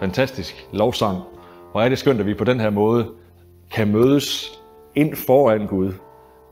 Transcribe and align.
fantastisk 0.00 0.68
lovsang. 0.72 1.18
Hvor 1.72 1.80
er 1.80 1.88
det 1.88 1.98
skønt, 1.98 2.20
at 2.20 2.26
vi 2.26 2.34
på 2.34 2.44
den 2.44 2.60
her 2.60 2.70
måde 2.70 3.06
kan 3.70 3.92
mødes 3.92 4.60
ind 4.94 5.16
foran 5.16 5.66
Gud. 5.66 5.92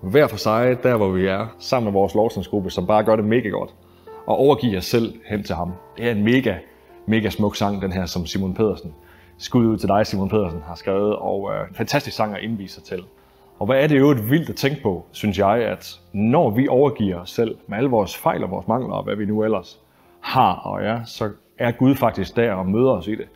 Hver 0.03 0.27
for 0.27 0.37
sig, 0.37 0.83
der 0.83 0.97
hvor 0.97 1.09
vi 1.09 1.27
er, 1.27 1.47
sammen 1.59 1.85
med 1.85 1.93
vores 1.93 2.15
lovsangsgruppe, 2.15 2.71
som 2.71 2.87
bare 2.87 3.05
gør 3.05 3.17
det 3.17 3.25
mega 3.25 3.49
godt. 3.49 3.75
Og 4.27 4.37
overgive 4.37 4.79
os 4.79 4.85
selv 4.85 5.15
hen 5.27 5.43
til 5.43 5.55
ham. 5.55 5.73
Det 5.97 6.07
er 6.07 6.11
en 6.11 6.25
mega, 6.25 6.55
mega 7.07 7.31
smuk 7.31 7.57
sang, 7.57 7.83
den 7.83 7.93
her, 7.93 8.07
som 8.07 8.27
Simon 8.27 8.55
Pedersen, 8.55 8.95
skud 9.39 9.67
ud 9.67 9.79
til 9.79 9.89
dig, 9.89 10.07
Simon 10.07 10.29
Pedersen, 10.29 10.61
har 10.67 10.75
skrevet. 10.75 11.17
Og 11.17 11.51
øh, 11.55 11.69
en 11.69 11.75
fantastisk 11.75 12.17
sang 12.17 12.35
at 12.35 12.43
indvise 12.43 12.75
sig 12.75 12.85
til. 12.85 13.05
Og 13.59 13.67
hvad 13.67 13.83
er 13.83 13.87
det 13.87 13.99
jo 13.99 14.11
et 14.11 14.31
vildt 14.31 14.49
at 14.49 14.57
tænke 14.57 14.83
på, 14.83 15.07
synes 15.13 15.39
jeg, 15.39 15.59
at 15.59 16.01
når 16.13 16.51
vi 16.51 16.69
overgiver 16.69 17.21
os 17.21 17.31
selv 17.31 17.57
med 17.67 17.79
alle 17.79 17.91
vores 17.91 18.17
fejl 18.17 18.45
og 18.45 18.51
vores 18.51 18.69
mangler 18.69 18.95
og 18.95 19.05
hvad 19.05 19.17
vi 19.17 19.25
nu 19.25 19.45
ellers 19.45 19.81
har 20.21 20.55
og 20.55 20.83
er, 20.83 21.05
så 21.05 21.31
er 21.59 21.71
Gud 21.73 21.95
faktisk 21.95 22.37
der 22.37 22.53
og 22.53 22.67
møder 22.67 22.91
os 22.91 23.07
i 23.07 23.15
det. 23.15 23.29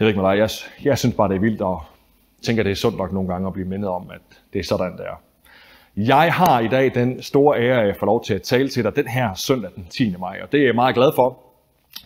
Jeg 0.00 0.04
ved 0.04 0.10
ikke 0.10 0.20
med 0.20 0.30
dig. 0.30 0.38
Jeg, 0.38 0.50
jeg 0.84 0.98
synes 0.98 1.16
bare, 1.16 1.28
det 1.28 1.36
er 1.36 1.40
vildt, 1.40 1.60
og 1.60 1.82
tænker, 2.42 2.62
det 2.62 2.70
er 2.70 2.74
sundt 2.74 2.98
nok 2.98 3.12
nogle 3.12 3.28
gange 3.28 3.46
at 3.46 3.52
blive 3.52 3.68
mindet 3.68 3.90
om, 3.90 4.10
at 4.10 4.20
det 4.52 4.58
er 4.58 4.64
sådan, 4.64 4.92
det 4.92 5.06
er. 5.06 5.20
Jeg 5.96 6.32
har 6.32 6.60
i 6.60 6.68
dag 6.68 6.94
den 6.94 7.22
store 7.22 7.58
ære, 7.60 7.80
at 7.80 7.86
jeg 7.86 7.96
får 7.96 8.06
lov 8.06 8.24
til 8.24 8.34
at 8.34 8.42
tale 8.42 8.68
til 8.68 8.84
dig 8.84 8.96
den 8.96 9.08
her 9.08 9.34
søndag 9.34 9.70
den 9.76 9.86
10. 9.90 10.14
maj, 10.18 10.40
og 10.42 10.52
det 10.52 10.60
er 10.60 10.64
jeg 10.64 10.74
meget 10.74 10.94
glad 10.94 11.12
for. 11.14 11.38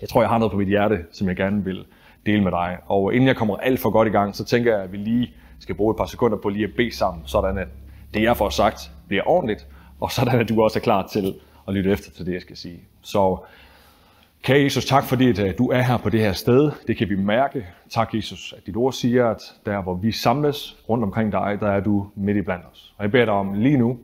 Jeg 0.01 0.09
tror, 0.09 0.23
jeg 0.23 0.29
har 0.29 0.39
noget 0.39 0.53
på 0.53 0.59
mit 0.59 0.69
hjerte, 0.69 0.98
som 1.12 1.29
jeg 1.29 1.37
gerne 1.37 1.65
vil 1.65 1.84
dele 2.27 2.43
med 2.43 2.51
dig. 2.51 2.79
Og 2.87 3.15
inden 3.15 3.29
jeg 3.29 3.37
kommer 3.37 3.57
alt 3.57 3.80
for 3.80 3.91
godt 3.91 4.09
i 4.09 4.11
gang, 4.11 4.37
så 4.37 4.45
tænker 4.45 4.75
jeg, 4.75 4.83
at 4.83 4.92
vi 4.92 4.97
lige 4.97 5.33
skal 5.61 5.75
bruge 5.75 5.91
et 5.91 5.97
par 5.97 6.06
sekunder 6.06 6.39
på 6.39 6.48
lige 6.48 6.65
at 6.65 6.73
bede 6.77 6.97
sammen, 6.97 7.23
sådan 7.27 7.59
at 7.59 7.69
det, 8.15 8.23
jeg 8.23 8.37
får 8.37 8.48
sagt, 8.48 8.91
bliver 9.09 9.23
ordentligt, 9.27 9.67
og 10.01 10.12
sådan 10.12 10.41
at 10.41 10.48
du 10.48 10.62
også 10.62 10.79
er 10.79 10.83
klar 10.83 11.06
til 11.06 11.34
at 11.69 11.75
lytte 11.75 11.91
efter 11.91 12.11
til 12.11 12.27
det, 12.27 12.33
jeg 12.33 12.41
skal 12.41 12.56
sige. 12.56 12.81
Så 13.03 13.39
Kære 14.45 14.62
Jesus, 14.62 14.84
tak 14.84 15.05
fordi 15.05 15.28
at 15.28 15.39
øh, 15.39 15.59
du 15.59 15.70
er 15.70 15.83
her 15.83 15.97
på 15.97 16.11
det 16.11 16.20
her 16.20 16.33
sted. 16.33 16.70
Det 16.87 16.97
kan 16.97 17.09
vi 17.09 17.17
mærke. 17.17 17.67
Tak 17.91 18.14
Jesus, 18.14 18.55
at 18.56 18.67
dit 18.67 18.77
ord 18.77 18.92
siger, 18.92 19.28
at 19.28 19.42
der 19.67 19.83
hvor 19.83 19.95
vi 19.95 20.12
samles 20.12 20.77
rundt 20.89 21.05
omkring 21.05 21.33
dig, 21.33 21.59
der 21.61 21.70
er 21.70 21.81
du 21.81 22.06
midt 22.14 22.37
i 22.37 22.42
blandt 22.42 22.65
os. 22.72 22.95
Og 22.98 23.03
jeg 23.03 23.12
beder 23.12 23.25
dig 23.25 23.34
om 23.34 23.55
lige 23.55 23.77
nu, 23.77 23.98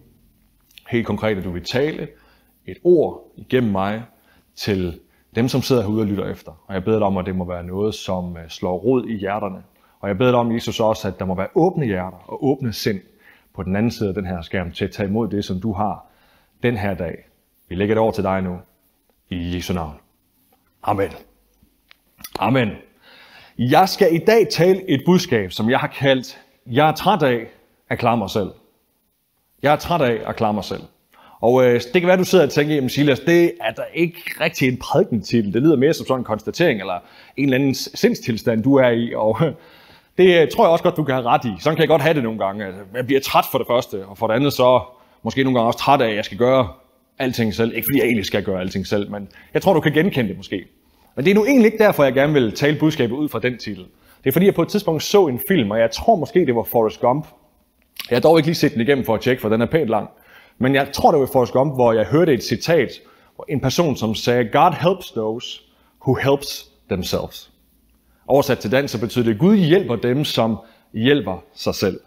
helt 0.88 1.06
konkret, 1.06 1.38
at 1.38 1.44
du 1.44 1.50
vil 1.50 1.64
tale 1.64 2.08
et 2.66 2.76
ord 2.84 3.32
igennem 3.36 3.72
mig 3.72 4.02
til 4.56 5.00
dem, 5.34 5.48
som 5.48 5.62
sidder 5.62 5.82
herude 5.82 6.00
og 6.00 6.06
lytter 6.06 6.30
efter. 6.30 6.52
Og 6.66 6.74
jeg 6.74 6.84
beder 6.84 6.98
dig 6.98 7.06
om, 7.06 7.16
at 7.16 7.26
det 7.26 7.36
må 7.36 7.44
være 7.44 7.64
noget, 7.64 7.94
som 7.94 8.36
øh, 8.36 8.48
slår 8.48 8.78
rod 8.78 9.06
i 9.06 9.16
hjerterne. 9.16 9.62
Og 10.00 10.08
jeg 10.08 10.18
beder 10.18 10.30
dig 10.30 10.40
om, 10.40 10.52
Jesus, 10.52 10.80
også, 10.80 11.08
at 11.08 11.18
der 11.18 11.24
må 11.24 11.34
være 11.34 11.48
åbne 11.54 11.86
hjerter 11.86 12.30
og 12.30 12.44
åbne 12.44 12.72
sind 12.72 13.00
på 13.54 13.62
den 13.62 13.76
anden 13.76 13.90
side 13.90 14.08
af 14.08 14.14
den 14.14 14.26
her 14.26 14.42
skærm 14.42 14.72
til 14.72 14.84
at 14.84 14.90
tage 14.90 15.08
imod 15.08 15.28
det, 15.28 15.44
som 15.44 15.60
du 15.60 15.72
har 15.72 16.06
den 16.62 16.76
her 16.76 16.94
dag. 16.94 17.28
Vi 17.68 17.74
lægger 17.74 17.94
det 17.94 18.02
over 18.02 18.12
til 18.12 18.24
dig 18.24 18.42
nu. 18.42 18.58
I 19.30 19.54
Jesu 19.56 19.74
navn. 19.74 20.09
Amen. 20.82 21.10
Amen. 22.38 22.68
Jeg 23.58 23.88
skal 23.88 24.14
i 24.14 24.18
dag 24.18 24.48
tale 24.50 24.90
et 24.90 25.02
budskab, 25.06 25.52
som 25.52 25.70
jeg 25.70 25.78
har 25.78 25.86
kaldt, 25.86 26.40
jeg 26.66 26.88
er 26.88 26.92
træt 26.92 27.22
af 27.22 27.46
at 27.88 27.98
klare 27.98 28.16
mig 28.16 28.30
selv. 28.30 28.50
Jeg 29.62 29.72
er 29.72 29.76
træt 29.76 30.00
af 30.00 30.20
at 30.26 30.36
klare 30.36 30.54
mig 30.54 30.64
selv. 30.64 30.82
Og 31.40 31.64
øh, 31.64 31.80
det 31.92 32.02
kan 32.02 32.06
være, 32.06 32.16
du 32.16 32.24
sidder 32.24 32.44
og 32.44 32.50
tænker, 32.50 32.74
jamen 32.74 32.90
Silas, 32.90 33.20
det 33.20 33.52
er 33.60 33.72
da 33.72 33.82
ikke 33.94 34.22
rigtig 34.40 34.68
en 34.68 34.76
prædikentitel. 34.76 35.52
Det 35.52 35.62
lyder 35.62 35.76
mere 35.76 35.94
som 35.94 36.06
sådan 36.06 36.20
en 36.20 36.24
konstatering, 36.24 36.80
eller 36.80 36.98
en 37.36 37.44
eller 37.44 37.54
anden 37.54 37.74
sindstilstand, 37.74 38.62
du 38.62 38.74
er 38.74 38.88
i. 38.88 39.14
Og 39.14 39.38
det 40.18 40.42
øh, 40.42 40.48
tror 40.48 40.64
jeg 40.64 40.70
også 40.70 40.82
godt, 40.82 40.96
du 40.96 41.04
kan 41.04 41.14
have 41.14 41.26
ret 41.26 41.44
i. 41.44 41.52
Sådan 41.60 41.76
kan 41.76 41.80
jeg 41.80 41.88
godt 41.88 42.02
have 42.02 42.14
det 42.14 42.22
nogle 42.22 42.38
gange. 42.38 42.66
Altså, 42.66 42.80
jeg 42.94 43.06
bliver 43.06 43.20
træt 43.20 43.44
for 43.50 43.58
det 43.58 43.66
første, 43.66 44.06
og 44.06 44.18
for 44.18 44.26
det 44.26 44.34
andet 44.34 44.52
så 44.52 44.80
måske 45.22 45.44
nogle 45.44 45.58
gange 45.58 45.68
også 45.68 45.78
træt 45.78 46.00
af, 46.00 46.08
at 46.08 46.16
jeg 46.16 46.24
skal 46.24 46.38
gøre 46.38 46.68
alting 47.20 47.54
selv. 47.54 47.74
Ikke 47.74 47.86
fordi 47.86 47.98
jeg 47.98 48.04
egentlig 48.04 48.26
skal 48.26 48.42
gøre 48.42 48.60
alting 48.60 48.86
selv, 48.86 49.10
men 49.10 49.28
jeg 49.54 49.62
tror, 49.62 49.74
du 49.74 49.80
kan 49.80 49.92
genkende 49.92 50.28
det 50.28 50.36
måske. 50.36 50.64
Men 51.16 51.24
det 51.24 51.30
er 51.30 51.34
nu 51.34 51.44
egentlig 51.44 51.66
ikke 51.66 51.84
derfor, 51.84 52.04
jeg 52.04 52.12
gerne 52.12 52.32
vil 52.32 52.52
tale 52.52 52.78
budskabet 52.78 53.16
ud 53.16 53.28
fra 53.28 53.38
den 53.38 53.58
titel. 53.58 53.84
Det 54.24 54.30
er 54.30 54.32
fordi, 54.32 54.46
jeg 54.46 54.54
på 54.54 54.62
et 54.62 54.68
tidspunkt 54.68 55.02
så 55.02 55.26
en 55.26 55.40
film, 55.48 55.70
og 55.70 55.78
jeg 55.78 55.90
tror 55.90 56.16
måske, 56.16 56.46
det 56.46 56.54
var 56.54 56.62
Forrest 56.62 57.00
Gump. 57.00 57.26
Jeg 58.10 58.16
har 58.16 58.20
dog 58.20 58.38
ikke 58.38 58.48
lige 58.48 58.54
set 58.54 58.72
den 58.72 58.80
igennem 58.80 59.04
for 59.04 59.14
at 59.14 59.20
tjekke, 59.20 59.42
for 59.42 59.48
den 59.48 59.60
er 59.60 59.66
pænt 59.66 59.88
lang. 59.88 60.08
Men 60.58 60.74
jeg 60.74 60.88
tror, 60.92 61.10
det 61.10 61.20
var 61.20 61.28
Forrest 61.32 61.52
Gump, 61.52 61.74
hvor 61.74 61.92
jeg 61.92 62.04
hørte 62.04 62.34
et 62.34 62.42
citat, 62.42 62.90
hvor 63.34 63.44
en 63.48 63.60
person, 63.60 63.96
som 63.96 64.14
sagde, 64.14 64.44
God 64.44 64.72
helps 64.80 65.10
those 65.10 65.60
who 66.06 66.14
helps 66.14 66.70
themselves. 66.90 67.50
Oversat 68.26 68.58
til 68.58 68.72
dansk, 68.72 68.92
så 68.92 69.00
betyder 69.00 69.24
det, 69.24 69.38
Gud 69.38 69.56
hjælper 69.56 69.96
dem, 69.96 70.24
som 70.24 70.56
hjælper 70.94 71.44
sig 71.54 71.74
selv. 71.74 72.00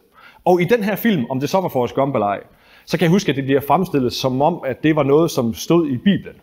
Og 0.46 0.62
i 0.62 0.64
den 0.64 0.84
her 0.84 0.96
film, 0.96 1.26
om 1.30 1.40
det 1.40 1.50
så 1.50 1.62
var 1.62 1.70
Forrest 1.70 1.96
Gump 1.96 2.16
eller 2.16 2.28
ej, 2.28 2.40
så 2.86 2.98
kan 2.98 3.04
jeg 3.04 3.12
huske, 3.12 3.30
at 3.30 3.36
det 3.36 3.44
bliver 3.44 3.62
fremstillet 3.68 4.14
som 4.14 4.42
om, 4.42 4.62
at 4.66 4.84
det 4.84 4.96
var 4.96 5.04
noget, 5.04 5.32
som 5.32 5.54
stod 5.54 5.88
i 5.88 5.98
Bibelen. 5.98 6.36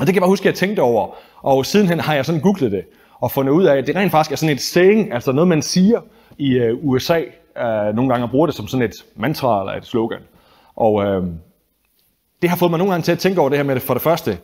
Og 0.00 0.06
det 0.06 0.06
kan 0.06 0.14
jeg 0.14 0.20
bare 0.20 0.28
huske, 0.28 0.42
at 0.42 0.46
jeg 0.46 0.54
tænkte 0.54 0.80
over. 0.80 1.08
Og 1.42 1.66
sidenhen 1.66 2.00
har 2.00 2.14
jeg 2.14 2.24
sådan 2.24 2.40
googlet 2.40 2.72
det 2.72 2.84
og 3.20 3.30
fundet 3.30 3.52
ud 3.52 3.64
af, 3.64 3.76
at 3.76 3.86
det 3.86 3.96
rent 3.96 4.10
faktisk 4.10 4.32
er 4.32 4.36
sådan 4.36 4.54
et 4.54 4.60
saying, 4.60 5.12
altså 5.12 5.32
noget, 5.32 5.48
man 5.48 5.62
siger 5.62 6.00
i 6.38 6.52
øh, 6.52 6.78
USA 6.82 7.20
øh, 7.58 7.94
nogle 7.94 8.08
gange 8.08 8.28
bruger 8.28 8.46
det 8.46 8.54
som 8.54 8.66
sådan 8.66 8.86
et 8.86 8.94
mantra 9.16 9.60
eller 9.60 9.72
et 9.72 9.86
slogan. 9.86 10.20
Og 10.76 11.04
øh, 11.04 11.22
det 12.42 12.50
har 12.50 12.56
fået 12.56 12.70
mig 12.70 12.78
nogle 12.78 12.92
gange 12.92 13.04
til 13.04 13.12
at 13.12 13.18
tænke 13.18 13.40
over 13.40 13.48
det 13.48 13.58
her 13.58 13.64
med 13.64 13.74
det 13.74 13.82
for 13.82 13.94
det 13.94 14.02
første. 14.02 14.38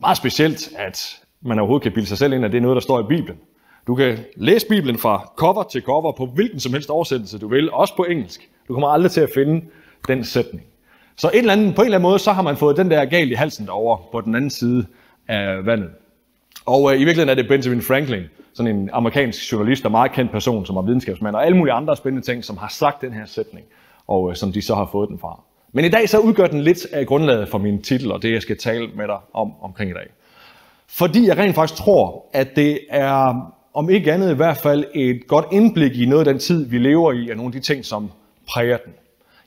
Meget 0.00 0.16
specielt, 0.16 0.72
at 0.76 1.20
man 1.40 1.58
overhovedet 1.58 1.82
kan 1.82 1.92
bilde 1.92 2.08
sig 2.08 2.18
selv 2.18 2.32
ind, 2.32 2.44
at 2.44 2.52
det 2.52 2.58
er 2.58 2.62
noget, 2.62 2.74
der 2.74 2.80
står 2.80 3.00
i 3.00 3.06
Bibelen. 3.08 3.38
Du 3.86 3.94
kan 3.94 4.18
læse 4.36 4.66
Bibelen 4.66 4.98
fra 4.98 5.32
cover 5.36 5.62
til 5.62 5.82
cover 5.82 6.12
på 6.12 6.26
hvilken 6.26 6.60
som 6.60 6.72
helst 6.72 6.90
oversættelse 6.90 7.38
du 7.38 7.48
vil, 7.48 7.72
også 7.72 7.96
på 7.96 8.04
engelsk. 8.04 8.48
Du 8.68 8.72
kommer 8.72 8.88
aldrig 8.88 9.10
til 9.10 9.20
at 9.20 9.30
finde 9.34 9.64
den 10.08 10.24
sætning. 10.24 10.64
Så 11.16 11.30
en 11.30 11.38
eller 11.38 11.52
anden, 11.52 11.72
på 11.72 11.82
en 11.82 11.86
eller 11.86 11.98
anden 11.98 12.10
måde, 12.10 12.18
så 12.18 12.32
har 12.32 12.42
man 12.42 12.56
fået 12.56 12.76
den 12.76 12.90
der 12.90 13.04
galt 13.04 13.30
i 13.30 13.34
halsen 13.34 13.66
derovre 13.66 14.02
på 14.12 14.20
den 14.20 14.34
anden 14.34 14.50
side 14.50 14.86
af 15.28 15.66
vandet. 15.66 15.88
Og 16.66 16.92
øh, 16.92 17.00
i 17.00 17.04
virkeligheden 17.04 17.28
er 17.28 17.34
det 17.34 17.48
Benjamin 17.48 17.82
Franklin, 17.82 18.22
sådan 18.54 18.76
en 18.76 18.90
amerikansk 18.92 19.52
journalist 19.52 19.84
og 19.84 19.90
meget 19.90 20.12
kendt 20.12 20.32
person, 20.32 20.66
som 20.66 20.76
er 20.76 20.82
videnskabsmand, 20.82 21.36
og 21.36 21.46
alle 21.46 21.56
mulige 21.56 21.72
andre 21.72 21.96
spændende 21.96 22.26
ting, 22.26 22.44
som 22.44 22.56
har 22.56 22.68
sagt 22.68 23.00
den 23.00 23.12
her 23.12 23.24
sætning, 23.26 23.66
og 24.06 24.30
øh, 24.30 24.36
som 24.36 24.52
de 24.52 24.62
så 24.62 24.74
har 24.74 24.88
fået 24.92 25.08
den 25.08 25.18
fra. 25.18 25.40
Men 25.72 25.84
i 25.84 25.88
dag 25.88 26.08
så 26.08 26.18
udgør 26.18 26.46
den 26.46 26.60
lidt 26.60 26.86
af 26.92 27.06
grundlaget 27.06 27.48
for 27.48 27.58
min 27.58 27.82
titel, 27.82 28.12
og 28.12 28.22
det 28.22 28.32
jeg 28.32 28.42
skal 28.42 28.58
tale 28.58 28.88
med 28.96 29.06
dig 29.06 29.18
om 29.32 29.52
omkring 29.62 29.90
i 29.90 29.94
dag. 29.94 30.06
Fordi 30.88 31.26
jeg 31.26 31.38
rent 31.38 31.54
faktisk 31.54 31.80
tror, 31.80 32.26
at 32.32 32.56
det 32.56 32.78
er, 32.90 33.50
om 33.74 33.90
ikke 33.90 34.12
andet 34.12 34.32
i 34.32 34.36
hvert 34.36 34.56
fald, 34.56 34.84
et 34.94 35.26
godt 35.26 35.46
indblik 35.52 35.96
i 35.96 36.06
noget 36.06 36.26
af 36.26 36.32
den 36.32 36.40
tid, 36.40 36.68
vi 36.68 36.78
lever 36.78 37.12
i, 37.12 37.30
og 37.30 37.36
nogle 37.36 37.48
af 37.48 37.52
de 37.52 37.60
ting, 37.60 37.84
som 37.84 38.10
præger 38.48 38.76
den. 38.76 38.92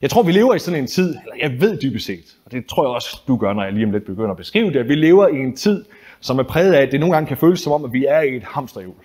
Jeg 0.01 0.09
tror, 0.09 0.23
vi 0.23 0.31
lever 0.31 0.55
i 0.55 0.59
sådan 0.59 0.79
en 0.79 0.87
tid, 0.87 1.09
eller 1.09 1.35
jeg 1.41 1.61
ved 1.61 1.77
dybest 1.81 2.05
set, 2.05 2.35
og 2.45 2.51
det 2.51 2.65
tror 2.65 2.83
jeg 2.83 2.89
også, 2.89 3.21
du 3.27 3.37
gør, 3.37 3.53
når 3.53 3.63
jeg 3.63 3.73
lige 3.73 3.85
om 3.85 3.91
lidt 3.91 4.05
begynder 4.05 4.31
at 4.31 4.37
beskrive 4.37 4.73
det, 4.73 4.79
at 4.79 4.87
vi 4.87 4.95
lever 4.95 5.27
i 5.27 5.37
en 5.37 5.55
tid, 5.55 5.85
som 6.19 6.39
er 6.39 6.43
præget 6.43 6.73
af, 6.73 6.81
at 6.81 6.91
det 6.91 6.99
nogle 6.99 7.15
gange 7.15 7.27
kan 7.27 7.37
føles 7.37 7.59
som 7.59 7.71
om, 7.71 7.85
at 7.85 7.93
vi 7.93 8.05
er 8.05 8.21
i 8.21 8.35
et 8.35 8.43
hamsterhjul. 8.43 8.95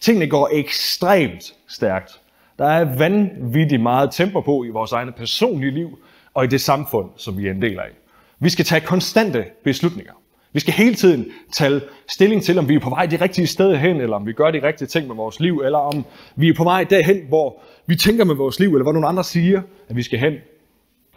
Tingene 0.00 0.26
går 0.26 0.48
ekstremt 0.52 1.54
stærkt. 1.68 2.20
Der 2.58 2.66
er 2.66 2.96
vanvittigt 2.96 3.82
meget 3.82 4.10
tempo 4.12 4.40
på 4.40 4.64
i 4.64 4.68
vores 4.68 4.92
egne 4.92 5.12
personlige 5.12 5.70
liv 5.70 5.98
og 6.34 6.44
i 6.44 6.46
det 6.46 6.60
samfund, 6.60 7.10
som 7.16 7.38
vi 7.38 7.46
er 7.46 7.50
en 7.50 7.62
del 7.62 7.78
af. 7.78 7.90
Vi 8.38 8.48
skal 8.48 8.64
tage 8.64 8.80
konstante 8.80 9.44
beslutninger. 9.64 10.12
Vi 10.52 10.60
skal 10.60 10.74
hele 10.74 10.94
tiden 10.94 11.26
tage 11.52 11.80
stilling 12.08 12.42
til, 12.42 12.58
om 12.58 12.68
vi 12.68 12.74
er 12.74 12.80
på 12.80 12.90
vej 12.90 13.06
det 13.06 13.20
rigtige 13.20 13.46
sted 13.46 13.76
hen, 13.76 14.00
eller 14.00 14.16
om 14.16 14.26
vi 14.26 14.32
gør 14.32 14.50
de 14.50 14.66
rigtige 14.66 14.88
ting 14.88 15.06
med 15.06 15.16
vores 15.16 15.40
liv, 15.40 15.62
eller 15.64 15.78
om 15.78 16.04
vi 16.36 16.48
er 16.48 16.54
på 16.54 16.64
vej 16.64 16.84
derhen, 16.84 17.20
hvor 17.28 17.62
vi 17.86 17.96
tænker 17.96 18.24
med 18.24 18.34
vores 18.34 18.60
liv, 18.60 18.68
eller 18.68 18.82
hvor 18.82 18.92
nogle 18.92 19.08
andre 19.08 19.24
siger, 19.24 19.62
at 19.88 19.96
vi 19.96 20.02
skal 20.02 20.18
hen 20.18 20.32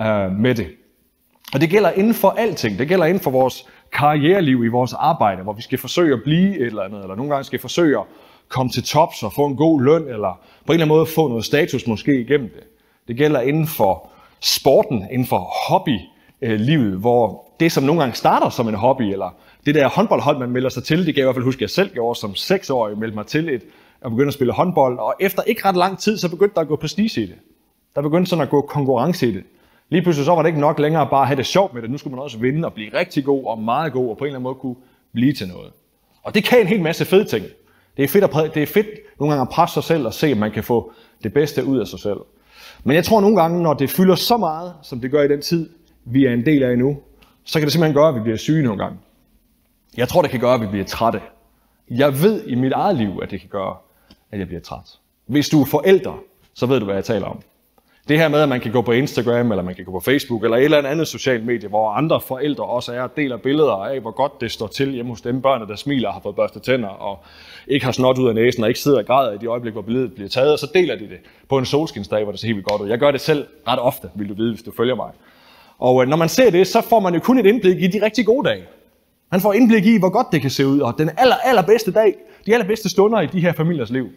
øh, 0.02 0.32
med 0.32 0.56
det. 0.56 0.68
Og 1.54 1.62
det 1.62 1.70
gælder 1.70 1.92
inden 1.92 2.14
for 2.14 2.30
alting. 2.30 2.80
Det 2.80 2.88
gælder 2.88 3.06
inden 3.06 3.24
for 3.24 3.32
vores 3.32 3.66
karriereliv, 3.92 4.64
i 4.64 4.68
vores 4.68 4.94
arbejde, 4.94 5.44
hvor 5.44 5.54
vi 5.54 5.62
skal 5.62 5.78
forsøge 5.78 6.14
at 6.14 6.24
blive 6.24 6.60
et 6.60 6.66
eller 6.66 6.82
andet, 6.82 7.02
eller 7.02 7.16
nogle 7.16 7.32
gange 7.32 7.44
skal 7.44 7.60
forsøge 7.60 7.98
at 7.98 8.04
komme 8.50 8.72
til 8.72 8.84
tops 8.84 9.24
og 9.24 9.34
få 9.34 9.46
en 9.46 9.56
god 9.56 9.82
løn, 9.82 10.02
eller 10.02 10.40
på 10.66 10.74
en 10.74 10.74
eller 10.74 10.86
anden 10.86 10.98
måde 10.98 11.06
få 11.06 11.28
noget 11.28 11.46
status 11.46 11.88
måske 11.88 12.22
igennem 12.22 12.50
det. 12.50 12.64
Det 13.08 13.18
gælder 13.18 13.42
inden 13.42 13.68
for 13.68 14.10
sporten, 14.42 15.08
inden 15.12 15.28
for 15.28 15.54
hobbylivet, 15.68 17.00
hvor 17.00 17.43
det, 17.60 17.72
som 17.72 17.84
nogle 17.84 18.02
gange 18.02 18.16
starter 18.16 18.50
som 18.50 18.68
en 18.68 18.76
hobby, 18.76 19.02
eller 19.02 19.36
det 19.66 19.76
der 19.76 19.90
håndboldhold, 19.90 20.38
man 20.40 20.50
melder 20.50 20.70
sig 20.70 20.84
til, 20.84 20.98
det 20.98 21.06
kan 21.06 21.16
jeg 21.16 21.24
i 21.24 21.26
hvert 21.26 21.36
fald 21.36 21.46
huske, 21.46 21.58
at 21.58 21.62
jeg 21.62 21.70
selv 21.70 21.94
gjorde 21.94 22.20
som 22.20 22.36
seksårig, 22.36 22.98
meldte 22.98 23.16
mig 23.16 23.26
til 23.26 23.50
et, 23.50 23.62
og 24.02 24.12
begyndte 24.12 24.28
at 24.28 24.34
spille 24.34 24.54
håndbold, 24.54 25.00
og 25.00 25.16
efter 25.20 25.44
ikke 25.44 25.66
ret 25.66 25.76
lang 25.76 26.00
tid, 26.00 26.18
så 26.18 26.30
begyndte 26.30 26.56
der 26.56 26.62
at 26.62 26.68
gå 26.68 26.76
prestige 26.76 27.22
i 27.22 27.26
det. 27.26 27.36
Der 27.96 28.02
begyndte 28.02 28.30
sådan 28.30 28.44
at 28.44 28.50
gå 28.50 28.62
konkurrence 28.62 29.28
i 29.28 29.32
det. 29.32 29.44
Lige 29.90 30.02
pludselig 30.02 30.26
så 30.26 30.36
var 30.36 30.42
det 30.42 30.50
ikke 30.50 30.60
nok 30.60 30.80
længere 30.80 31.08
bare 31.10 31.22
at 31.22 31.28
have 31.28 31.38
det 31.38 31.46
sjovt 31.46 31.74
med 31.74 31.82
det. 31.82 31.92
Nu 31.92 31.98
skulle 31.98 32.16
man 32.16 32.24
også 32.24 32.38
vinde 32.38 32.66
og 32.66 32.74
blive 32.74 32.98
rigtig 32.98 33.26
god 33.26 33.46
og 33.46 33.60
meget 33.60 33.94
god, 33.94 34.10
og 34.10 34.18
på 34.18 34.24
en 34.24 34.28
eller 34.28 34.36
anden 34.36 34.44
måde 34.44 34.56
kunne 34.56 34.76
blive 35.14 35.34
til 35.34 35.48
noget. 35.48 35.72
Og 36.24 36.36
det 36.36 36.44
kan 36.44 36.62
en 36.62 36.68
hel 36.68 36.82
masse 36.82 37.06
fede 37.06 37.26
ting. 37.26 37.46
Det 37.98 38.04
er 38.04 38.08
fedt, 38.08 38.24
at, 38.24 38.54
det 38.54 38.64
er 38.64 38.68
fedt 38.68 38.88
nogle 39.20 39.34
gange 39.34 39.42
at 39.42 39.50
presse 39.50 39.74
sig 39.74 39.84
selv 39.84 40.06
og 40.06 40.14
se, 40.14 40.32
om 40.32 40.38
man 40.38 40.52
kan 40.52 40.64
få 40.64 40.92
det 41.24 41.34
bedste 41.34 41.66
ud 41.66 41.80
af 41.80 41.88
sig 41.88 42.00
selv. 42.00 42.18
Men 42.84 42.96
jeg 42.96 43.06
tror 43.06 43.22
nogle 43.22 43.42
gange, 43.42 43.64
når 43.64 43.74
det 43.74 43.90
fylder 43.90 44.16
så 44.16 44.38
meget, 44.38 44.74
som 44.82 45.00
det 45.00 45.12
gør 45.12 45.24
i 45.24 45.28
den 45.28 45.42
tid, 45.42 45.70
vi 46.06 46.26
er 46.26 46.34
en 46.34 46.46
del 46.46 46.64
af 46.64 46.78
nu, 46.78 46.98
så 47.46 47.60
kan 47.60 47.66
det 47.66 47.74
simpelthen 47.74 47.96
gøre, 47.96 48.10
at 48.10 48.16
vi 48.16 48.20
bliver 48.20 48.38
syge 48.38 48.64
nogle 48.64 48.84
gange. 48.84 48.98
Jeg 49.98 50.08
tror, 50.08 50.22
det 50.22 50.32
kan 50.32 50.40
gøre, 50.40 50.54
at 50.54 50.62
vi 50.62 50.68
bliver 50.68 50.86
trætte. 50.86 51.22
Jeg 51.90 52.22
ved 52.22 52.48
i 52.48 52.56
mit 52.56 52.72
eget 52.72 52.98
liv, 52.98 53.20
at 53.24 53.32
det 53.32 53.40
kan 53.40 53.50
gøre, 53.50 53.76
at 54.32 54.40
jeg 54.40 54.48
bliver 54.48 54.62
træt. 54.62 55.00
Hvis 55.26 55.50
du 55.50 55.62
er 55.62 55.66
forældre, 55.66 56.18
så 56.54 56.66
ved 56.66 56.80
du, 56.80 56.86
hvad 56.86 56.96
jeg 56.96 57.06
taler 57.06 57.26
om. 57.26 57.42
Det 58.08 58.18
her 58.20 58.28
med, 58.28 58.40
at 58.40 58.50
man 58.50 58.62
kan 58.62 58.72
gå 58.72 58.82
på 58.82 58.92
Instagram, 58.92 59.52
eller 59.52 59.64
man 59.64 59.76
kan 59.76 59.86
gå 59.86 59.92
på 59.92 60.00
Facebook, 60.00 60.44
eller 60.44 60.58
et 60.58 60.64
eller 60.64 60.90
andet 60.90 61.08
socialt 61.08 61.46
medie, 61.46 61.70
hvor 61.70 61.92
andre 61.92 62.22
forældre 62.22 62.64
også 62.64 62.94
er 62.94 63.02
og 63.02 63.16
deler 63.16 63.38
billeder 63.38 63.74
af, 63.74 64.00
hvor 64.00 64.12
godt 64.12 64.42
det 64.42 64.52
står 64.52 64.68
til 64.68 64.92
hjemme 64.92 65.12
hos 65.12 65.22
dem 65.22 65.42
børn, 65.42 65.70
der 65.70 65.76
smiler 65.76 66.08
og 66.08 66.14
har 66.14 66.22
fået 66.22 66.36
børstet 66.36 66.62
tænder, 66.62 66.90
og 66.90 67.24
ikke 67.68 67.86
har 67.86 67.92
snot 67.92 68.18
ud 68.18 68.28
af 68.28 68.36
næsen, 68.36 68.64
og 68.64 68.70
ikke 68.70 68.80
sidder 68.80 68.98
og 68.98 69.06
græder 69.06 69.34
i 69.34 69.38
de 69.38 69.46
øjeblik, 69.46 69.74
hvor 69.74 69.82
billedet 69.82 70.14
bliver 70.14 70.30
taget, 70.30 70.54
og 70.54 70.60
så 70.60 70.72
deler 70.74 70.96
de 70.96 71.10
det 71.10 71.20
på 71.50 71.58
en 71.58 71.66
solskinsdag, 71.66 72.24
hvor 72.24 72.32
det 72.32 72.40
ser 72.40 72.48
helt 72.48 72.56
vildt 72.56 72.68
godt 72.68 72.82
ud. 72.82 72.90
Jeg 72.90 73.00
gør 73.00 73.12
det 73.12 73.22
selv 73.22 73.48
ret 73.68 73.80
ofte, 73.80 74.10
vil 74.16 74.30
du 74.30 74.34
vide, 74.34 74.52
hvis 74.52 74.64
du 74.64 74.72
følger 74.78 74.96
mig. 74.96 75.12
Og 75.84 76.04
øh, 76.04 76.10
når 76.10 76.18
man 76.18 76.30
ser 76.30 76.50
det, 76.50 76.68
så 76.68 76.82
får 76.82 77.00
man 77.00 77.14
jo 77.14 77.20
kun 77.20 77.38
et 77.38 77.46
indblik 77.46 77.84
i 77.84 77.88
de 77.88 78.06
rigtig 78.06 78.26
gode 78.26 78.50
dage. 78.50 78.64
Man 79.32 79.42
får 79.42 79.54
indblik 79.54 79.86
i, 79.86 79.98
hvor 79.98 80.10
godt 80.10 80.28
det 80.32 80.42
kan 80.42 80.50
se 80.50 80.68
ud, 80.68 80.80
og 80.80 80.94
den 80.98 81.10
aller, 81.18 81.36
allerbedste 81.36 81.92
dag, 81.92 82.16
de 82.46 82.54
allerbedste 82.54 82.90
stunder 82.90 83.22
i 83.22 83.26
de 83.26 83.40
her 83.40 83.54
familiers 83.54 83.90
liv. 83.90 84.08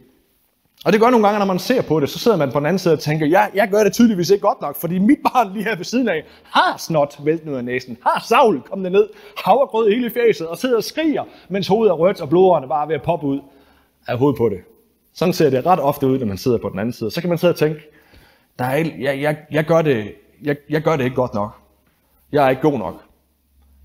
Og 0.85 0.93
det 0.93 1.01
gør 1.01 1.11
nogle 1.11 1.27
gange, 1.27 1.39
når 1.39 1.47
man 1.47 1.59
ser 1.59 1.83
på 1.83 2.01
det, 2.01 2.09
så 2.11 2.19
sidder 2.19 2.37
man 2.37 2.53
på 2.53 2.59
den 2.59 2.67
anden 2.67 2.79
side 2.79 2.95
og 2.95 3.01
tænker, 3.01 3.27
ja, 3.27 3.47
jeg 3.55 3.69
gør 3.71 3.85
det 3.85 3.93
tydeligvis 3.93 4.31
ikke 4.31 4.43
godt 4.43 4.61
nok, 4.61 4.77
fordi 4.77 4.99
mit 4.99 5.19
barn 5.25 5.53
lige 5.53 5.65
her 5.65 5.77
ved 5.77 5.85
siden 5.85 6.09
af 6.09 6.25
har 6.45 6.77
snot 6.79 7.17
væltet 7.25 7.49
ud 7.49 7.55
af 7.55 7.65
næsen, 7.65 7.97
har 8.07 8.25
savl 8.29 8.61
kommet 8.61 8.93
ned, 8.93 9.09
havregrød 9.45 9.91
hele 9.91 10.11
fjeset 10.11 10.47
og 10.47 10.59
sidder 10.59 10.77
og 10.77 10.85
skriger, 10.85 11.25
mens 11.49 11.69
hovedet 11.69 11.91
er 11.91 11.95
rødt 11.95 12.21
og 12.21 12.29
blodårene 12.29 12.69
bare 12.69 12.83
er 12.83 12.87
ved 12.87 12.95
at 12.95 13.03
poppe 13.03 13.27
ud 13.27 13.41
af 14.09 14.19
hovedet 14.19 14.39
på 14.39 14.49
det. 14.49 14.59
Sådan 15.15 15.35
ser 15.35 15.51
det 15.51 15.67
ret 15.67 15.81
ofte 15.81 16.07
ud, 16.07 16.19
når 16.19 16.27
man 16.27 16.39
sidder 16.39 16.59
på 16.59 16.69
den 16.69 16.79
anden 16.79 16.93
side. 16.93 17.11
Så 17.11 17.21
kan 17.21 17.29
man 17.29 17.39
sidde 17.39 17.53
og 17.53 17.59
tænke, 17.59 17.81
der 18.59 18.65
er, 18.65 18.77
jeg, 18.99 19.21
jeg, 19.21 19.37
jeg, 19.51 19.65
gør 19.65 19.83
det, 19.83 20.13
jeg, 20.43 20.57
jeg 20.71 20.83
gør 20.83 20.97
det 20.97 21.05
ikke 21.05 21.17
godt 21.17 21.35
nok. 21.35 21.57
Jeg 22.33 22.45
er 22.45 22.51
ikke 22.51 22.63
god 22.63 22.79
nok. 22.79 22.95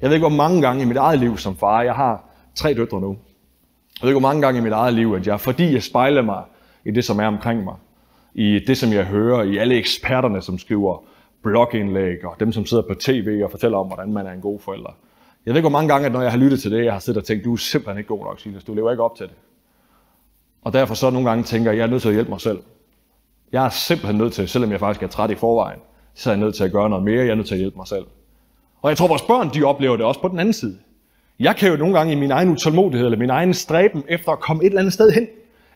Jeg 0.01 0.09
ved 0.09 0.15
ikke, 0.15 0.27
hvor 0.27 0.37
mange 0.37 0.61
gange 0.61 0.81
i 0.81 0.85
mit 0.85 0.97
eget 0.97 1.19
liv 1.19 1.37
som 1.37 1.55
far, 1.55 1.81
jeg 1.81 1.93
har 1.93 2.23
tre 2.55 2.73
døtre 2.73 3.01
nu. 3.01 3.09
Jeg 3.09 4.07
ved 4.07 4.09
ikke, 4.09 4.19
hvor 4.19 4.29
mange 4.29 4.41
gange 4.41 4.59
i 4.59 4.63
mit 4.63 4.73
eget 4.73 4.93
liv, 4.93 5.13
at 5.13 5.27
jeg, 5.27 5.39
fordi 5.39 5.73
jeg 5.73 5.83
spejler 5.83 6.21
mig 6.21 6.43
i 6.85 6.91
det, 6.91 7.05
som 7.05 7.19
er 7.19 7.27
omkring 7.27 7.63
mig, 7.63 7.75
i 8.33 8.59
det, 8.67 8.77
som 8.77 8.93
jeg 8.93 9.05
hører, 9.05 9.43
i 9.43 9.57
alle 9.57 9.75
eksperterne, 9.75 10.41
som 10.41 10.57
skriver 10.57 11.03
blogindlæg, 11.43 12.25
og 12.25 12.35
dem, 12.39 12.51
som 12.51 12.65
sidder 12.65 12.83
på 12.83 12.93
tv 12.93 13.41
og 13.43 13.51
fortæller 13.51 13.77
om, 13.77 13.87
hvordan 13.87 14.13
man 14.13 14.25
er 14.27 14.31
en 14.31 14.41
god 14.41 14.59
forælder. 14.59 14.95
Jeg 15.45 15.53
ved 15.53 15.59
ikke, 15.59 15.69
hvor 15.69 15.77
mange 15.77 15.93
gange, 15.93 16.05
at 16.05 16.11
når 16.11 16.21
jeg 16.21 16.31
har 16.31 16.37
lyttet 16.37 16.61
til 16.61 16.71
det, 16.71 16.85
jeg 16.85 16.93
har 16.93 16.99
siddet 16.99 17.21
og 17.21 17.27
tænkt, 17.27 17.45
du 17.45 17.53
er 17.53 17.57
simpelthen 17.57 17.97
ikke 17.97 18.07
god 18.07 18.25
nok, 18.25 18.39
Silas. 18.39 18.63
Du 18.63 18.73
lever 18.73 18.91
ikke 18.91 19.03
op 19.03 19.15
til 19.15 19.25
det. 19.25 19.35
Og 20.61 20.73
derfor 20.73 20.93
så 20.93 21.09
nogle 21.09 21.29
gange 21.29 21.43
tænker 21.43 21.71
jeg, 21.71 21.77
jeg 21.77 21.83
er 21.83 21.89
nødt 21.89 22.01
til 22.01 22.09
at 22.09 22.15
hjælpe 22.15 22.29
mig 22.31 22.41
selv. 22.41 22.59
Jeg 23.51 23.65
er 23.65 23.69
simpelthen 23.69 24.17
nødt 24.17 24.33
til, 24.33 24.47
selvom 24.47 24.71
jeg 24.71 24.79
faktisk 24.79 25.03
er 25.03 25.07
træt 25.07 25.31
i 25.31 25.35
forvejen, 25.35 25.79
så 26.15 26.29
er 26.29 26.33
jeg 26.33 26.39
nødt 26.39 26.55
til 26.55 26.63
at 26.63 26.71
gøre 26.71 26.89
noget 26.89 27.05
mere, 27.05 27.19
jeg 27.19 27.31
er 27.31 27.35
nødt 27.35 27.47
til 27.47 27.55
at 27.55 27.59
hjælpe 27.59 27.77
mig 27.77 27.87
selv. 27.87 28.05
Og 28.81 28.89
jeg 28.89 28.97
tror, 28.97 29.07
vores 29.07 29.21
børn, 29.21 29.49
de 29.53 29.63
oplever 29.63 29.97
det 29.97 30.05
også 30.05 30.21
på 30.21 30.27
den 30.27 30.39
anden 30.39 30.53
side. 30.53 30.77
Jeg 31.39 31.55
kan 31.55 31.71
jo 31.71 31.77
nogle 31.77 31.97
gange 31.97 32.13
i 32.13 32.15
min 32.15 32.31
egen 32.31 32.49
utålmodighed, 32.49 33.05
eller 33.05 33.19
min 33.19 33.29
egen 33.29 33.53
stræben 33.53 34.03
efter 34.07 34.31
at 34.31 34.39
komme 34.39 34.63
et 34.63 34.67
eller 34.67 34.79
andet 34.79 34.93
sted 34.93 35.11
hen, 35.11 35.27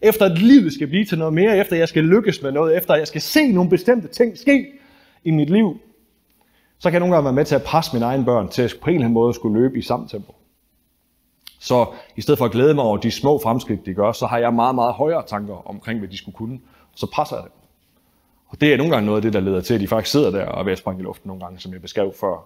efter 0.02 0.26
at 0.26 0.38
livet 0.38 0.74
skal 0.74 0.88
blive 0.88 1.06
til 1.06 1.18
noget 1.18 1.34
mere, 1.34 1.58
efter 1.58 1.74
at 1.74 1.80
jeg 1.80 1.88
skal 1.88 2.04
lykkes 2.04 2.42
med 2.42 2.52
noget, 2.52 2.78
efter 2.78 2.94
at 2.94 3.00
jeg 3.00 3.08
skal 3.08 3.22
se 3.22 3.52
nogle 3.52 3.70
bestemte 3.70 4.08
ting 4.08 4.38
ske 4.38 4.66
i 5.24 5.32
mit 5.32 5.50
liv, 5.50 5.80
så 6.80 6.90
kan 6.90 6.94
jeg 6.94 7.00
nogle 7.00 7.16
gange 7.16 7.26
være 7.26 7.34
med 7.34 7.46
til 7.46 7.56
at 7.56 7.64
presse 7.64 7.94
mine 7.94 8.06
egne 8.06 8.26
børn 8.26 8.50
til 8.50 8.62
at 8.62 8.76
på 8.82 8.90
en 8.90 8.96
eller 8.96 9.06
anden 9.06 9.14
måde 9.14 9.34
skulle 9.34 9.62
løbe 9.62 9.78
i 9.78 9.82
samme 9.82 10.08
tempo. 10.08 10.36
Så 11.60 11.86
i 12.16 12.22
stedet 12.22 12.38
for 12.38 12.46
at 12.46 12.52
glæde 12.52 12.74
mig 12.74 12.84
over 12.84 12.98
de 12.98 13.12
små 13.12 13.40
fremskridt, 13.44 13.86
de 13.86 13.94
gør, 13.94 14.12
så 14.12 14.26
har 14.26 14.38
jeg 14.38 14.54
meget, 14.54 14.76
meget 14.76 14.94
højere 14.94 15.24
tanker 15.28 15.70
omkring, 15.70 16.00
hvad 16.00 16.10
de 16.10 16.18
skulle 16.18 16.36
kunne. 16.36 16.60
Så 16.96 17.08
presser 17.14 17.36
jeg 17.36 17.44
det. 17.44 17.52
Og 18.56 18.62
det 18.62 18.74
er 18.74 18.78
nogle 18.78 18.92
gange 18.92 19.06
noget 19.06 19.18
af 19.18 19.22
det, 19.22 19.34
der 19.34 19.40
leder 19.40 19.62
til, 19.62 19.74
at 19.74 19.80
de 19.80 19.88
faktisk 19.88 20.12
sidder 20.12 20.32
der 20.32 20.46
og 20.46 20.60
er 20.60 20.64
ved 20.64 20.72
at 20.72 20.78
springe 20.78 21.00
i 21.00 21.04
luften 21.04 21.28
nogle 21.28 21.44
gange, 21.44 21.60
som 21.60 21.74
jeg 21.74 21.82
beskrev 21.82 22.14
før. 22.20 22.46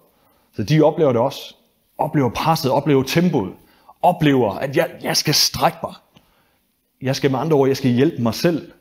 Så 0.55 0.63
de 0.63 0.81
oplever 0.81 1.11
det 1.11 1.21
også. 1.21 1.55
Oplever 1.97 2.29
presset, 2.29 2.71
oplever 2.71 3.03
tempoet. 3.03 3.53
Oplever, 4.01 4.51
at 4.51 4.77
jeg, 4.77 4.89
jeg 5.03 5.17
skal 5.17 5.33
strække 5.33 5.77
mig. 5.83 5.93
Jeg 7.01 7.15
skal 7.15 7.31
med 7.31 7.39
andre 7.39 7.57
ord, 7.57 7.67
jeg 7.67 7.77
skal 7.77 7.91
hjælpe 7.91 8.21
mig 8.21 8.33
selv. 8.33 8.71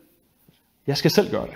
Jeg 0.87 0.97
skal 0.97 1.11
selv 1.11 1.31
gøre 1.31 1.45
det. 1.45 1.55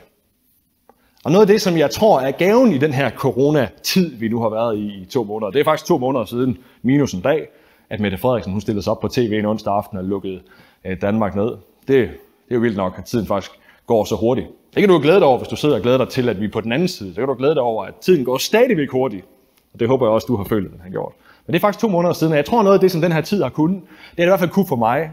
Og 1.23 1.31
noget 1.31 1.41
af 1.41 1.47
det, 1.47 1.61
som 1.61 1.77
jeg 1.77 1.91
tror 1.91 2.19
er 2.19 2.31
gaven 2.31 2.71
i 2.71 2.77
den 2.77 2.93
her 2.93 3.09
coronatid, 3.09 4.15
vi 4.15 4.27
nu 4.27 4.41
har 4.41 4.49
været 4.49 4.77
i 4.77 5.01
i 5.01 5.05
to 5.05 5.23
måneder, 5.23 5.51
det 5.51 5.59
er 5.59 5.63
faktisk 5.63 5.87
to 5.87 5.97
måneder 5.97 6.25
siden, 6.25 6.57
minus 6.81 7.13
en 7.13 7.21
dag, 7.21 7.47
at 7.89 7.99
Mette 7.99 8.17
Frederiksen 8.17 8.51
hun 8.51 8.61
stillede 8.61 8.83
sig 8.83 8.91
op 8.91 8.99
på 8.99 9.07
tv 9.07 9.31
en 9.39 9.45
onsdag 9.45 9.73
aften 9.73 9.97
og 9.97 10.03
lukkede 10.03 10.41
øh, 10.85 11.01
Danmark 11.01 11.35
ned. 11.35 11.49
Det, 11.49 11.59
det 11.87 12.01
er 12.49 12.55
jo 12.55 12.59
vildt 12.59 12.77
nok, 12.77 12.93
at 12.97 13.05
tiden 13.05 13.25
faktisk 13.25 13.51
går 13.87 14.03
så 14.03 14.15
hurtigt. 14.15 14.47
Det 14.73 14.81
kan 14.81 14.89
du 14.89 14.99
glæde 14.99 15.19
dig 15.19 15.27
over, 15.27 15.37
hvis 15.37 15.47
du 15.47 15.55
sidder 15.55 15.75
og 15.75 15.81
glæder 15.81 15.97
dig 15.97 16.09
til, 16.09 16.29
at 16.29 16.39
vi 16.39 16.45
er 16.45 16.51
på 16.51 16.61
den 16.61 16.71
anden 16.71 16.87
side. 16.87 17.13
Så 17.13 17.21
kan 17.21 17.27
du 17.27 17.33
glæde 17.33 17.55
dig 17.55 17.61
over, 17.61 17.85
at 17.85 17.95
tiden 17.95 18.25
går 18.25 18.37
stadigvæk 18.37 18.89
hurtigt. 18.91 19.25
Og 19.73 19.79
det 19.79 19.87
håber 19.87 20.05
jeg 20.05 20.11
også, 20.13 20.25
du 20.25 20.35
har 20.35 20.43
følt, 20.43 20.65
at 20.65 20.71
den 20.71 20.81
har 20.81 20.89
gjort. 20.89 21.13
Men 21.45 21.53
det 21.53 21.59
er 21.59 21.61
faktisk 21.61 21.81
to 21.81 21.89
måneder 21.89 22.13
siden, 22.13 22.33
og 22.33 22.37
jeg 22.37 22.45
tror 22.45 22.63
noget 22.63 22.73
af 22.73 22.79
det, 22.79 22.91
som 22.91 23.01
den 23.01 23.11
her 23.11 23.21
tid 23.21 23.43
har 23.43 23.49
kunnet, 23.49 23.81
det 24.11 24.19
er 24.19 24.23
i 24.23 24.29
hvert 24.29 24.39
fald 24.39 24.49
kunne 24.49 24.67
for 24.67 24.75
mig, 24.75 25.11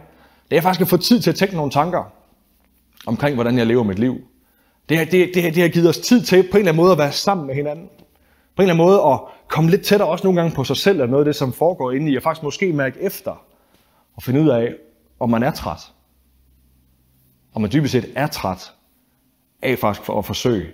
det 0.50 0.58
er 0.58 0.62
faktisk 0.62 0.80
at 0.80 0.88
få 0.88 0.96
tid 0.96 1.20
til 1.20 1.30
at 1.30 1.36
tænke 1.36 1.56
nogle 1.56 1.70
tanker 1.70 2.12
omkring, 3.06 3.34
hvordan 3.34 3.58
jeg 3.58 3.66
lever 3.66 3.82
mit 3.82 3.98
liv. 3.98 4.20
Det, 4.88 4.98
har, 4.98 5.04
det, 5.04 5.30
det, 5.34 5.54
det 5.54 5.62
har 5.62 5.68
givet 5.68 5.88
os 5.88 5.98
tid 5.98 6.22
til 6.22 6.42
på 6.42 6.56
en 6.56 6.58
eller 6.58 6.72
anden 6.72 6.82
måde 6.82 6.92
at 6.92 6.98
være 6.98 7.12
sammen 7.12 7.46
med 7.46 7.54
hinanden. 7.54 7.88
På 8.56 8.62
en 8.62 8.68
eller 8.68 8.74
anden 8.74 8.86
måde 8.86 9.12
at 9.12 9.20
komme 9.48 9.70
lidt 9.70 9.82
tættere 9.82 10.08
også 10.08 10.24
nogle 10.24 10.40
gange 10.40 10.56
på 10.56 10.64
sig 10.64 10.76
selv, 10.76 11.02
og 11.02 11.08
noget 11.08 11.24
af 11.24 11.24
det, 11.24 11.36
som 11.36 11.52
foregår 11.52 11.92
inde 11.92 12.12
i, 12.12 12.16
og 12.16 12.22
faktisk 12.22 12.42
måske 12.42 12.72
mærke 12.72 13.00
efter, 13.00 13.44
og 14.16 14.22
finde 14.22 14.40
ud 14.40 14.48
af, 14.48 14.74
om 15.20 15.30
man 15.30 15.42
er 15.42 15.50
træt. 15.50 15.92
Om 17.54 17.62
man 17.62 17.72
dybest 17.72 17.92
set 17.92 18.12
er 18.14 18.26
træt 18.26 18.72
af 19.62 19.78
faktisk 19.78 20.06
for 20.06 20.18
at 20.18 20.24
forsøge 20.24 20.66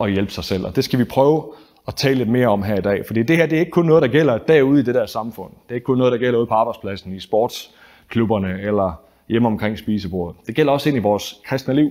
at 0.00 0.12
hjælpe 0.12 0.32
sig 0.32 0.44
selv. 0.44 0.66
Og 0.66 0.76
det 0.76 0.84
skal 0.84 0.98
vi 0.98 1.04
prøve 1.04 1.52
at 1.88 1.94
tale 1.94 2.14
lidt 2.14 2.28
mere 2.28 2.48
om 2.48 2.62
her 2.62 2.78
i 2.78 2.80
dag. 2.80 3.06
Fordi 3.06 3.22
det 3.22 3.36
her 3.36 3.46
det 3.46 3.56
er 3.56 3.60
ikke 3.60 3.70
kun 3.70 3.86
noget, 3.86 4.02
der 4.02 4.08
gælder 4.08 4.38
derude 4.38 4.80
i 4.80 4.82
det 4.82 4.94
der 4.94 5.06
samfund. 5.06 5.52
Det 5.52 5.70
er 5.70 5.74
ikke 5.74 5.84
kun 5.84 5.98
noget, 5.98 6.12
der 6.12 6.18
gælder 6.18 6.38
ude 6.38 6.46
på 6.46 6.54
arbejdspladsen, 6.54 7.12
i 7.12 7.20
sportsklubberne 7.20 8.60
eller 8.60 8.92
hjemme 9.28 9.48
omkring 9.48 9.78
spisebordet. 9.78 10.36
Det 10.46 10.54
gælder 10.54 10.72
også 10.72 10.88
ind 10.88 10.98
i 10.98 11.00
vores 11.00 11.40
kristne 11.44 11.74
liv. 11.74 11.90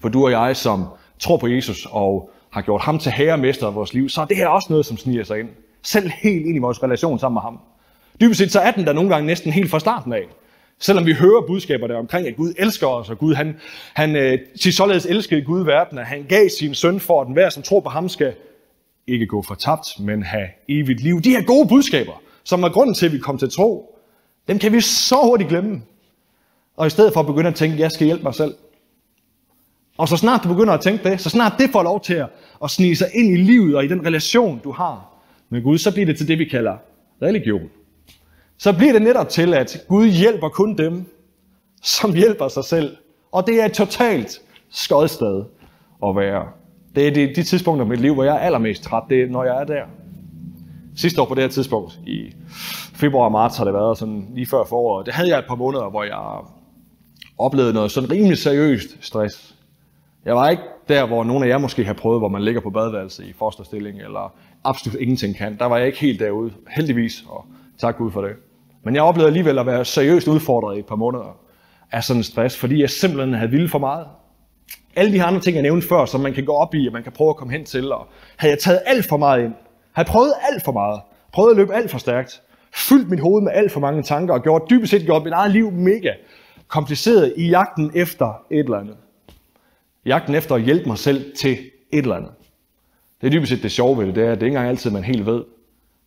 For 0.00 0.08
du 0.08 0.24
og 0.24 0.30
jeg, 0.30 0.56
som 0.56 0.84
tror 1.18 1.36
på 1.36 1.46
Jesus 1.46 1.86
og 1.90 2.30
har 2.50 2.62
gjort 2.62 2.80
ham 2.80 2.98
til 2.98 3.12
herremester 3.12 3.66
af 3.66 3.74
vores 3.74 3.94
liv, 3.94 4.08
så 4.08 4.20
er 4.20 4.24
det 4.24 4.36
her 4.36 4.48
også 4.48 4.66
noget, 4.70 4.86
som 4.86 4.96
sniger 4.96 5.24
sig 5.24 5.40
ind. 5.40 5.48
Selv 5.82 6.10
helt 6.22 6.46
ind 6.46 6.56
i 6.56 6.58
vores 6.58 6.82
relation 6.82 7.18
sammen 7.18 7.34
med 7.34 7.42
ham. 7.42 7.60
Dybest 8.20 8.38
set 8.38 8.52
så 8.52 8.60
er 8.60 8.70
den 8.70 8.86
der 8.86 8.92
nogle 8.92 9.10
gange 9.10 9.26
næsten 9.26 9.52
helt 9.52 9.70
fra 9.70 9.78
starten 9.78 10.12
af. 10.12 10.22
Selvom 10.84 11.06
vi 11.06 11.12
hører 11.12 11.46
budskaber 11.46 11.86
der 11.86 11.96
omkring, 11.96 12.28
at 12.28 12.36
Gud 12.36 12.54
elsker 12.58 12.86
os, 12.86 13.10
og 13.10 13.18
Gud, 13.18 13.34
han, 13.34 13.56
han 13.94 14.16
øh, 14.16 14.38
til 14.60 14.72
således 14.72 15.06
elskede 15.06 15.42
Gud 15.42 15.64
verden, 15.64 15.98
at 15.98 16.06
han 16.06 16.24
gav 16.28 16.48
sin 16.58 16.74
søn 16.74 17.00
for, 17.00 17.20
at 17.20 17.26
enhver, 17.26 17.50
som 17.50 17.62
tror 17.62 17.80
på 17.80 17.88
ham, 17.88 18.08
skal 18.08 18.34
ikke 19.06 19.26
gå 19.26 19.42
fortabt, 19.42 20.00
men 20.00 20.22
have 20.22 20.48
evigt 20.68 21.00
liv. 21.00 21.20
De 21.20 21.30
her 21.30 21.42
gode 21.42 21.68
budskaber, 21.68 22.22
som 22.44 22.62
er 22.62 22.68
grunden 22.68 22.94
til, 22.94 23.06
at 23.06 23.12
vi 23.12 23.18
kom 23.18 23.38
til 23.38 23.50
tro, 23.50 23.98
dem 24.48 24.58
kan 24.58 24.72
vi 24.72 24.80
så 24.80 25.16
hurtigt 25.22 25.48
glemme. 25.48 25.82
Og 26.76 26.86
i 26.86 26.90
stedet 26.90 27.12
for 27.12 27.20
at 27.20 27.26
begynde 27.26 27.48
at 27.48 27.54
tænke, 27.54 27.74
at 27.74 27.80
jeg 27.80 27.90
skal 27.90 28.06
hjælpe 28.06 28.22
mig 28.22 28.34
selv. 28.34 28.54
Og 29.98 30.08
så 30.08 30.16
snart 30.16 30.40
du 30.44 30.48
begynder 30.48 30.72
at 30.72 30.80
tænke 30.80 31.10
det, 31.10 31.20
så 31.20 31.30
snart 31.30 31.52
det 31.58 31.70
får 31.70 31.82
lov 31.82 32.00
til 32.00 32.24
at 32.64 32.70
snige 32.70 32.96
sig 32.96 33.08
ind 33.14 33.32
i 33.32 33.36
livet 33.36 33.76
og 33.76 33.84
i 33.84 33.88
den 33.88 34.06
relation, 34.06 34.60
du 34.64 34.72
har 34.72 35.14
med 35.48 35.62
Gud, 35.62 35.78
så 35.78 35.92
bliver 35.92 36.06
det 36.06 36.16
til 36.16 36.28
det, 36.28 36.38
vi 36.38 36.44
kalder 36.44 36.76
religion. 37.22 37.70
Så 38.64 38.72
bliver 38.72 38.92
det 38.92 39.02
netop 39.02 39.28
til, 39.28 39.54
at 39.54 39.84
Gud 39.88 40.06
hjælper 40.06 40.48
kun 40.48 40.78
dem, 40.78 41.06
som 41.82 42.14
hjælper 42.14 42.48
sig 42.48 42.64
selv. 42.64 42.96
Og 43.32 43.46
det 43.46 43.60
er 43.60 43.64
et 43.64 43.72
totalt 43.72 44.40
skodsted 44.70 45.44
at 46.06 46.16
være. 46.16 46.48
Det 46.94 47.08
er 47.08 47.10
de, 47.10 47.34
de 47.34 47.42
tidspunkter 47.42 47.86
i 47.86 47.88
mit 47.88 48.00
liv, 48.00 48.14
hvor 48.14 48.24
jeg 48.24 48.34
er 48.34 48.38
allermest 48.38 48.82
træt, 48.82 49.02
det 49.08 49.22
er, 49.22 49.26
når 49.26 49.44
jeg 49.44 49.60
er 49.60 49.64
der. 49.64 49.82
Sidste 50.96 51.22
år 51.22 51.26
på 51.26 51.34
det 51.34 51.42
her 51.42 51.48
tidspunkt, 51.48 52.00
i 52.06 52.34
februar 52.94 53.24
og 53.24 53.32
marts 53.32 53.56
har 53.56 53.64
det 53.64 53.74
været 53.74 53.98
sådan 53.98 54.28
lige 54.34 54.46
før 54.46 54.64
foråret, 54.64 55.06
det 55.06 55.14
havde 55.14 55.28
jeg 55.28 55.38
et 55.38 55.46
par 55.48 55.54
måneder, 55.54 55.90
hvor 55.90 56.02
jeg 56.04 56.40
oplevede 57.38 57.72
noget 57.72 57.90
sådan 57.90 58.10
rimelig 58.10 58.38
seriøst 58.38 58.88
stress. 59.00 59.54
Jeg 60.24 60.34
var 60.34 60.48
ikke 60.48 60.62
der, 60.88 61.06
hvor 61.06 61.24
nogle 61.24 61.46
af 61.46 61.50
jer 61.50 61.58
måske 61.58 61.84
har 61.84 61.94
prøvet, 61.94 62.20
hvor 62.20 62.28
man 62.28 62.42
ligger 62.42 62.60
på 62.60 62.70
badeværelse 62.70 63.26
i 63.26 63.32
fosterstilling, 63.32 64.00
eller 64.00 64.34
absolut 64.64 65.00
ingenting 65.00 65.36
kan. 65.36 65.58
Der 65.58 65.66
var 65.66 65.76
jeg 65.76 65.86
ikke 65.86 65.98
helt 65.98 66.20
derude, 66.20 66.52
heldigvis, 66.70 67.24
og 67.28 67.46
tak 67.78 67.96
Gud 67.96 68.10
for 68.10 68.20
det. 68.20 68.36
Men 68.84 68.94
jeg 68.94 69.02
oplevede 69.02 69.28
alligevel 69.28 69.58
at 69.58 69.66
være 69.66 69.84
seriøst 69.84 70.28
udfordret 70.28 70.76
i 70.76 70.78
et 70.78 70.86
par 70.86 70.96
måneder 70.96 71.36
af 71.92 72.04
sådan 72.04 72.20
en 72.20 72.24
stress, 72.24 72.56
fordi 72.56 72.80
jeg 72.80 72.90
simpelthen 72.90 73.34
havde 73.34 73.50
vildt 73.50 73.70
for 73.70 73.78
meget. 73.78 74.06
Alle 74.96 75.12
de 75.12 75.18
her 75.18 75.26
andre 75.26 75.40
ting, 75.40 75.54
jeg 75.54 75.62
nævnte 75.62 75.88
før, 75.88 76.04
som 76.04 76.20
man 76.20 76.34
kan 76.34 76.44
gå 76.44 76.52
op 76.52 76.74
i, 76.74 76.86
og 76.86 76.92
man 76.92 77.02
kan 77.02 77.12
prøve 77.12 77.30
at 77.30 77.36
komme 77.36 77.52
hen 77.52 77.64
til, 77.64 77.92
og 77.92 78.06
havde 78.36 78.52
jeg 78.52 78.58
taget 78.58 78.80
alt 78.86 79.08
for 79.08 79.16
meget 79.16 79.44
ind, 79.44 79.54
havde 79.92 80.08
prøvet 80.08 80.32
alt 80.52 80.64
for 80.64 80.72
meget, 80.72 81.00
prøvet 81.32 81.50
at 81.50 81.56
løbe 81.56 81.74
alt 81.74 81.90
for 81.90 81.98
stærkt, 81.98 82.42
fyldt 82.74 83.10
mit 83.10 83.20
hoved 83.20 83.42
med 83.42 83.52
alt 83.54 83.72
for 83.72 83.80
mange 83.80 84.02
tanker, 84.02 84.34
og 84.34 84.42
gjort 84.42 84.62
dybest 84.70 84.90
set 84.90 85.02
gjort 85.02 85.24
mit 85.24 85.32
eget 85.32 85.52
liv 85.52 85.70
mega 85.70 86.12
kompliceret 86.68 87.34
i 87.36 87.48
jagten 87.48 87.90
efter 87.94 88.42
et 88.50 88.64
eller 88.64 88.78
andet. 88.78 88.96
Jagten 90.06 90.34
efter 90.34 90.54
at 90.54 90.62
hjælpe 90.62 90.88
mig 90.88 90.98
selv 90.98 91.36
til 91.36 91.52
et 91.92 91.98
eller 92.02 92.16
andet. 92.16 92.30
Det 93.20 93.26
er 93.26 93.30
dybest 93.30 93.52
set 93.52 93.62
det 93.62 93.72
sjove 93.72 93.98
ved 93.98 94.06
det, 94.06 94.14
det 94.14 94.24
er, 94.24 94.32
at 94.32 94.34
det 94.34 94.42
er 94.42 94.46
ikke 94.46 94.56
engang 94.56 94.68
altid, 94.68 94.90
man 94.90 95.04
helt 95.04 95.26
ved, 95.26 95.44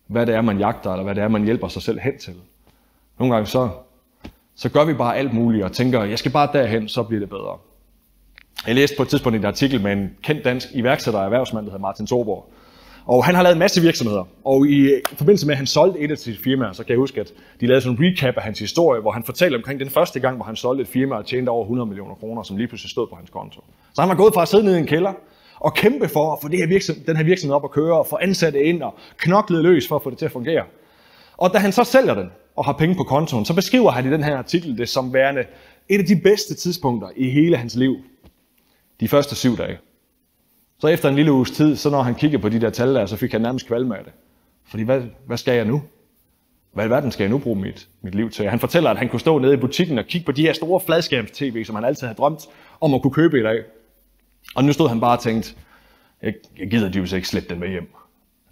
hvad 0.06 0.26
det 0.26 0.34
er, 0.34 0.40
man 0.40 0.58
jagter, 0.58 0.92
eller 0.92 1.04
hvad 1.04 1.14
det 1.14 1.22
er, 1.22 1.28
man 1.28 1.44
hjælper 1.44 1.68
sig 1.68 1.82
selv 1.82 2.00
hen 2.00 2.18
til. 2.18 2.34
Nogle 3.18 3.34
gange 3.34 3.46
så, 3.46 3.68
så 4.56 4.68
gør 4.68 4.84
vi 4.84 4.94
bare 4.94 5.16
alt 5.16 5.34
muligt 5.34 5.64
og 5.64 5.72
tænker, 5.72 6.04
jeg 6.04 6.18
skal 6.18 6.32
bare 6.32 6.48
derhen, 6.52 6.88
så 6.88 7.02
bliver 7.02 7.20
det 7.20 7.28
bedre. 7.28 7.58
Jeg 8.66 8.74
læste 8.74 8.96
på 8.96 9.02
et 9.02 9.08
tidspunkt 9.08 9.38
en 9.38 9.44
artikel 9.44 9.82
med 9.82 9.92
en 9.92 10.10
kendt 10.22 10.44
dansk 10.44 10.68
iværksætter 10.74 11.18
og 11.20 11.24
erhvervsmand, 11.24 11.66
der 11.66 11.70
hedder 11.70 11.82
Martin 11.82 12.06
Thorborg. 12.06 12.52
Og 13.06 13.24
han 13.24 13.34
har 13.34 13.42
lavet 13.42 13.52
en 13.52 13.58
masse 13.58 13.80
virksomheder. 13.80 14.24
Og 14.44 14.66
i 14.66 14.90
forbindelse 15.14 15.46
med, 15.46 15.54
at 15.54 15.56
han 15.56 15.66
solgte 15.66 16.00
et 16.00 16.10
af 16.10 16.18
sine 16.18 16.36
firmaer, 16.44 16.72
så 16.72 16.84
kan 16.84 16.90
jeg 16.90 16.98
huske, 16.98 17.20
at 17.20 17.32
de 17.60 17.66
lavede 17.66 17.80
sådan 17.80 17.98
en 17.98 18.04
recap 18.04 18.36
af 18.36 18.42
hans 18.42 18.58
historie, 18.58 19.00
hvor 19.00 19.10
han 19.10 19.24
fortalte 19.24 19.56
omkring 19.56 19.80
den 19.80 19.90
første 19.90 20.20
gang, 20.20 20.36
hvor 20.36 20.44
han 20.44 20.56
solgte 20.56 20.82
et 20.82 20.88
firma 20.88 21.16
og 21.16 21.26
tjente 21.26 21.50
over 21.50 21.64
100 21.64 21.86
millioner 21.86 22.14
kroner, 22.14 22.42
som 22.42 22.56
lige 22.56 22.68
pludselig 22.68 22.90
stod 22.90 23.06
på 23.06 23.16
hans 23.16 23.30
konto. 23.30 23.60
Så 23.94 24.02
han 24.02 24.08
var 24.08 24.16
gået 24.16 24.34
fra 24.34 24.42
at 24.42 24.48
sidde 24.48 24.64
nede 24.64 24.76
i 24.76 24.80
en 24.80 24.86
kælder 24.86 25.12
og 25.60 25.74
kæmpe 25.74 26.08
for 26.08 26.32
at 26.32 26.38
få 26.42 26.48
det 26.48 26.58
her 26.58 26.66
virksomhed, 26.66 27.04
den 27.06 27.16
her 27.16 27.24
virksomhed 27.24 27.54
op 27.54 27.64
at 27.64 27.70
køre, 27.70 27.98
og 27.98 28.06
få 28.06 28.18
ansatte 28.20 28.62
ind 28.62 28.82
og 28.82 28.94
knoklet 29.16 29.62
løs 29.62 29.88
for 29.88 29.96
at 29.96 30.02
få 30.02 30.10
det 30.10 30.18
til 30.18 30.24
at 30.24 30.32
fungere. 30.32 30.64
Og 31.36 31.52
da 31.52 31.58
han 31.58 31.72
så 31.72 31.84
sælger 31.84 32.14
den 32.14 32.30
og 32.58 32.64
har 32.64 32.72
penge 32.72 32.94
på 32.94 33.04
kontoen, 33.04 33.44
så 33.44 33.54
beskriver 33.54 33.90
han 33.90 34.06
i 34.06 34.10
den 34.10 34.22
her 34.22 34.36
artikel 34.36 34.78
det 34.78 34.88
som 34.88 35.12
værende 35.12 35.44
et 35.88 35.98
af 35.98 36.04
de 36.04 36.16
bedste 36.16 36.54
tidspunkter 36.54 37.08
i 37.16 37.30
hele 37.30 37.56
hans 37.56 37.74
liv. 37.74 37.96
De 39.00 39.08
første 39.08 39.36
syv 39.36 39.56
dage. 39.56 39.78
Så 40.78 40.86
efter 40.88 41.08
en 41.08 41.14
lille 41.14 41.32
uges 41.32 41.50
tid, 41.50 41.76
så 41.76 41.90
når 41.90 42.02
han 42.02 42.14
kiggede 42.14 42.42
på 42.42 42.48
de 42.48 42.60
der 42.60 42.70
tal 42.70 42.94
der, 42.94 43.06
så 43.06 43.16
fik 43.16 43.32
han 43.32 43.40
nærmest 43.40 43.66
kvalme 43.66 43.98
af 43.98 44.04
det. 44.04 44.12
Fordi 44.64 44.82
hvad, 44.82 45.02
hvad 45.26 45.36
skal 45.36 45.54
jeg 45.54 45.64
nu? 45.64 45.82
Hvad 46.72 46.86
i 46.86 46.90
verden 46.90 47.12
skal 47.12 47.24
jeg 47.24 47.30
nu 47.30 47.38
bruge 47.38 47.60
mit, 47.60 47.88
mit 48.02 48.14
liv 48.14 48.30
til? 48.30 48.48
Han 48.48 48.60
fortæller, 48.60 48.90
at 48.90 48.98
han 48.98 49.08
kunne 49.08 49.20
stå 49.20 49.38
nede 49.38 49.54
i 49.54 49.56
butikken 49.56 49.98
og 49.98 50.04
kigge 50.04 50.24
på 50.24 50.32
de 50.32 50.42
her 50.42 50.52
store 50.52 50.80
fladskærms-tv, 50.80 51.64
som 51.64 51.74
han 51.74 51.84
altid 51.84 52.06
havde 52.06 52.16
drømt 52.16 52.46
om 52.80 52.94
at 52.94 53.02
kunne 53.02 53.12
købe 53.12 53.38
i 53.38 53.42
dag. 53.42 53.62
Og 54.54 54.64
nu 54.64 54.72
stod 54.72 54.88
han 54.88 55.00
bare 55.00 55.16
og 55.16 55.22
tænkte, 55.22 55.54
jeg, 56.22 56.34
jeg 56.58 56.70
gider 56.70 56.92
dybest 56.92 57.12
ikke 57.12 57.28
slette 57.28 57.48
den 57.48 57.60
med 57.60 57.68
hjem. 57.68 57.94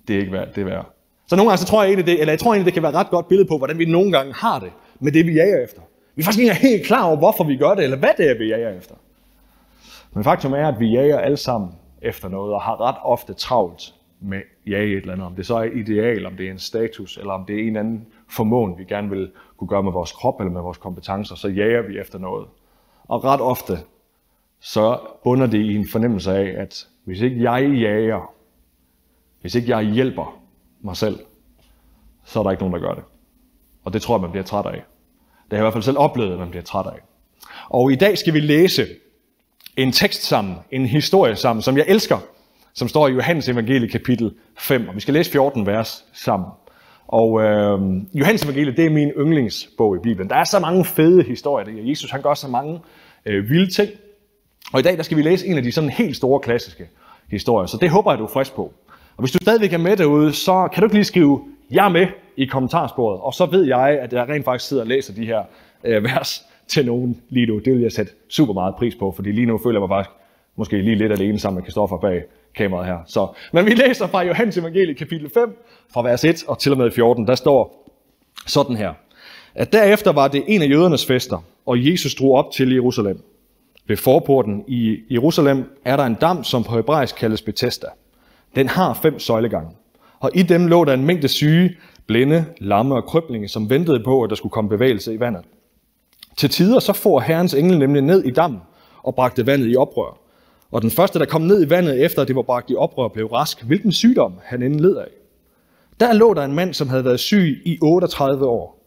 Det 0.08 0.16
er 0.16 0.20
ikke 0.20 0.32
værd, 0.32 0.48
det 0.54 0.60
er 0.60 0.64
værd. 0.64 0.95
Så 1.26 1.36
nogle 1.36 1.50
gange 1.50 1.58
så 1.58 1.66
tror 1.66 1.82
jeg 1.82 1.88
egentlig, 1.88 2.06
det, 2.06 2.20
eller 2.20 2.32
jeg 2.32 2.40
tror 2.40 2.52
egentlig, 2.52 2.66
det 2.66 2.74
kan 2.74 2.82
være 2.82 2.90
et 2.90 2.96
ret 2.96 3.10
godt 3.10 3.28
billede 3.28 3.48
på, 3.48 3.58
hvordan 3.58 3.78
vi 3.78 3.84
nogle 3.84 4.12
gange 4.12 4.34
har 4.34 4.58
det 4.58 4.72
med 5.00 5.12
det, 5.12 5.26
vi 5.26 5.32
jager 5.32 5.64
efter. 5.64 5.82
Vi 6.14 6.20
er 6.20 6.24
faktisk 6.24 6.42
ikke 6.42 6.54
helt 6.54 6.86
klar 6.86 7.06
over, 7.06 7.16
hvorfor 7.16 7.44
vi 7.44 7.56
gør 7.56 7.74
det, 7.74 7.84
eller 7.84 7.96
hvad 7.96 8.10
det 8.16 8.30
er, 8.30 8.38
vi 8.38 8.48
jager 8.48 8.70
efter. 8.70 8.94
Men 10.12 10.24
faktum 10.24 10.52
er, 10.52 10.68
at 10.68 10.80
vi 10.80 10.86
jager 10.86 11.18
alle 11.18 11.36
sammen 11.36 11.70
efter 12.02 12.28
noget, 12.28 12.54
og 12.54 12.62
har 12.62 12.80
ret 12.80 12.96
ofte 13.02 13.34
travlt 13.34 13.94
med 14.20 14.40
jage 14.66 14.96
et 14.96 14.96
eller 14.96 15.12
andet. 15.12 15.26
Om 15.26 15.34
det 15.34 15.46
så 15.46 15.56
er 15.56 15.64
ideal, 15.64 16.26
om 16.26 16.36
det 16.36 16.46
er 16.46 16.50
en 16.50 16.58
status, 16.58 17.16
eller 17.16 17.32
om 17.32 17.44
det 17.44 17.56
er 17.56 17.68
en 17.68 17.76
anden 17.76 18.06
formåen, 18.30 18.78
vi 18.78 18.84
gerne 18.84 19.10
vil 19.10 19.30
kunne 19.56 19.68
gøre 19.68 19.82
med 19.82 19.92
vores 19.92 20.12
krop 20.12 20.40
eller 20.40 20.52
med 20.52 20.60
vores 20.62 20.78
kompetencer, 20.78 21.34
så 21.34 21.48
jager 21.48 21.82
vi 21.82 21.98
efter 21.98 22.18
noget. 22.18 22.46
Og 23.08 23.24
ret 23.24 23.40
ofte, 23.40 23.78
så 24.60 24.98
bunder 25.24 25.46
det 25.46 25.58
i 25.58 25.74
en 25.74 25.88
fornemmelse 25.88 26.32
af, 26.32 26.62
at 26.62 26.88
hvis 27.04 27.20
ikke 27.20 27.42
jeg 27.42 27.70
jager, 27.70 28.32
hvis 29.40 29.54
ikke 29.54 29.76
jeg 29.76 29.82
hjælper 29.82 30.45
mig 30.80 30.96
selv, 30.96 31.18
så 32.24 32.38
er 32.38 32.42
der 32.42 32.50
ikke 32.50 32.62
nogen, 32.62 32.74
der 32.74 32.88
gør 32.88 32.94
det. 32.94 33.04
Og 33.84 33.92
det 33.92 34.02
tror 34.02 34.16
jeg, 34.16 34.22
man 34.22 34.30
bliver 34.30 34.44
træt 34.44 34.66
af. 34.66 34.72
Det 34.72 35.52
har 35.52 35.56
jeg 35.56 35.58
i 35.58 35.62
hvert 35.64 35.72
fald 35.72 35.82
selv 35.82 35.98
oplevet, 35.98 36.32
at 36.32 36.38
man 36.38 36.50
bliver 36.50 36.62
træt 36.62 36.86
af. 36.86 37.00
Og 37.68 37.92
i 37.92 37.96
dag 37.96 38.18
skal 38.18 38.34
vi 38.34 38.40
læse 38.40 38.86
en 39.76 39.92
tekst 39.92 40.22
sammen, 40.22 40.54
en 40.70 40.86
historie 40.86 41.36
sammen, 41.36 41.62
som 41.62 41.76
jeg 41.76 41.84
elsker, 41.88 42.18
som 42.74 42.88
står 42.88 43.08
i 43.08 43.12
Johannes 43.12 43.48
evangelie 43.48 43.88
kapitel 43.88 44.34
5. 44.58 44.88
Og 44.88 44.94
vi 44.94 45.00
skal 45.00 45.14
læse 45.14 45.30
14 45.30 45.66
vers 45.66 46.04
sammen. 46.12 46.48
Og 47.06 47.42
øh, 47.42 47.80
Johannes 48.14 48.44
evangelie, 48.44 48.76
det 48.76 48.86
er 48.86 48.90
min 48.90 49.08
yndlingsbog 49.08 49.96
i 49.96 49.98
Bibelen. 49.98 50.30
Der 50.30 50.36
er 50.36 50.44
så 50.44 50.58
mange 50.58 50.84
fede 50.84 51.22
historier 51.22 51.64
der. 51.64 51.82
Jesus 51.82 52.10
han 52.10 52.22
gør 52.22 52.34
så 52.34 52.48
mange 52.48 52.80
øh, 53.26 53.50
vilde 53.50 53.70
ting. 53.70 53.90
Og 54.72 54.80
i 54.80 54.82
dag 54.82 54.96
der 54.96 55.02
skal 55.02 55.16
vi 55.16 55.22
læse 55.22 55.46
en 55.46 55.56
af 55.56 55.62
de 55.62 55.72
sådan 55.72 55.90
helt 55.90 56.16
store 56.16 56.40
klassiske 56.40 56.88
historier. 57.30 57.66
Så 57.66 57.76
det 57.80 57.90
håber 57.90 58.12
jeg, 58.12 58.18
du 58.18 58.24
er 58.24 58.28
frisk 58.28 58.54
på. 58.54 58.72
Og 59.16 59.22
hvis 59.22 59.32
du 59.32 59.38
stadigvæk 59.42 59.72
er 59.72 59.78
med 59.78 59.96
derude, 59.96 60.32
så 60.32 60.68
kan 60.72 60.80
du 60.80 60.86
ikke 60.86 60.94
lige 60.94 61.04
skrive, 61.04 61.40
jeg 61.70 61.84
er 61.84 61.88
med 61.88 62.06
i 62.36 62.44
kommentarsporet. 62.44 63.20
Og 63.20 63.34
så 63.34 63.46
ved 63.46 63.64
jeg, 63.64 63.98
at 64.00 64.12
jeg 64.12 64.28
rent 64.28 64.44
faktisk 64.44 64.68
sidder 64.68 64.82
og 64.82 64.88
læser 64.88 65.14
de 65.14 65.26
her 65.26 65.42
øh, 65.84 66.04
vers 66.04 66.42
til 66.68 66.86
nogen 66.86 67.20
lige 67.28 67.46
nu. 67.46 67.58
Det 67.58 67.72
vil 67.72 67.82
jeg 67.82 67.92
sætte 67.92 68.12
super 68.28 68.52
meget 68.52 68.74
pris 68.74 68.94
på, 68.94 69.12
fordi 69.16 69.32
lige 69.32 69.46
nu 69.46 69.58
føler 69.58 69.80
jeg 69.80 69.88
mig 69.88 69.96
faktisk 69.96 70.16
måske 70.56 70.82
lige 70.82 70.96
lidt 70.96 71.12
alene 71.12 71.38
sammen 71.38 71.56
med 71.56 71.64
Kristoffer 71.64 71.98
bag 71.98 72.22
kameraet 72.54 72.86
her. 72.86 72.98
Så, 73.06 73.28
men 73.52 73.66
vi 73.66 73.70
læser 73.70 74.06
fra 74.06 74.22
Johannes 74.22 74.56
evangelie 74.56 74.94
kapitel 74.94 75.30
5, 75.34 75.64
fra 75.92 76.02
vers 76.02 76.24
1 76.24 76.44
og 76.48 76.58
til 76.58 76.72
og 76.72 76.78
med 76.78 76.90
14. 76.90 77.26
Der 77.26 77.34
står 77.34 77.90
sådan 78.46 78.76
her. 78.76 78.92
At 79.54 79.72
derefter 79.72 80.12
var 80.12 80.28
det 80.28 80.44
en 80.46 80.62
af 80.62 80.68
jødernes 80.70 81.06
fester, 81.06 81.44
og 81.66 81.90
Jesus 81.90 82.14
drog 82.14 82.32
op 82.34 82.52
til 82.52 82.72
Jerusalem. 82.72 83.22
Ved 83.86 83.96
forporten 83.96 84.64
i 84.68 84.98
Jerusalem 85.10 85.64
er 85.84 85.96
der 85.96 86.04
en 86.04 86.14
dam, 86.14 86.44
som 86.44 86.64
på 86.64 86.76
hebraisk 86.76 87.16
kaldes 87.16 87.42
Bethesda. 87.42 87.86
Den 88.56 88.68
har 88.68 88.94
fem 88.94 89.18
søjlegange, 89.18 89.70
og 90.20 90.30
i 90.34 90.42
dem 90.42 90.66
lå 90.66 90.84
der 90.84 90.94
en 90.94 91.04
mængde 91.04 91.28
syge, 91.28 91.76
blinde, 92.06 92.44
lamme 92.58 92.94
og 92.94 93.04
krøblinge, 93.04 93.48
som 93.48 93.70
ventede 93.70 94.02
på, 94.04 94.22
at 94.22 94.30
der 94.30 94.36
skulle 94.36 94.52
komme 94.52 94.70
bevægelse 94.70 95.14
i 95.14 95.20
vandet. 95.20 95.42
Til 96.36 96.50
tider 96.50 96.78
så 96.78 96.92
får 96.92 97.20
Herrens 97.20 97.54
engel 97.54 97.78
nemlig 97.78 98.02
ned 98.02 98.24
i 98.24 98.30
dammen 98.30 98.60
og 99.02 99.14
bragte 99.14 99.46
vandet 99.46 99.72
i 99.72 99.76
oprør. 99.76 100.18
Og 100.70 100.82
den 100.82 100.90
første, 100.90 101.18
der 101.18 101.24
kom 101.24 101.42
ned 101.42 101.66
i 101.66 101.70
vandet, 101.70 102.04
efter 102.04 102.22
at 102.22 102.28
det 102.28 102.36
var 102.36 102.42
bragt 102.42 102.70
i 102.70 102.74
oprør, 102.74 103.08
blev 103.08 103.26
rask, 103.26 103.62
hvilken 103.62 103.92
sygdom 103.92 104.32
han 104.44 104.62
inden 104.62 104.80
led 104.80 104.96
af. 104.96 105.08
Der 106.00 106.12
lå 106.12 106.34
der 106.34 106.44
en 106.44 106.54
mand, 106.54 106.74
som 106.74 106.88
havde 106.88 107.04
været 107.04 107.20
syg 107.20 107.62
i 107.64 107.78
38 107.82 108.46
år. 108.46 108.82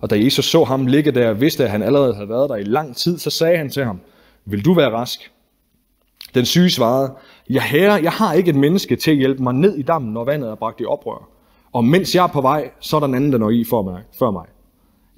Og 0.00 0.10
da 0.10 0.24
Jesus 0.24 0.44
så 0.44 0.64
ham 0.64 0.86
ligge 0.86 1.10
der 1.10 1.28
og 1.28 1.40
vidste, 1.40 1.64
at 1.64 1.70
han 1.70 1.82
allerede 1.82 2.14
havde 2.14 2.28
været 2.28 2.50
der 2.50 2.56
i 2.56 2.62
lang 2.62 2.96
tid, 2.96 3.18
så 3.18 3.30
sagde 3.30 3.58
han 3.58 3.70
til 3.70 3.84
ham, 3.84 4.00
vil 4.44 4.64
du 4.64 4.74
være 4.74 4.90
rask? 4.90 5.30
Den 6.34 6.44
syge 6.44 6.70
svarede, 6.70 7.12
ja 7.54 7.60
herre, 7.60 8.02
jeg 8.02 8.12
har 8.12 8.32
ikke 8.32 8.50
et 8.50 8.56
menneske 8.56 8.96
til 8.96 9.10
at 9.10 9.16
hjælpe 9.16 9.42
mig 9.42 9.54
ned 9.54 9.78
i 9.78 9.82
dammen, 9.82 10.12
når 10.12 10.24
vandet 10.24 10.50
er 10.50 10.54
bragt 10.54 10.80
i 10.80 10.84
oprør. 10.84 11.28
Og 11.72 11.84
mens 11.84 12.14
jeg 12.14 12.24
er 12.24 12.28
på 12.28 12.40
vej, 12.40 12.70
så 12.80 12.96
er 12.96 13.00
der 13.00 13.06
en 13.06 13.14
anden, 13.14 13.32
der 13.32 13.38
når 13.38 13.50
i 13.50 13.64
for 13.64 13.82
mig, 13.82 14.02
før 14.18 14.30
mig. 14.30 14.46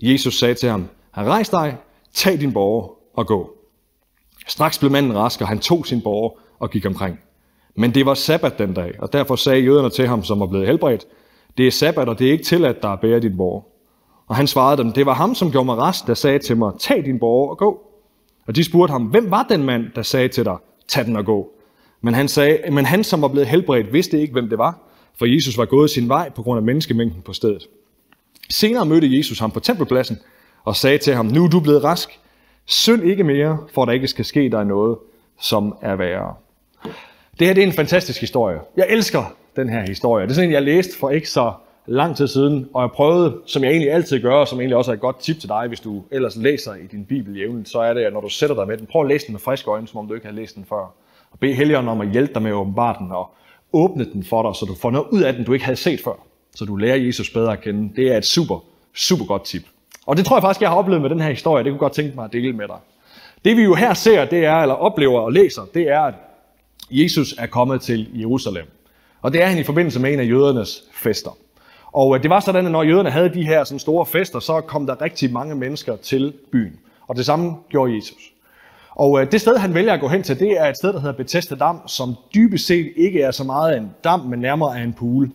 Jesus 0.02 0.38
sagde 0.38 0.54
til 0.54 0.68
ham, 0.68 0.88
rejs 1.16 1.48
dig, 1.48 1.76
tag 2.14 2.40
din 2.40 2.52
borger 2.52 2.88
og 3.14 3.26
gå. 3.26 3.50
Straks 4.46 4.78
blev 4.78 4.90
manden 4.90 5.16
rask, 5.16 5.40
og 5.40 5.48
han 5.48 5.58
tog 5.58 5.86
sin 5.86 6.00
borger 6.02 6.30
og 6.58 6.70
gik 6.70 6.86
omkring. 6.86 7.18
Men 7.76 7.94
det 7.94 8.06
var 8.06 8.14
sabbat 8.14 8.58
den 8.58 8.74
dag, 8.74 8.94
og 8.98 9.12
derfor 9.12 9.36
sagde 9.36 9.60
jøderne 9.60 9.90
til 9.90 10.06
ham, 10.06 10.22
som 10.22 10.40
var 10.40 10.46
blevet 10.46 10.66
helbredt, 10.66 11.06
det 11.58 11.66
er 11.66 11.70
sabbat, 11.70 12.08
og 12.08 12.18
det 12.18 12.26
er 12.26 12.32
ikke 12.32 12.44
tilladt 12.44 12.82
der 12.82 12.88
at 12.88 13.00
bære 13.00 13.20
dit 13.20 13.36
borger. 13.36 13.62
Og 14.26 14.36
han 14.36 14.46
svarede 14.46 14.82
dem, 14.82 14.92
det 14.92 15.06
var 15.06 15.14
ham, 15.14 15.34
som 15.34 15.50
gjorde 15.50 15.64
mig 15.64 15.76
rask, 15.76 16.06
der 16.06 16.14
sagde 16.14 16.38
til 16.38 16.56
mig, 16.56 16.72
tag 16.78 17.04
din 17.04 17.18
borger 17.18 17.50
og 17.50 17.58
gå. 17.58 17.80
Og 18.46 18.56
de 18.56 18.64
spurgte 18.64 18.92
ham, 18.92 19.02
hvem 19.02 19.30
var 19.30 19.42
den 19.42 19.62
mand, 19.62 19.84
der 19.94 20.02
sagde 20.02 20.28
til 20.28 20.44
dig, 20.44 20.56
tag 20.88 21.04
den 21.04 21.16
og 21.16 21.24
gå? 21.24 21.50
Men 22.04 22.14
han, 22.14 22.28
sagde, 22.28 22.58
men 22.72 22.84
han, 22.84 23.04
som 23.04 23.22
var 23.22 23.28
blevet 23.28 23.48
helbredt, 23.48 23.92
vidste 23.92 24.20
ikke, 24.20 24.32
hvem 24.32 24.48
det 24.48 24.58
var, 24.58 24.78
for 25.18 25.26
Jesus 25.26 25.58
var 25.58 25.64
gået 25.64 25.90
sin 25.90 26.08
vej 26.08 26.30
på 26.30 26.42
grund 26.42 26.58
af 26.58 26.62
menneskemængden 26.62 27.22
på 27.22 27.32
stedet. 27.32 27.66
Senere 28.50 28.86
mødte 28.86 29.16
Jesus 29.18 29.38
ham 29.38 29.50
på 29.50 29.60
tempelpladsen 29.60 30.18
og 30.64 30.76
sagde 30.76 30.98
til 30.98 31.14
ham, 31.14 31.26
nu 31.26 31.44
er 31.44 31.48
du 31.48 31.60
blevet 31.60 31.84
rask, 31.84 32.20
Synd 32.66 33.04
ikke 33.04 33.24
mere, 33.24 33.58
for 33.74 33.84
der 33.84 33.92
ikke 33.92 34.08
skal 34.08 34.24
ske 34.24 34.50
dig 34.50 34.64
noget, 34.64 34.98
som 35.40 35.76
er 35.82 35.96
værre. 35.96 36.34
Det 37.38 37.46
her 37.46 37.54
det 37.54 37.62
er 37.62 37.66
en 37.66 37.72
fantastisk 37.72 38.20
historie. 38.20 38.60
Jeg 38.76 38.86
elsker 38.88 39.36
den 39.56 39.68
her 39.68 39.86
historie. 39.86 40.24
Det 40.24 40.30
er 40.30 40.34
sådan 40.34 40.48
en, 40.48 40.54
jeg 40.54 40.62
læste 40.62 40.98
for 40.98 41.10
ikke 41.10 41.30
så 41.30 41.52
lang 41.86 42.16
tid 42.16 42.28
siden, 42.28 42.68
og 42.74 42.82
jeg 42.82 42.90
prøvede, 42.90 43.40
som 43.46 43.64
jeg 43.64 43.70
egentlig 43.70 43.92
altid 43.92 44.22
gør, 44.22 44.34
og 44.34 44.48
som 44.48 44.60
egentlig 44.60 44.76
også 44.76 44.90
er 44.90 44.94
et 44.94 45.00
godt 45.00 45.18
tip 45.20 45.40
til 45.40 45.48
dig, 45.48 45.68
hvis 45.68 45.80
du 45.80 46.02
ellers 46.10 46.36
læser 46.36 46.74
i 46.74 46.86
din 46.86 47.04
bibel 47.04 47.38
jævnligt, 47.38 47.68
så 47.68 47.78
er 47.78 47.94
det, 47.94 48.00
at 48.00 48.12
når 48.12 48.20
du 48.20 48.28
sætter 48.28 48.56
dig 48.56 48.68
med 48.68 48.76
den, 48.76 48.86
prøv 48.86 49.02
at 49.02 49.08
læse 49.08 49.26
den 49.26 49.32
med 49.32 49.40
friske 49.40 49.70
øjne, 49.70 49.88
som 49.88 49.98
om 49.98 50.08
du 50.08 50.14
ikke 50.14 50.26
har 50.26 50.34
læst 50.34 50.56
den 50.56 50.64
før. 50.68 50.94
Bed 51.44 51.54
Helligånden 51.54 51.88
om 51.88 52.00
at 52.00 52.10
hjælpe 52.12 52.34
dig 52.34 52.42
med 52.42 52.50
at 52.50 52.54
åbenbare 52.54 52.96
den 52.98 53.12
og 53.12 53.30
åbne 53.72 54.04
den 54.12 54.24
for 54.24 54.42
dig, 54.42 54.54
så 54.54 54.64
du 54.66 54.74
får 54.74 54.90
noget 54.90 55.06
ud 55.10 55.22
af 55.22 55.34
den, 55.34 55.44
du 55.44 55.52
ikke 55.52 55.64
havde 55.64 55.76
set 55.76 56.00
før. 56.04 56.12
Så 56.54 56.64
du 56.64 56.76
lærer 56.76 56.96
Jesus 56.96 57.30
bedre 57.30 57.52
at 57.52 57.60
kende. 57.60 57.96
Det 57.96 58.12
er 58.12 58.16
et 58.18 58.26
super, 58.26 58.64
super 58.94 59.24
godt 59.24 59.44
tip. 59.44 59.62
Og 60.06 60.16
det 60.16 60.24
tror 60.24 60.36
jeg 60.36 60.42
faktisk, 60.42 60.60
jeg 60.60 60.70
har 60.70 60.76
oplevet 60.76 61.02
med 61.02 61.10
den 61.10 61.20
her 61.20 61.30
historie. 61.30 61.64
Det 61.64 61.72
kunne 61.72 61.78
godt 61.78 61.92
tænke 61.92 62.14
mig 62.14 62.24
at 62.24 62.32
dele 62.32 62.52
med 62.52 62.68
dig. 62.68 62.76
Det 63.44 63.56
vi 63.56 63.62
jo 63.62 63.74
her 63.74 63.94
ser, 63.94 64.24
det 64.24 64.44
er, 64.44 64.56
eller 64.56 64.74
oplever 64.74 65.20
og 65.20 65.32
læser, 65.32 65.62
det 65.74 65.88
er, 65.88 66.00
at 66.00 66.14
Jesus 66.90 67.34
er 67.38 67.46
kommet 67.46 67.80
til 67.80 68.08
Jerusalem. 68.20 68.66
Og 69.22 69.32
det 69.32 69.42
er 69.42 69.46
han 69.46 69.58
i 69.58 69.62
forbindelse 69.62 70.00
med 70.00 70.12
en 70.12 70.20
af 70.20 70.28
jødernes 70.28 70.84
fester. 70.92 71.36
Og 71.92 72.16
øh, 72.16 72.22
det 72.22 72.30
var 72.30 72.40
sådan, 72.40 72.66
at 72.66 72.72
når 72.72 72.82
jøderne 72.82 73.10
havde 73.10 73.34
de 73.34 73.46
her 73.46 73.64
sådan 73.64 73.78
store 73.78 74.06
fester, 74.06 74.38
så 74.38 74.60
kom 74.60 74.86
der 74.86 75.02
rigtig 75.02 75.32
mange 75.32 75.54
mennesker 75.54 75.96
til 75.96 76.32
byen. 76.52 76.80
Og 77.06 77.16
det 77.16 77.26
samme 77.26 77.56
gjorde 77.68 77.96
Jesus. 77.96 78.33
Og 78.96 79.20
øh, 79.20 79.32
det 79.32 79.40
sted, 79.40 79.56
han 79.56 79.74
vælger 79.74 79.92
at 79.92 80.00
gå 80.00 80.08
hen 80.08 80.22
til, 80.22 80.40
det 80.40 80.60
er 80.60 80.68
et 80.68 80.76
sted, 80.76 80.92
der 80.92 81.00
hedder 81.00 81.16
Bethesda 81.16 81.54
Dam, 81.54 81.88
som 81.88 82.14
dybest 82.34 82.66
set 82.66 82.92
ikke 82.96 83.22
er 83.22 83.30
så 83.30 83.44
meget 83.44 83.76
en 83.76 83.90
dam, 84.04 84.20
men 84.20 84.38
nærmere 84.38 84.78
er 84.78 84.82
en 84.82 84.92
pool. 84.92 85.30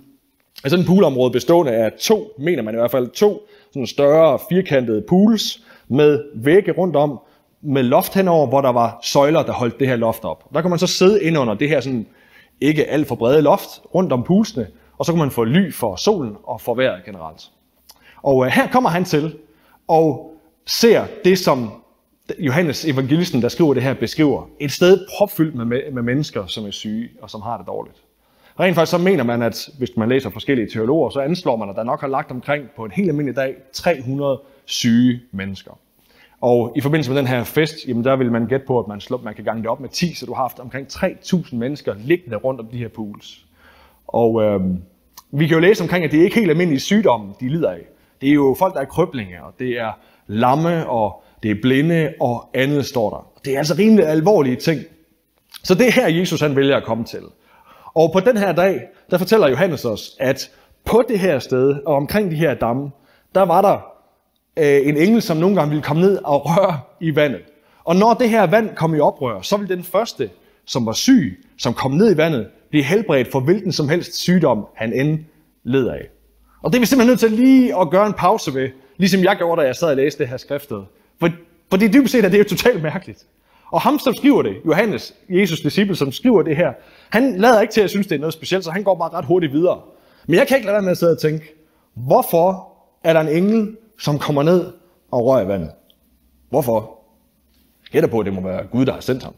Altså 0.64 0.78
en 0.80 0.86
poolområde 0.86 1.32
bestående 1.32 1.72
af 1.72 1.92
to, 2.02 2.28
mener 2.38 2.64
man 2.64 2.74
i 2.74 2.78
hvert 2.78 2.92
fald, 2.92 3.10
to 3.10 3.48
sådan 3.74 3.88
større 3.88 4.40
firkantede 4.50 5.04
pools 5.10 5.62
med 5.88 6.24
vægge 6.36 6.72
rundt 6.72 6.96
om, 6.96 7.20
med 7.62 7.84
loft 7.84 8.14
henover, 8.14 8.48
hvor 8.48 8.62
der 8.62 8.72
var 8.72 9.00
søjler, 9.04 9.44
der 9.44 9.54
holdt 9.54 9.80
det 9.80 9.88
her 9.88 9.96
loft 9.96 10.26
op. 10.26 10.44
Der 10.54 10.62
kan 10.62 10.70
man 10.70 10.80
så 10.80 10.88
sidde 10.88 11.24
ind 11.24 11.38
under 11.38 11.54
det 11.54 11.70
her 11.70 11.82
sådan 11.82 12.08
ikke 12.62 12.86
alt 12.86 13.08
for 13.08 13.16
brede 13.16 13.42
loft 13.42 13.82
rundt 13.96 14.14
om 14.14 14.24
poolsene, 14.24 14.68
og 14.98 15.06
så 15.06 15.12
kan 15.12 15.20
man 15.20 15.32
få 15.32 15.44
ly 15.44 15.74
for 15.74 15.96
solen 15.96 16.36
og 16.44 16.62
for 16.62 16.74
vejret 16.74 17.06
generelt. 17.06 17.52
Og 18.24 18.46
øh, 18.46 18.52
her 18.52 18.68
kommer 18.68 18.90
han 18.90 19.06
til 19.06 19.36
og 19.88 20.32
ser 20.66 21.06
det, 21.26 21.40
som 21.40 21.72
Johannes 22.40 22.86
evangelisten, 22.86 23.42
der 23.42 23.50
skriver 23.50 23.74
det 23.74 23.84
her, 23.84 23.94
beskriver. 23.94 24.50
Et 24.60 24.72
sted 24.72 25.06
propfyldt 25.18 25.56
med, 25.56 25.92
med 25.92 26.02
mennesker, 26.02 26.46
som 26.46 26.66
er 26.66 26.72
syge 26.72 27.10
og 27.22 27.30
som 27.30 27.42
har 27.42 27.58
det 27.58 27.68
dårligt. 27.68 27.98
Rent 28.60 28.76
faktisk 28.76 28.92
så 28.92 28.98
mener 28.98 29.24
man, 29.24 29.42
at 29.42 29.70
hvis 29.78 29.90
man 29.98 30.10
læser 30.10 30.30
forskellige 30.30 30.70
teologer, 30.70 31.10
så 31.10 31.20
anslår 31.20 31.56
man, 31.56 31.70
at 31.70 31.76
der 31.76 31.84
nok 31.84 32.02
har 32.02 32.08
lagt 32.08 32.32
omkring 32.32 32.66
på 32.76 32.86
en 32.86 32.92
helt 32.92 33.10
almindelig 33.10 33.36
dag 33.36 33.56
300 33.74 34.42
syge 34.66 35.22
mennesker. 35.32 35.72
Og 36.42 36.74
i 36.76 36.82
forbindelse 36.82 37.12
med 37.12 37.18
den 37.18 37.28
her 37.28 37.44
fest, 37.44 37.76
jamen 37.88 38.04
der 38.04 38.16
vil 38.16 38.32
man 38.32 38.48
gætte 38.48 38.66
på, 38.66 38.80
at 38.80 38.88
man, 38.88 39.02
slår, 39.02 39.22
man 39.24 39.34
kan 39.34 39.44
gange 39.44 39.62
det 39.62 39.70
op 39.70 39.80
med 39.80 39.90
10, 39.90 40.14
så 40.14 40.26
du 40.26 40.34
har 40.34 40.42
haft 40.42 40.60
omkring 40.60 40.88
3.000 40.88 41.56
mennesker 41.56 41.96
liggende 42.06 42.38
rundt 42.38 42.60
om 42.60 42.68
de 42.68 42.78
her 42.78 42.88
pools. 42.88 43.46
Og 44.08 44.44
øh, 44.44 44.62
vi 45.32 45.48
kan 45.48 45.56
jo 45.56 45.62
læse 45.62 45.84
omkring, 45.84 46.06
at 46.06 46.12
det 46.12 46.20
er 46.20 46.24
ikke 46.24 46.36
helt 46.36 46.50
almindelige 46.50 46.80
sygdomme, 46.80 47.34
de 47.40 47.50
lider 47.50 47.70
af. 47.70 47.82
Det 48.22 48.30
er 48.30 48.34
jo 48.34 48.56
folk, 48.60 48.74
der 48.74 48.82
er 48.82 48.86
krøblinge, 48.86 49.44
og 49.44 49.54
det 49.60 49.80
er 49.80 49.92
lamme, 50.28 50.90
og 50.90 51.24
det 51.44 51.52
er 51.52 51.56
blinde, 51.62 52.14
og 52.20 52.50
andet 52.54 52.86
står 52.86 53.10
der. 53.10 53.42
Det 53.46 53.54
er 53.54 53.58
altså 53.58 53.76
rimelig 53.78 54.08
alvorlige 54.08 54.56
ting. 54.56 54.82
Så 55.64 55.76
det 55.76 55.88
er 55.88 55.92
her, 55.92 56.08
Jesus 56.08 56.42
han 56.42 56.56
vælger 56.56 56.78
at 56.78 56.84
komme 56.84 57.04
til. 57.04 57.24
Og 57.94 58.12
på 58.14 58.20
den 58.20 58.38
her 58.38 58.52
dag, 58.52 58.82
der 59.12 59.18
fortæller 59.18 59.50
Johannes 59.50 59.86
os, 59.86 60.16
at 60.20 60.52
på 60.86 61.04
det 61.08 61.20
her 61.20 61.40
sted, 61.40 61.76
og 61.86 61.96
omkring 61.96 62.32
de 62.32 62.36
her 62.36 62.54
damme, 62.54 62.92
der 63.36 63.42
var 63.42 63.62
der 63.62 63.78
øh, 64.58 64.88
en 64.88 64.98
engel, 64.98 65.22
som 65.22 65.38
nogle 65.38 65.56
gange 65.56 65.70
ville 65.70 65.84
komme 65.84 66.02
ned 66.02 66.20
og 66.24 66.46
røre 66.46 66.80
i 67.02 67.16
vandet. 67.16 67.42
Og 67.84 67.96
når 67.96 68.14
det 68.14 68.30
her 68.30 68.48
vand 68.48 68.76
kom 68.76 68.96
i 68.96 69.00
oprør, 69.00 69.42
så 69.42 69.58
ville 69.58 69.76
den 69.76 69.84
første, 69.84 70.30
som 70.66 70.86
var 70.86 70.94
syg, 70.94 71.46
som 71.58 71.74
kom 71.74 71.92
ned 71.92 72.14
i 72.14 72.18
vandet, 72.18 72.48
blive 72.70 72.84
helbredt 72.84 73.32
for 73.32 73.40
hvilken 73.40 73.72
som 73.72 73.90
helst 73.90 74.22
sygdom, 74.22 74.66
han 74.76 74.94
end 74.94 75.20
led 75.64 75.88
af. 75.88 76.10
Og 76.64 76.72
det 76.72 76.78
er 76.78 76.80
vi 76.80 76.86
simpelthen 76.86 77.12
nødt 77.12 77.20
til 77.20 77.32
lige 77.32 77.80
at 77.82 77.90
gøre 77.90 78.08
en 78.08 78.14
pause 78.14 78.54
ved, 78.54 78.70
ligesom 78.98 79.24
jeg 79.24 79.36
gjorde, 79.38 79.62
da 79.62 79.66
jeg 79.66 79.76
sad 79.76 79.90
og 79.90 79.96
læste 79.96 80.24
det 80.24 80.30
her 80.30 80.38
skriftet. 80.38 80.86
For, 81.20 81.30
for 81.70 81.78
det 81.78 81.94
dybest 81.94 82.12
set, 82.12 82.26
er 82.26 82.30
det 82.30 82.36
er 82.36 82.44
jo 82.44 82.50
totalt 82.50 82.84
mærkeligt. 82.84 83.26
Og 83.72 83.82
ham, 83.82 84.00
som 84.00 84.14
skriver 84.14 84.42
det, 84.42 84.56
Johannes, 84.66 85.14
Jesus 85.30 85.60
disciple, 85.60 85.96
som 85.96 86.12
skriver 86.12 86.42
det 86.42 86.56
her, 86.56 86.74
han 87.10 87.38
lader 87.38 87.62
ikke 87.62 87.74
til 87.74 87.82
at 87.82 87.90
synes, 87.90 88.08
det 88.08 88.16
er 88.16 88.20
noget 88.20 88.34
specielt, 88.34 88.64
så 88.64 88.72
han 88.72 88.84
går 88.84 88.96
bare 88.96 89.10
ret 89.10 89.26
hurtigt 89.26 89.54
videre. 89.54 89.82
Men 90.28 90.36
jeg 90.36 90.48
kan 90.48 90.58
ikke 90.58 90.66
lade 90.66 90.74
være 90.74 90.82
med 90.82 90.92
at 90.92 90.98
sidde 90.98 91.12
og 91.12 91.20
tænke, 91.20 91.54
hvorfor 91.94 92.68
er 93.04 93.14
der 93.14 93.20
en 93.20 93.28
engel, 93.28 93.78
som 94.00 94.20
kommer 94.20 94.44
ned 94.44 94.74
og 95.12 95.26
rører 95.26 95.46
i 95.46 95.48
vandet? 95.48 95.72
Hvorfor? 96.50 97.00
Gætter 97.92 98.10
på, 98.10 98.20
at 98.20 98.26
det 98.26 98.34
må 98.34 98.42
være 98.42 98.66
Gud, 98.72 98.86
der 98.86 98.94
har 98.94 99.02
sendt 99.02 99.24
ham. 99.24 99.34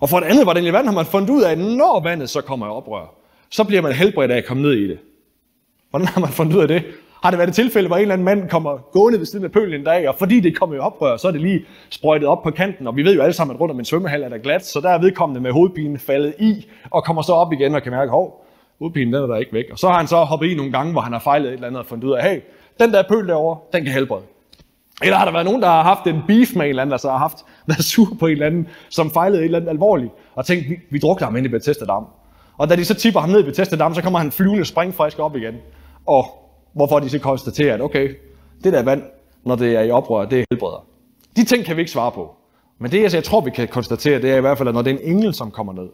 Og 0.00 0.08
for 0.08 0.20
det 0.20 0.26
andet, 0.26 0.44
hvordan 0.44 0.64
i 0.64 0.72
vand 0.72 0.86
har 0.86 0.94
man 0.94 1.06
fundet 1.06 1.30
ud 1.30 1.42
af, 1.42 1.50
at 1.50 1.58
når 1.58 2.00
vandet 2.02 2.30
så 2.30 2.40
kommer 2.40 2.66
i 2.66 2.70
oprør, 2.70 3.14
så 3.50 3.64
bliver 3.64 3.82
man 3.82 3.92
helbredt 3.92 4.30
af 4.30 4.36
at 4.36 4.46
komme 4.46 4.62
ned 4.62 4.72
i 4.72 4.88
det. 4.88 4.98
Hvordan 5.90 6.08
har 6.08 6.20
man 6.20 6.30
fundet 6.30 6.56
ud 6.56 6.62
af 6.62 6.68
det? 6.68 6.84
Har 7.22 7.30
det 7.30 7.38
været 7.38 7.48
et 7.48 7.54
tilfælde, 7.54 7.88
hvor 7.88 7.96
en 7.96 8.02
eller 8.02 8.12
anden 8.12 8.24
mand 8.24 8.48
kommer 8.48 8.78
gående 8.92 9.18
ved 9.18 9.26
siden 9.26 9.44
af 9.44 9.52
pølen 9.52 9.80
en 9.80 9.84
dag, 9.84 10.08
og 10.08 10.14
fordi 10.18 10.40
det 10.40 10.58
kommer 10.58 10.76
i 10.76 10.78
oprør, 10.78 11.16
så 11.16 11.28
er 11.28 11.32
det 11.32 11.40
lige 11.40 11.64
sprøjtet 11.90 12.28
op 12.28 12.42
på 12.42 12.50
kanten, 12.50 12.86
og 12.86 12.96
vi 12.96 13.02
ved 13.02 13.14
jo 13.14 13.22
alle 13.22 13.32
sammen, 13.32 13.56
at 13.56 13.60
rundt 13.60 13.72
om 13.72 13.78
en 13.78 13.84
svømmehal 13.84 14.22
er 14.22 14.28
der 14.28 14.38
glat, 14.38 14.66
så 14.66 14.80
der 14.80 14.90
er 14.90 14.98
vedkommende 14.98 15.40
med 15.40 15.52
hovedpinen 15.52 15.98
faldet 15.98 16.34
i, 16.38 16.66
og 16.90 17.04
kommer 17.04 17.22
så 17.22 17.32
op 17.32 17.52
igen 17.52 17.74
og 17.74 17.82
kan 17.82 17.92
mærke, 17.92 18.10
hov, 18.10 18.44
hovedpinen 18.78 19.14
den 19.14 19.22
er 19.22 19.26
der 19.26 19.36
ikke 19.36 19.52
væk. 19.52 19.64
Og 19.72 19.78
så 19.78 19.88
har 19.88 19.96
han 19.96 20.06
så 20.06 20.16
hoppet 20.16 20.46
i 20.46 20.54
nogle 20.54 20.72
gange, 20.72 20.92
hvor 20.92 21.00
han 21.00 21.12
har 21.12 21.20
fejlet 21.20 21.48
et 21.48 21.54
eller 21.54 21.66
andet 21.66 21.80
og 21.80 21.86
fundet 21.86 22.04
ud 22.04 22.12
af, 22.12 22.30
hey, 22.30 22.40
den 22.80 22.92
der 22.92 23.02
pøl 23.08 23.28
derovre, 23.28 23.58
den 23.72 23.84
kan 23.84 23.92
helbrede. 23.92 24.22
Eller 25.02 25.16
har 25.16 25.24
der 25.24 25.32
været 25.32 25.44
nogen, 25.44 25.62
der 25.62 25.68
har 25.68 25.82
haft 25.82 26.06
en 26.06 26.22
beef 26.26 26.54
med 26.54 26.62
en 26.62 26.68
eller 26.68 26.82
anden, 26.82 26.92
der 26.92 26.96
så 26.96 27.10
har 27.10 27.18
haft 27.18 27.38
været 27.66 27.84
sur 27.84 28.16
på 28.20 28.26
en 28.26 28.32
eller 28.32 28.46
anden, 28.46 28.68
som 28.90 29.10
fejlede 29.10 29.40
et 29.40 29.44
eller 29.44 29.58
andet 29.58 29.70
alvorligt, 29.70 30.10
og 30.34 30.46
tænkt, 30.46 30.70
vi, 30.70 30.76
vi 30.90 30.98
drukner 30.98 31.26
ham 31.26 31.36
ind 31.36 31.46
i 31.46 31.48
Bethesda 31.48 31.84
Dam. 31.84 32.06
Og 32.58 32.68
da 32.68 32.76
de 32.76 32.84
så 32.84 32.94
tipper 32.94 33.20
ham 33.20 33.30
ned 33.30 33.40
i 33.40 33.42
Bethesda 33.42 33.76
Dam, 33.76 33.94
så 33.94 34.02
kommer 34.02 34.18
han 34.18 34.32
flyvende 34.32 34.64
springfrisk 34.64 35.18
op 35.18 35.36
igen. 35.36 35.54
Og 36.06 36.45
hvorfor 36.76 36.98
de 36.98 37.10
så 37.10 37.18
konstaterer, 37.18 37.74
at 37.74 37.80
okay, 37.80 38.14
det 38.64 38.72
der 38.72 38.82
vand, 38.82 39.02
når 39.44 39.56
det 39.56 39.76
er 39.76 39.82
i 39.82 39.90
oprør, 39.90 40.24
det 40.24 40.40
er 40.40 40.44
helbreder. 40.50 40.86
De 41.36 41.44
ting 41.44 41.64
kan 41.64 41.76
vi 41.76 41.80
ikke 41.80 41.92
svare 41.92 42.12
på. 42.12 42.34
Men 42.78 42.90
det, 42.90 43.02
altså, 43.02 43.16
jeg 43.16 43.24
tror, 43.24 43.40
vi 43.40 43.50
kan 43.50 43.68
konstatere, 43.68 44.22
det 44.22 44.30
er 44.30 44.36
i 44.36 44.40
hvert 44.40 44.58
fald, 44.58 44.68
at 44.68 44.74
når 44.74 44.82
det 44.82 44.92
er 44.92 44.98
en 44.98 45.16
engel, 45.16 45.34
som 45.34 45.50
kommer 45.50 45.72
ned 45.72 45.88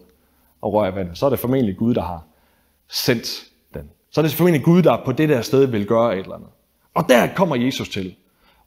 og 0.60 0.72
rører 0.72 0.90
vandet, 0.90 1.18
så 1.18 1.26
er 1.26 1.30
det 1.30 1.38
formentlig 1.38 1.76
Gud, 1.76 1.94
der 1.94 2.02
har 2.02 2.24
sendt 2.90 3.44
den. 3.74 3.90
Så 4.10 4.20
er 4.20 4.22
det 4.22 4.34
formentlig 4.34 4.64
Gud, 4.64 4.82
der 4.82 5.02
på 5.04 5.12
det 5.12 5.28
der 5.28 5.42
sted 5.42 5.66
vil 5.66 5.86
gøre 5.86 6.12
et 6.18 6.22
eller 6.22 6.34
andet. 6.34 6.48
Og 6.94 7.04
der 7.08 7.34
kommer 7.34 7.56
Jesus 7.56 7.88
til. 7.88 8.14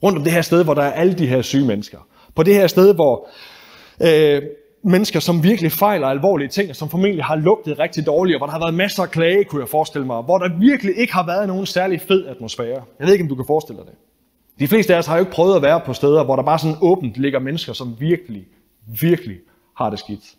Rundt 0.04 0.18
om 0.18 0.24
det 0.24 0.34
her 0.34 0.42
sted, 0.42 0.64
hvor 0.64 0.74
der 0.74 0.82
er 0.82 0.92
alle 0.92 1.14
de 1.14 1.28
her 1.28 1.42
syge 1.42 1.68
mennesker. 1.68 1.98
På 2.36 2.44
det 2.44 2.56
her 2.56 2.68
sted, 2.68 2.94
hvor 2.94 3.28
øh, 4.02 4.42
mennesker, 4.86 5.20
som 5.20 5.44
virkelig 5.44 5.72
fejler 5.72 6.08
alvorlige 6.08 6.48
ting, 6.48 6.70
og 6.70 6.76
som 6.76 6.90
formentlig 6.90 7.24
har 7.24 7.36
lugtet 7.36 7.80
rigtig 7.80 8.06
dårligt, 8.06 8.36
og 8.36 8.40
hvor 8.40 8.46
der 8.46 8.52
har 8.52 8.60
været 8.60 8.74
masser 8.74 9.04
af 9.04 9.12
klage, 9.12 9.44
kunne 9.44 9.62
jeg 9.62 9.70
forestille 9.70 10.08
mig, 10.08 10.22
hvor 10.22 10.38
der 10.38 10.50
virkelig 10.60 10.98
ikke 10.98 11.14
har 11.14 11.26
været 11.26 11.48
nogen 11.48 11.66
særlig 11.66 12.02
fed 12.02 12.26
atmosfære. 12.26 12.82
Jeg 13.00 13.08
ved 13.08 13.14
ikke, 13.14 13.24
om 13.24 13.30
du 13.30 13.36
kan 13.36 13.46
forestille 13.48 13.82
dig 13.82 13.88
det. 13.88 13.96
De 14.60 14.68
fleste 14.68 14.96
af 14.96 15.00
os 15.00 15.06
har 15.06 15.16
jo 15.16 15.20
ikke 15.20 15.32
prøvet 15.32 15.56
at 15.56 15.62
være 15.62 15.82
på 15.86 15.94
steder, 15.94 16.24
hvor 16.24 16.36
der 16.36 16.44
bare 16.44 16.60
sådan 16.60 16.78
åbent 16.82 17.18
ligger 17.18 17.40
mennesker, 17.40 17.74
som 17.74 17.96
virkelig, 18.00 18.46
virkelig 19.00 19.38
har 19.78 19.90
det 19.90 20.00
skidt. 20.00 20.36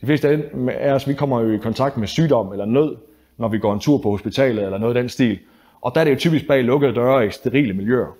De 0.00 0.06
fleste 0.06 0.28
af 0.68 0.92
os, 0.92 1.08
vi 1.08 1.14
kommer 1.14 1.40
jo 1.40 1.52
i 1.52 1.58
kontakt 1.58 1.96
med 1.96 2.06
sygdom 2.06 2.52
eller 2.52 2.64
nød, 2.64 2.96
når 3.38 3.48
vi 3.48 3.58
går 3.58 3.72
en 3.72 3.80
tur 3.80 3.98
på 3.98 4.10
hospitalet 4.10 4.64
eller 4.64 4.78
noget 4.78 4.96
af 4.96 5.02
den 5.02 5.08
stil. 5.08 5.38
Og 5.80 5.94
der 5.94 6.00
er 6.00 6.04
det 6.04 6.10
jo 6.10 6.16
typisk 6.16 6.46
bag 6.46 6.64
lukkede 6.64 6.94
døre 6.94 7.26
i 7.26 7.30
sterile 7.30 7.72
miljøer. 7.72 8.16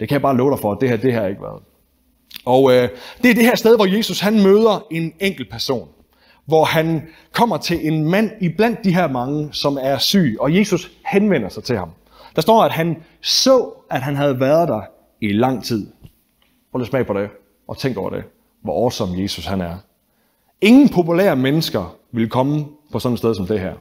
Det 0.00 0.08
kan 0.08 0.14
jeg 0.14 0.22
bare 0.22 0.36
love 0.36 0.50
dig 0.50 0.58
for, 0.58 0.72
at 0.72 0.80
det 0.80 0.88
her, 0.88 0.96
det 0.96 1.12
her 1.12 1.26
ikke 1.26 1.42
været. 1.42 1.62
Og 2.44 2.72
øh, 2.72 2.88
det 3.22 3.30
er 3.30 3.34
det 3.34 3.44
her 3.44 3.54
sted, 3.54 3.76
hvor 3.76 3.96
Jesus 3.96 4.20
han 4.20 4.42
møder 4.42 4.86
en 4.90 5.12
enkelt 5.20 5.50
person. 5.50 5.88
Hvor 6.46 6.64
han 6.64 7.02
kommer 7.32 7.56
til 7.56 7.88
en 7.88 8.10
mand 8.10 8.30
iblandt 8.40 8.84
de 8.84 8.94
her 8.94 9.08
mange, 9.08 9.48
som 9.52 9.78
er 9.82 9.98
syg. 9.98 10.36
Og 10.40 10.56
Jesus 10.56 10.90
henvender 11.06 11.48
sig 11.48 11.64
til 11.64 11.76
ham. 11.76 11.90
Der 12.36 12.42
står, 12.42 12.62
at 12.62 12.72
han 12.72 12.96
så, 13.20 13.70
at 13.90 14.02
han 14.02 14.16
havde 14.16 14.40
været 14.40 14.68
der 14.68 14.80
i 15.20 15.32
lang 15.32 15.64
tid. 15.64 15.86
Prøv 16.72 16.80
at 16.80 16.86
smag 16.86 17.06
på 17.06 17.12
det, 17.12 17.28
og 17.68 17.78
tænk 17.78 17.96
over 17.96 18.10
det. 18.10 18.24
Hvor 18.62 18.82
awesome 18.82 19.22
Jesus 19.22 19.46
han 19.46 19.60
er. 19.60 19.76
Ingen 20.60 20.88
populære 20.88 21.36
mennesker 21.36 21.96
ville 22.12 22.28
komme 22.28 22.66
på 22.92 22.98
sådan 22.98 23.12
et 23.12 23.18
sted 23.18 23.34
som 23.34 23.46
det 23.46 23.60
her. 23.60 23.74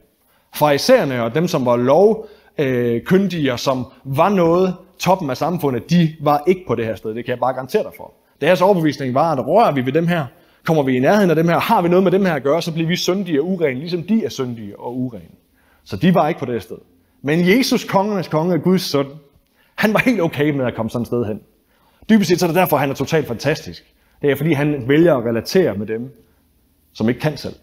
Farisæerne 0.55 1.23
og 1.23 1.35
dem, 1.35 1.47
som 1.47 1.65
var 1.65 1.75
lovkyndige 1.75 3.47
øh, 3.47 3.53
og 3.53 3.59
som 3.59 3.85
var 4.03 4.29
noget 4.29 4.75
toppen 4.99 5.29
af 5.29 5.37
samfundet, 5.37 5.89
de 5.89 6.15
var 6.21 6.43
ikke 6.47 6.63
på 6.67 6.75
det 6.75 6.85
her 6.85 6.95
sted. 6.95 7.15
Det 7.15 7.25
kan 7.25 7.31
jeg 7.31 7.39
bare 7.39 7.53
garantere 7.53 7.83
dig 7.83 7.91
for. 7.97 8.13
Deres 8.43 8.61
overbevisning 8.61 9.13
var, 9.13 9.31
at 9.31 9.47
rører 9.47 9.71
vi 9.71 9.85
ved 9.85 9.93
dem 9.93 10.07
her, 10.07 10.25
kommer 10.65 10.83
vi 10.83 10.95
i 10.95 10.99
nærheden 10.99 11.29
af 11.29 11.35
dem 11.35 11.47
her, 11.47 11.59
har 11.59 11.81
vi 11.81 11.89
noget 11.89 12.03
med 12.03 12.11
dem 12.11 12.25
her 12.25 12.33
at 12.33 12.43
gøre, 12.43 12.61
så 12.61 12.73
bliver 12.73 12.87
vi 12.87 12.95
syndige 12.95 13.41
og 13.41 13.47
urene, 13.47 13.79
ligesom 13.79 14.03
de 14.03 14.25
er 14.25 14.29
syndige 14.29 14.79
og 14.79 14.97
urene. 14.97 15.21
Så 15.83 15.95
de 15.97 16.13
var 16.13 16.27
ikke 16.27 16.39
på 16.39 16.45
det 16.45 16.63
sted. 16.63 16.77
Men 17.21 17.47
Jesus, 17.47 17.83
kongernes 17.83 18.27
konge, 18.27 18.59
Guds 18.59 18.81
søn, 18.81 19.05
han 19.75 19.93
var 19.93 19.99
helt 19.99 20.21
okay 20.21 20.49
med 20.49 20.65
at 20.65 20.75
komme 20.75 20.89
sådan 20.89 21.01
et 21.01 21.07
sted 21.07 21.25
hen. 21.25 21.39
Dybest 22.09 22.29
set 22.29 22.39
så 22.39 22.45
er 22.45 22.47
det 22.47 22.55
derfor, 22.55 22.77
han 22.77 22.89
er 22.89 22.93
totalt 22.93 23.27
fantastisk. 23.27 23.93
Det 24.21 24.31
er 24.31 24.35
fordi, 24.35 24.53
han 24.53 24.83
vælger 24.87 25.15
at 25.15 25.25
relatere 25.25 25.75
med 25.75 25.87
dem, 25.87 26.11
som 26.93 27.09
ikke 27.09 27.21
kan 27.21 27.37
selv. 27.37 27.55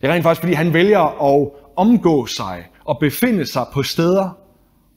Det 0.00 0.08
er 0.08 0.12
rent 0.12 0.22
faktisk, 0.22 0.40
fordi 0.40 0.52
han 0.52 0.74
vælger 0.74 1.32
at 1.32 1.48
omgå 1.76 2.26
sig 2.26 2.66
og 2.84 2.98
befinde 2.98 3.46
sig 3.46 3.66
på 3.72 3.82
steder, 3.82 4.38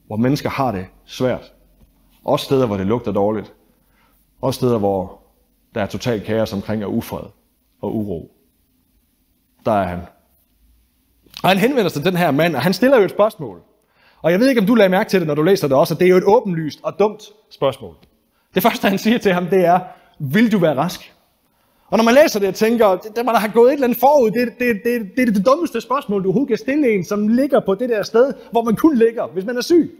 hvor 0.08 0.15
mennesker 0.15 0.50
har 0.50 0.71
det 0.71 0.86
svært. 1.06 1.52
Også 2.26 2.45
steder, 2.45 2.65
hvor 2.65 2.78
det 2.78 2.88
lugter 2.88 3.12
dårligt. 3.12 3.54
Også 4.41 4.58
steder, 4.58 4.78
hvor 4.78 5.19
der 5.76 5.82
er 5.82 5.86
total 5.86 6.21
kaos 6.21 6.54
omkring 6.54 6.86
og 6.86 6.93
ufred 6.93 7.26
og 7.82 7.95
uro. 7.95 8.32
Der 9.65 9.71
er 9.71 9.84
han. 9.84 10.00
Og 11.43 11.50
han 11.50 11.58
henvender 11.58 11.89
sig 11.89 12.04
til 12.04 12.12
den 12.12 12.19
her 12.19 12.32
mand, 12.32 12.56
og 12.56 12.62
han 12.62 12.73
stiller 12.73 12.97
jo 12.97 13.04
et 13.04 13.10
spørgsmål. 13.10 13.62
Og 14.21 14.32
jeg 14.32 14.39
ved 14.39 14.50
ikke, 14.50 14.62
om 14.62 14.67
du 14.67 14.76
lagde 14.76 14.89
mærke 14.89 15.10
til 15.10 15.19
det, 15.19 15.28
når 15.28 15.36
du 15.36 15.41
læser 15.41 15.67
det 15.67 15.78
også, 15.78 15.93
at 15.93 16.00
det 16.00 16.06
er 16.06 16.10
jo 16.10 16.17
et 16.17 16.23
åbenlyst 16.23 16.80
og 16.84 17.00
dumt 17.00 17.23
spørgsmål. 17.50 17.95
Det 18.56 18.63
første, 18.63 18.89
han 18.89 18.97
siger 18.97 19.17
til 19.17 19.34
ham, 19.34 19.47
det 19.47 19.65
er, 19.65 19.80
vil 20.19 20.52
du 20.52 20.58
være 20.58 20.76
rask? 20.76 21.13
Og 21.89 21.97
når 21.97 22.04
man 22.04 22.13
læser 22.13 22.39
det 22.39 22.50
og 22.50 22.56
tænker, 22.56 22.95
det 22.95 23.26
må 23.26 23.32
der 23.32 23.38
have 23.38 23.52
gået 23.52 23.67
et 23.67 23.73
eller 23.73 23.88
andet 23.88 24.00
forud, 24.00 24.32
det, 24.32 24.47
det, 24.60 24.82
det, 24.84 25.12
det 25.15 25.30
er 25.30 25.32
det 25.32 25.45
dummeste 25.45 25.82
spørgsmål, 25.82 26.23
du 26.23 26.28
overhovedet 26.28 26.47
kan 26.47 26.58
stille 26.58 26.95
en, 26.95 27.04
som 27.06 27.28
ligger 27.28 27.60
på 27.60 27.76
det 27.76 27.89
der 27.89 28.04
sted, 28.04 28.34
hvor 28.52 28.63
man 28.63 28.76
kun 28.76 28.97
ligger, 28.97 29.28
hvis 29.28 29.45
man 29.45 29.58
er 29.58 29.62
syg. 29.62 29.97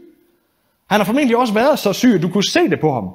Han 0.86 1.00
har 1.00 1.04
formentlig 1.04 1.36
også 1.36 1.54
været 1.54 1.78
så 1.78 1.92
syg, 1.92 2.14
at 2.14 2.22
du 2.22 2.28
kunne 2.28 2.44
se 2.44 2.68
det 2.70 2.80
på 2.80 2.92
ham. 2.92 3.10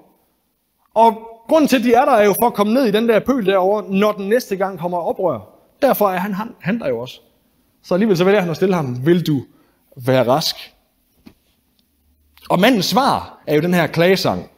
Og 0.93 1.13
grunden 1.47 1.67
til, 1.67 1.77
at 1.77 1.83
de 1.83 1.93
er 1.93 2.05
der, 2.05 2.11
er 2.11 2.25
jo 2.25 2.35
for 2.41 2.47
at 2.47 2.53
komme 2.53 2.73
ned 2.73 2.85
i 2.85 2.91
den 2.91 3.09
der 3.09 3.19
pøl 3.19 3.45
derovre, 3.45 3.83
når 3.89 4.11
den 4.11 4.29
næste 4.29 4.55
gang 4.55 4.79
kommer 4.79 4.97
oprør. 4.97 5.39
Derfor 5.81 6.09
er 6.09 6.17
han, 6.17 6.33
han, 6.33 6.55
han 6.59 6.79
der 6.79 6.89
jo 6.89 6.99
også. 6.99 7.21
Så 7.83 7.93
alligevel 7.93 8.17
så 8.17 8.23
vælger 8.23 8.41
han 8.41 8.49
at 8.49 8.55
stille 8.55 8.75
ham, 8.75 9.05
vil 9.05 9.27
du 9.27 9.43
være 9.95 10.27
rask? 10.27 10.55
Og 12.49 12.59
mandens 12.59 12.85
svar 12.85 13.43
er 13.47 13.55
jo 13.55 13.61
den 13.61 13.73
her 13.73 13.87
klagesang, 13.87 14.49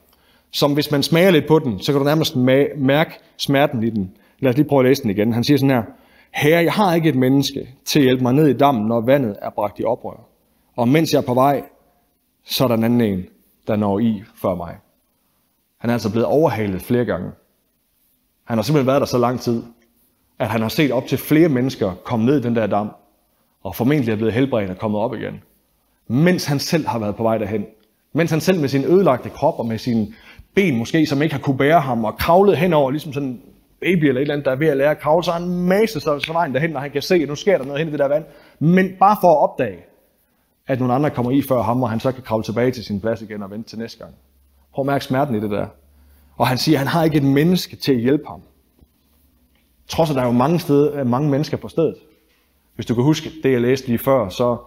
som 0.51 0.73
hvis 0.73 0.91
man 0.91 1.03
smager 1.03 1.31
lidt 1.31 1.47
på 1.47 1.59
den, 1.59 1.79
så 1.79 1.91
kan 1.91 1.99
du 1.99 2.05
nærmest 2.05 2.35
mærke 2.77 3.19
smerten 3.37 3.83
i 3.83 3.89
den. 3.89 4.11
Lad 4.39 4.49
os 4.49 4.57
lige 4.57 4.67
prøve 4.67 4.79
at 4.79 4.85
læse 4.85 5.03
den 5.03 5.09
igen. 5.09 5.33
Han 5.33 5.43
siger 5.43 5.57
sådan 5.57 5.69
her, 5.69 5.83
Herre, 6.31 6.63
jeg 6.63 6.73
har 6.73 6.95
ikke 6.95 7.09
et 7.09 7.15
menneske 7.15 7.69
til 7.85 7.99
at 7.99 8.03
hjælpe 8.03 8.23
mig 8.23 8.33
ned 8.33 8.47
i 8.47 8.53
dammen, 8.53 8.87
når 8.87 9.01
vandet 9.01 9.35
er 9.41 9.49
bragt 9.49 9.79
i 9.79 9.83
oprør. 9.83 10.27
Og 10.75 10.87
mens 10.87 11.13
jeg 11.13 11.17
er 11.17 11.25
på 11.25 11.33
vej, 11.33 11.63
så 12.43 12.63
er 12.63 12.67
der 12.67 12.75
en 12.75 12.83
anden 12.83 13.01
en, 13.01 13.25
der 13.67 13.75
når 13.75 13.99
i 13.99 14.23
før 14.35 14.55
mig. 14.55 14.75
Han 15.85 15.89
er 15.89 15.93
altså 15.93 16.11
blevet 16.11 16.27
overhalet 16.27 16.81
flere 16.81 17.05
gange. 17.05 17.31
Han 18.43 18.57
har 18.57 18.63
simpelthen 18.63 18.87
været 18.87 19.01
der 19.01 19.05
så 19.05 19.17
lang 19.17 19.39
tid, 19.39 19.63
at 20.39 20.47
han 20.47 20.61
har 20.61 20.69
set 20.69 20.91
op 20.91 21.05
til 21.07 21.17
flere 21.17 21.49
mennesker 21.49 21.93
komme 22.03 22.25
ned 22.25 22.39
i 22.39 22.41
den 22.41 22.55
der 22.55 22.67
dam, 22.67 22.91
og 23.63 23.75
formentlig 23.75 24.11
er 24.11 24.15
blevet 24.15 24.33
helbredt 24.33 24.69
og 24.69 24.77
kommet 24.77 25.01
op 25.01 25.13
igen. 25.13 25.41
Mens 26.07 26.45
han 26.45 26.59
selv 26.59 26.87
har 26.87 26.99
været 26.99 27.15
på 27.15 27.23
vej 27.23 27.37
derhen. 27.37 27.65
Mens 28.13 28.31
han 28.31 28.41
selv 28.41 28.59
med 28.59 28.69
sin 28.69 28.85
ødelagte 28.85 29.29
krop 29.29 29.59
og 29.59 29.65
med 29.65 29.77
sine 29.77 30.07
ben 30.55 30.77
måske, 30.77 31.05
som 31.05 31.21
ikke 31.21 31.35
har 31.35 31.41
kunne 31.41 31.57
bære 31.57 31.81
ham, 31.81 32.05
og 32.05 32.17
kravlet 32.17 32.57
henover, 32.57 32.91
ligesom 32.91 33.13
sådan 33.13 33.29
en 33.29 33.41
baby 33.81 34.03
eller 34.03 34.21
et 34.21 34.21
eller 34.21 34.33
andet, 34.33 34.45
der 34.45 34.51
er 34.51 34.55
ved 34.55 34.67
at 34.67 34.77
lære 34.77 34.91
at 34.91 34.99
kravle, 34.99 35.23
så 35.23 35.31
han 35.31 35.47
maset 35.47 36.01
sig 36.01 36.21
så 36.21 36.33
vejen 36.33 36.53
derhen, 36.53 36.69
når 36.69 36.79
han 36.79 36.91
kan 36.91 37.01
se, 37.01 37.15
at 37.15 37.27
nu 37.27 37.35
sker 37.35 37.57
der 37.57 37.65
noget 37.65 37.79
hen 37.79 37.87
i 37.87 37.91
det 37.91 37.99
der 37.99 38.07
vand. 38.07 38.25
Men 38.59 38.89
bare 38.99 39.17
for 39.21 39.31
at 39.31 39.49
opdage, 39.49 39.77
at 40.67 40.79
nogle 40.79 40.93
andre 40.93 41.09
kommer 41.09 41.31
i 41.31 41.41
før 41.41 41.61
ham, 41.61 41.83
og 41.83 41.89
han 41.89 41.99
så 41.99 42.11
kan 42.11 42.23
kravle 42.23 42.43
tilbage 42.43 42.71
til 42.71 42.83
sin 42.83 43.01
plads 43.01 43.21
igen 43.21 43.43
og 43.43 43.51
vente 43.51 43.69
til 43.69 43.79
næste 43.79 43.99
gang. 43.99 44.15
Prøv 44.75 44.83
at 44.83 44.85
mærke 44.85 45.05
smerten 45.05 45.35
i 45.35 45.39
det 45.39 45.51
der. 45.51 45.67
Og 46.37 46.47
han 46.47 46.57
siger, 46.57 46.75
at 46.75 46.79
han 46.79 46.87
har 46.87 47.03
ikke 47.03 47.17
et 47.17 47.23
menneske 47.23 47.75
til 47.75 47.91
at 47.91 47.99
hjælpe 47.99 48.23
ham. 48.27 48.41
Trods 49.87 50.09
at 50.09 50.15
der 50.15 50.21
er 50.21 50.25
jo 50.25 50.31
mange, 50.31 50.59
steder, 50.59 50.99
øh, 50.99 51.07
mange 51.07 51.29
mennesker 51.29 51.57
på 51.57 51.67
stedet. 51.67 51.95
Hvis 52.75 52.85
du 52.85 52.95
kan 52.95 53.03
huske 53.03 53.31
det, 53.43 53.51
jeg 53.51 53.61
læste 53.61 53.87
lige 53.87 53.97
før, 53.97 54.29
så 54.29 54.57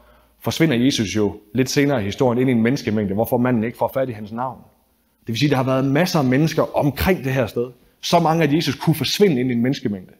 forsvinder 0.40 0.77
Jesus 0.77 1.16
jo 1.16 1.37
lidt 1.55 1.71
senere 1.71 2.01
i 2.01 2.05
historien 2.05 2.40
ind 2.40 2.51
i 2.51 2.53
en 2.53 2.62
menneskemængde, 2.62 3.14
hvorfor 3.14 3.38
manden 3.38 3.64
ikke 3.64 3.79
får 3.79 3.90
fat 3.94 4.09
i 4.09 4.12
hans 4.12 4.33
navn. 4.33 4.59
Det 5.21 5.29
vil 5.29 5.38
sige, 5.38 5.47
at 5.47 5.51
der 5.51 5.57
har 5.57 5.64
været 5.64 5.85
masser 5.85 6.18
af 6.18 6.25
mennesker 6.25 6.77
omkring 6.77 7.25
det 7.25 7.33
her 7.33 7.47
sted. 7.47 7.71
Så 8.01 8.18
mange, 8.21 8.44
at 8.44 8.55
Jesus 8.55 8.75
kunne 8.75 8.94
forsvinde 8.94 9.40
ind 9.40 9.51
i 9.51 9.53
en 9.53 9.62
menneskemængde. 9.62 10.12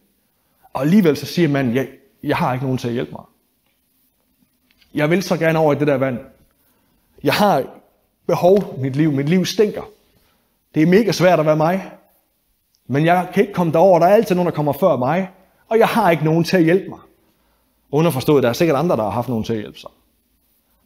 Og 0.73 0.83
alligevel 0.83 1.17
så 1.17 1.27
siger 1.27 1.49
manden, 1.49 1.75
jeg, 1.75 1.89
jeg 2.23 2.37
har 2.37 2.53
ikke 2.53 2.65
nogen 2.65 2.79
til 2.79 2.89
at 2.89 2.95
hjælpe 2.95 3.13
mig. 3.13 3.25
Jeg 4.95 5.11
vil 5.11 5.23
så 5.23 5.37
gerne 5.37 5.59
over 5.59 5.75
i 5.75 5.79
det 5.79 5.87
der 5.87 5.97
vand. 5.97 6.19
Jeg 7.23 7.35
har 7.35 7.65
behov 8.29 8.75
i 8.77 8.81
mit 8.81 8.97
liv. 8.97 9.13
Mit 9.13 9.29
liv 9.29 9.45
stinker. 9.45 9.83
Det 10.75 10.83
er 10.83 10.87
mega 10.87 11.13
svært 11.13 11.41
at 11.41 11.47
være 11.47 11.57
mig. 11.57 11.93
Men 12.87 13.05
jeg 13.05 13.29
kan 13.35 13.43
ikke 13.43 13.53
komme 13.53 13.73
derover. 13.73 13.99
Der 13.99 14.07
er 14.07 14.15
altid 14.15 14.35
nogen, 14.35 14.47
der 14.47 14.55
kommer 14.55 14.73
før 14.73 14.97
mig. 14.97 15.31
Og 15.69 15.79
jeg 15.79 15.89
har 15.89 16.11
ikke 16.11 16.25
nogen 16.25 16.45
til 16.45 16.57
at 16.57 16.65
hjælpe 16.65 16.89
mig. 16.89 16.99
Underforstået, 17.91 18.43
der 18.43 18.49
er 18.49 18.53
sikkert 18.53 18.79
andre, 18.79 18.97
der 18.97 19.03
har 19.03 19.11
haft 19.11 19.29
nogen 19.29 19.45
til 19.45 19.53
at 19.53 19.59
hjælpe 19.59 19.79
sig. 19.79 19.91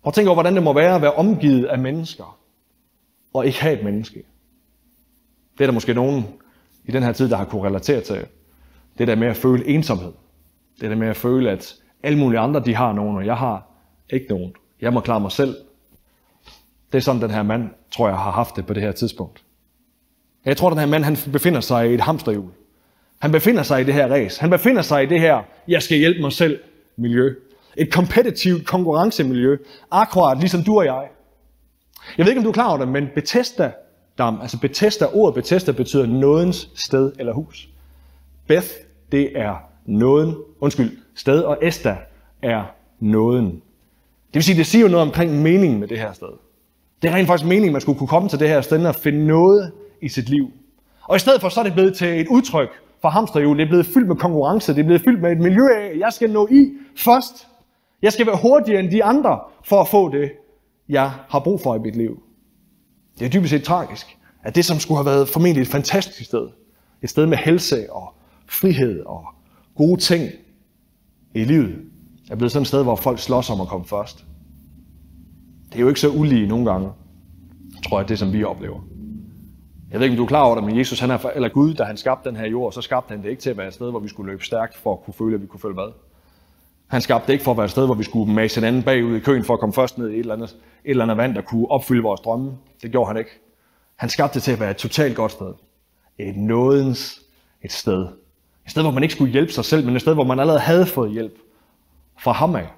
Prøv 0.02 0.10
at 0.10 0.14
tænke 0.14 0.30
over, 0.30 0.34
hvordan 0.34 0.54
det 0.54 0.62
må 0.62 0.72
være 0.72 0.94
at 0.94 1.02
være 1.02 1.12
omgivet 1.12 1.64
af 1.64 1.78
mennesker, 1.78 2.38
og 3.34 3.46
ikke 3.46 3.62
have 3.62 3.78
et 3.78 3.84
menneske. 3.84 4.22
Det 5.58 5.64
er 5.64 5.66
der 5.66 5.72
måske 5.72 5.94
nogen 5.94 6.24
i 6.84 6.92
den 6.92 7.02
her 7.02 7.12
tid, 7.12 7.30
der 7.30 7.36
har 7.36 7.44
kunne 7.44 7.66
relatere 7.66 8.00
til. 8.00 8.26
Det 8.98 9.08
der 9.08 9.14
med 9.14 9.28
at 9.28 9.36
føle 9.36 9.66
ensomhed. 9.66 10.12
Det 10.80 10.90
der 10.90 10.96
med 10.96 11.08
at 11.08 11.16
føle, 11.16 11.50
at 11.50 11.74
alle 12.02 12.18
mulige 12.18 12.40
andre, 12.40 12.60
de 12.60 12.74
har 12.74 12.92
nogen, 12.92 13.16
og 13.16 13.26
jeg 13.26 13.36
har 13.36 13.66
ikke 14.10 14.26
nogen. 14.28 14.52
Jeg 14.80 14.92
må 14.92 15.00
klare 15.00 15.20
mig 15.20 15.32
selv. 15.32 15.56
Det 16.92 16.98
er 16.98 17.02
sådan, 17.02 17.22
den 17.22 17.30
her 17.30 17.42
mand, 17.42 17.70
tror 17.90 18.08
jeg, 18.08 18.16
har 18.16 18.30
haft 18.30 18.56
det 18.56 18.66
på 18.66 18.74
det 18.74 18.82
her 18.82 18.92
tidspunkt. 18.92 19.42
Jeg 20.44 20.56
tror, 20.56 20.70
den 20.70 20.78
her 20.78 20.86
mand, 20.86 21.04
han 21.04 21.16
befinder 21.32 21.60
sig 21.60 21.90
i 21.90 21.94
et 21.94 22.00
hamsterhjul. 22.00 22.50
Han 23.18 23.32
befinder 23.32 23.62
sig 23.62 23.80
i 23.80 23.84
det 23.84 23.94
her 23.94 24.08
race. 24.08 24.40
Han 24.40 24.50
befinder 24.50 24.82
sig 24.82 25.02
i 25.02 25.06
det 25.06 25.20
her, 25.20 25.42
jeg 25.68 25.82
skal 25.82 25.98
hjælpe 25.98 26.20
mig 26.20 26.32
selv 26.32 26.60
miljø. 26.96 27.34
Et 27.76 27.92
kompetitivt 27.92 28.66
konkurrencemiljø. 28.66 29.56
Akkurat 29.90 30.38
ligesom 30.38 30.64
du 30.64 30.78
og 30.78 30.84
jeg. 30.84 31.08
Jeg 32.18 32.26
ved 32.26 32.30
ikke, 32.30 32.38
om 32.38 32.44
du 32.44 32.50
er 32.50 32.54
klar 32.54 32.68
over 32.68 32.78
det, 32.78 32.88
men 32.88 33.08
Bethesda, 33.14 33.72
dam, 34.18 34.40
altså 34.40 34.60
Bethesda, 34.60 35.06
ordet 35.12 35.34
Bethesda 35.34 35.72
betyder 35.72 36.06
nådens 36.06 36.70
sted 36.74 37.12
eller 37.18 37.32
hus. 37.32 37.68
Beth, 38.46 38.68
det 39.12 39.38
er 39.38 39.56
nåden, 39.86 40.36
undskyld, 40.60 40.98
sted, 41.14 41.40
og 41.40 41.58
Esta 41.62 41.96
er 42.42 42.64
nåden. 43.00 43.50
Det 44.26 44.34
vil 44.34 44.42
sige, 44.42 44.58
det 44.58 44.66
siger 44.66 44.82
jo 44.82 44.88
noget 44.88 45.06
omkring 45.06 45.42
meningen 45.42 45.80
med 45.80 45.88
det 45.88 45.98
her 45.98 46.12
sted. 46.12 46.32
Det 47.02 47.10
er 47.10 47.14
rent 47.14 47.26
faktisk 47.26 47.48
meningen, 47.48 47.68
at 47.68 47.72
man 47.72 47.80
skulle 47.80 47.98
kunne 47.98 48.08
komme 48.08 48.28
til 48.28 48.40
det 48.40 48.48
her 48.48 48.60
sted 48.60 48.86
og 48.86 48.94
finde 48.94 49.26
noget 49.26 49.72
i 50.02 50.08
sit 50.08 50.28
liv. 50.28 50.50
Og 51.08 51.16
i 51.16 51.18
stedet 51.18 51.40
for, 51.40 51.48
så 51.48 51.60
er 51.60 51.64
det 51.64 51.72
blevet 51.72 51.96
til 51.96 52.20
et 52.20 52.28
udtryk 52.28 52.68
for 53.00 53.08
hamsterhjul. 53.08 53.58
Det 53.58 53.64
er 53.64 53.68
blevet 53.68 53.86
fyldt 53.86 54.08
med 54.08 54.16
konkurrence. 54.16 54.74
Det 54.74 54.80
er 54.80 54.84
blevet 54.84 55.02
fyldt 55.02 55.22
med 55.22 55.32
et 55.32 55.38
miljø 55.38 55.68
af, 55.76 55.98
jeg 55.98 56.12
skal 56.12 56.30
nå 56.30 56.48
i 56.50 56.72
først. 56.96 57.48
Jeg 58.02 58.12
skal 58.12 58.26
være 58.26 58.38
hurtigere 58.42 58.80
end 58.80 58.90
de 58.90 59.04
andre 59.04 59.40
for 59.64 59.80
at 59.80 59.88
få 59.88 60.08
det, 60.08 60.32
jeg 60.88 61.12
har 61.28 61.40
brug 61.40 61.60
for 61.60 61.74
i 61.74 61.78
mit 61.78 61.96
liv. 61.96 62.22
Det 63.18 63.26
er 63.26 63.30
dybest 63.30 63.50
set 63.50 63.64
tragisk, 63.64 64.18
at 64.42 64.54
det, 64.54 64.64
som 64.64 64.78
skulle 64.78 64.98
have 64.98 65.06
været 65.06 65.28
formentlig 65.28 65.62
et 65.62 65.68
fantastisk 65.68 66.24
sted, 66.24 66.48
et 67.02 67.10
sted 67.10 67.26
med 67.26 67.36
helse 67.36 67.92
og 67.92 68.14
frihed 68.48 69.00
og 69.00 69.24
gode 69.76 70.00
ting 70.00 70.30
i 71.34 71.44
livet, 71.44 71.76
er 72.30 72.36
blevet 72.36 72.52
sådan 72.52 72.62
et 72.62 72.68
sted, 72.68 72.82
hvor 72.82 72.96
folk 72.96 73.18
slås 73.18 73.50
om 73.50 73.60
at 73.60 73.68
komme 73.68 73.86
først. 73.86 74.24
Det 75.72 75.78
er 75.78 75.82
jo 75.82 75.88
ikke 75.88 76.00
så 76.00 76.08
ulige 76.08 76.46
nogle 76.46 76.70
gange, 76.70 76.90
tror 77.88 78.00
jeg, 78.00 78.08
det 78.08 78.18
som 78.18 78.32
vi 78.32 78.44
oplever. 78.44 78.80
Jeg 79.90 80.00
ved 80.00 80.06
ikke, 80.06 80.12
om 80.12 80.16
du 80.16 80.22
er 80.22 80.28
klar 80.28 80.42
over 80.42 80.54
det, 80.54 80.64
men 80.64 80.78
Jesus, 80.78 81.00
han 81.00 81.10
er, 81.10 81.30
eller 81.34 81.48
Gud, 81.48 81.74
da 81.74 81.84
han 81.84 81.96
skabte 81.96 82.28
den 82.28 82.36
her 82.36 82.46
jord, 82.46 82.72
så 82.72 82.80
skabte 82.80 83.12
han 83.12 83.22
det 83.22 83.30
ikke 83.30 83.42
til 83.42 83.50
at 83.50 83.56
være 83.56 83.68
et 83.68 83.74
sted, 83.74 83.90
hvor 83.90 84.00
vi 84.00 84.08
skulle 84.08 84.32
løbe 84.32 84.44
stærkt 84.44 84.76
for 84.76 84.92
at 84.92 85.04
kunne 85.04 85.14
føle, 85.14 85.34
at 85.34 85.42
vi 85.42 85.46
kunne 85.46 85.60
følge 85.60 85.74
hvad. 85.74 85.92
Han 86.86 87.00
skabte 87.00 87.26
det 87.26 87.32
ikke 87.32 87.44
for 87.44 87.50
at 87.50 87.56
være 87.56 87.64
et 87.64 87.70
sted, 87.70 87.86
hvor 87.86 87.94
vi 87.94 88.04
skulle 88.04 88.32
mase 88.32 88.66
anden 88.66 88.82
bagud 88.82 89.16
i 89.16 89.20
køen 89.20 89.44
for 89.44 89.54
at 89.54 89.60
komme 89.60 89.72
først 89.72 89.98
ned 89.98 90.08
i 90.10 90.12
et 90.12 90.18
eller 90.18 90.34
andet, 90.34 90.50
et 90.84 90.90
eller 90.90 91.04
andet 91.04 91.16
vand, 91.16 91.34
der 91.34 91.40
kunne 91.40 91.70
opfylde 91.70 92.02
vores 92.02 92.20
drømme. 92.20 92.52
Det 92.82 92.90
gjorde 92.90 93.08
han 93.08 93.16
ikke. 93.16 93.30
Han 93.96 94.08
skabte 94.08 94.34
det 94.34 94.42
til 94.42 94.52
at 94.52 94.60
være 94.60 94.70
et 94.70 94.76
totalt 94.76 95.16
godt 95.16 95.32
sted. 95.32 95.54
Et 96.18 96.36
nådens 96.36 97.22
et 97.62 97.72
sted. 97.72 98.06
Et 98.64 98.70
sted, 98.70 98.82
hvor 98.82 98.90
man 98.90 99.02
ikke 99.02 99.14
skulle 99.14 99.32
hjælpe 99.32 99.52
sig 99.52 99.64
selv, 99.64 99.84
men 99.86 99.94
et 99.94 100.00
sted, 100.00 100.14
hvor 100.14 100.24
man 100.24 100.40
allerede 100.40 100.60
havde 100.60 100.86
fået 100.86 101.10
hjælp 101.10 101.38
fra 102.18 102.32
ham 102.32 102.56
af. 102.56 102.68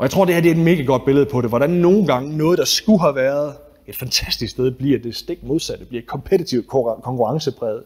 Og 0.00 0.04
jeg 0.04 0.10
tror, 0.10 0.24
det 0.24 0.34
her 0.34 0.42
det 0.42 0.50
er 0.50 0.54
et 0.54 0.60
mega 0.60 0.82
godt 0.82 1.04
billede 1.04 1.26
på 1.26 1.40
det. 1.40 1.50
Hvordan 1.50 1.70
nogle 1.70 2.06
gange 2.06 2.36
noget, 2.36 2.58
der 2.58 2.64
skulle 2.64 3.00
have 3.00 3.14
været 3.14 3.56
et 3.86 3.96
fantastisk 3.96 4.52
sted, 4.52 4.70
bliver 4.70 4.98
det 4.98 5.16
stik 5.16 5.42
modsatte. 5.42 5.84
bliver 5.84 6.02
et 6.02 6.08
kompetitivt, 6.08 6.66
konkurrencepræget 6.66 7.84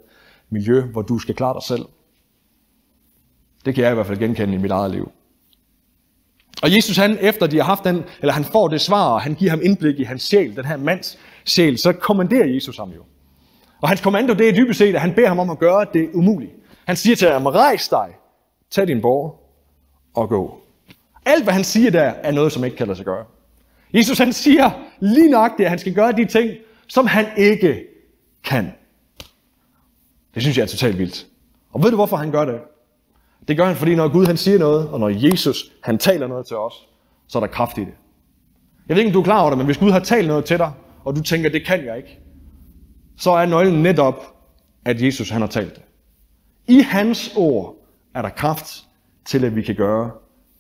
miljø, 0.51 0.81
hvor 0.81 1.03
du 1.03 1.19
skal 1.19 1.35
klare 1.35 1.55
dig 1.55 1.63
selv. 1.63 1.85
Det 3.65 3.75
kan 3.75 3.85
jeg 3.85 3.91
i 3.91 3.95
hvert 3.95 4.07
fald 4.07 4.19
genkende 4.19 4.55
i 4.55 4.59
mit 4.59 4.71
eget 4.71 4.91
liv. 4.91 5.11
Og 6.63 6.75
Jesus, 6.75 6.97
han, 6.97 7.19
efter 7.21 7.47
de 7.47 7.57
har 7.57 7.65
haft 7.65 7.85
den, 7.85 8.03
eller 8.21 8.33
han 8.33 8.45
får 8.45 8.69
det 8.69 8.81
svar, 8.81 9.13
og 9.13 9.21
han 9.21 9.35
giver 9.35 9.51
ham 9.51 9.61
indblik 9.63 10.01
i 10.01 10.05
hans 10.05 10.23
sjæl, 10.23 10.57
den 10.57 10.65
her 10.65 10.77
mands 10.77 11.19
sjæl, 11.45 11.79
så 11.79 11.93
kommanderer 11.93 12.47
Jesus 12.47 12.77
ham 12.77 12.91
jo. 12.91 13.03
Og 13.83 13.89
hans 13.89 14.01
kommando, 14.01 14.35
det 14.35 14.49
er 14.49 14.53
dybest 14.53 14.79
set, 14.79 14.95
at 14.95 15.01
han 15.01 15.15
beder 15.15 15.29
ham 15.29 15.39
om 15.39 15.51
at 15.51 15.59
gøre 15.59 15.87
det 15.95 16.11
umuligt. 16.15 16.53
Han 16.87 16.97
siger 16.97 17.17
til 17.17 17.29
ham, 17.29 17.47
rejs 17.47 17.89
dig, 17.89 18.09
tag 18.71 18.89
din 18.89 19.01
borg 19.01 19.41
og 20.15 20.29
gå. 20.29 20.64
Alt, 21.25 21.45
hvad 21.45 21.53
han 21.53 21.65
siger 21.65 21.91
der, 21.91 22.03
er 22.03 22.33
noget, 22.33 22.53
som 22.53 22.65
ikke 22.65 22.77
kan 22.77 22.87
lade 22.87 22.97
sig 22.97 23.07
gøre. 23.07 23.25
Jesus 23.95 24.19
han 24.19 24.33
siger 24.33 24.71
lige 25.01 25.31
nok 25.31 25.59
det, 25.59 25.65
at 25.65 25.71
han 25.71 25.79
skal 25.79 25.95
gøre 25.95 26.13
de 26.13 26.25
ting, 26.25 26.51
som 26.87 27.07
han 27.07 27.27
ikke 27.37 27.85
kan. 28.45 28.73
Det 30.35 30.43
synes 30.43 30.57
jeg 30.57 30.63
er 30.63 30.69
totalt 30.69 30.99
vildt. 30.99 31.27
Og 31.73 31.83
ved 31.83 31.91
du, 31.91 31.97
hvorfor 31.97 32.17
han 32.17 32.31
gør 32.31 32.45
det? 32.45 32.61
Det 33.49 33.57
gør 33.57 33.65
han, 33.67 33.77
fordi 33.77 33.95
når 33.95 34.09
Gud 34.09 34.27
han 34.27 34.37
siger 34.37 34.59
noget, 34.59 34.89
og 34.89 35.01
når 35.01 35.09
Jesus 35.09 35.73
han 35.83 35.99
taler 35.99 36.27
noget 36.27 36.47
til 36.47 36.57
os, 36.57 36.89
så 37.29 37.39
er 37.39 37.41
der 37.41 37.53
kraft 37.53 37.79
i 37.79 37.81
det. 37.81 37.95
Jeg 38.89 38.97
ved 38.97 39.03
ikke, 39.03 39.09
om 39.09 39.13
du 39.13 39.21
er 39.21 39.25
klar 39.25 39.41
over 39.41 39.51
det, 39.51 39.59
men 39.59 39.67
hvis 39.67 39.79
Gud 39.79 39.91
har 39.91 40.01
talt 40.01 40.29
noget 40.29 40.45
til 40.45 40.59
dig, 40.59 40.73
og 41.05 41.17
du 41.17 41.23
tænker, 41.23 41.51
det 41.51 41.67
kan 41.67 41.85
jeg 41.85 41.97
ikke, 41.97 42.19
så 43.17 43.31
er 43.31 43.47
nøglen 43.47 43.83
netop, 43.83 44.35
at 44.85 45.03
Jesus 45.03 45.31
han 45.31 45.41
har 45.41 45.49
talt 45.49 45.75
det. 45.75 45.83
I 46.69 46.81
hans 46.81 47.33
ord 47.37 47.77
er 48.15 48.23
der 48.23 48.29
kraft 48.29 48.85
til, 49.25 49.45
at 49.45 49.57
vi 49.57 49.63
kan 49.63 49.75
gøre 49.75 50.11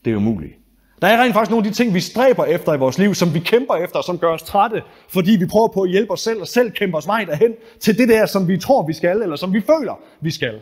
det 0.04 0.14
umulige. 0.14 0.54
Der 1.02 1.10
er 1.10 1.22
rent 1.22 1.34
faktisk 1.34 1.50
nogle 1.50 1.66
af 1.66 1.72
de 1.72 1.76
ting, 1.76 1.94
vi 1.94 2.00
stræber 2.00 2.44
efter 2.44 2.74
i 2.74 2.78
vores 2.78 2.98
liv, 2.98 3.14
som 3.14 3.34
vi 3.34 3.38
kæmper 3.38 3.74
efter, 3.74 4.02
som 4.02 4.18
gør 4.18 4.28
os 4.28 4.42
trætte, 4.42 4.82
fordi 5.08 5.30
vi 5.30 5.46
prøver 5.46 5.68
på 5.68 5.82
at 5.82 5.90
hjælpe 5.90 6.12
os 6.12 6.20
selv, 6.20 6.40
og 6.40 6.48
selv 6.48 6.70
kæmpe 6.70 6.96
os 6.96 7.06
vej 7.06 7.24
derhen 7.24 7.52
til 7.80 7.98
det 7.98 8.08
der, 8.08 8.26
som 8.26 8.48
vi 8.48 8.58
tror, 8.58 8.86
vi 8.86 8.92
skal, 8.92 9.22
eller 9.22 9.36
som 9.36 9.52
vi 9.52 9.60
føler, 9.60 10.00
vi 10.20 10.30
skal. 10.30 10.60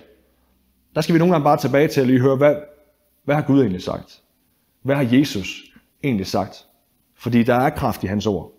Der 0.95 1.01
skal 1.01 1.13
vi 1.15 1.19
nogle 1.19 1.35
gange 1.35 1.45
bare 1.45 1.57
tilbage 1.57 1.89
til 1.89 2.01
at 2.01 2.07
lige 2.07 2.21
høre, 2.21 2.37
hvad, 2.37 2.55
hvad 3.25 3.35
har 3.35 3.43
Gud 3.43 3.61
egentlig 3.61 3.83
sagt? 3.83 4.21
Hvad 4.83 4.97
har 4.97 5.19
Jesus 5.19 5.63
egentlig 6.05 6.27
sagt? 6.27 6.65
Fordi 7.19 7.43
der 7.43 7.55
er 7.55 7.71
kraft 7.71 8.05
i 8.05 8.07
hans 8.07 8.27
ord. 8.27 8.53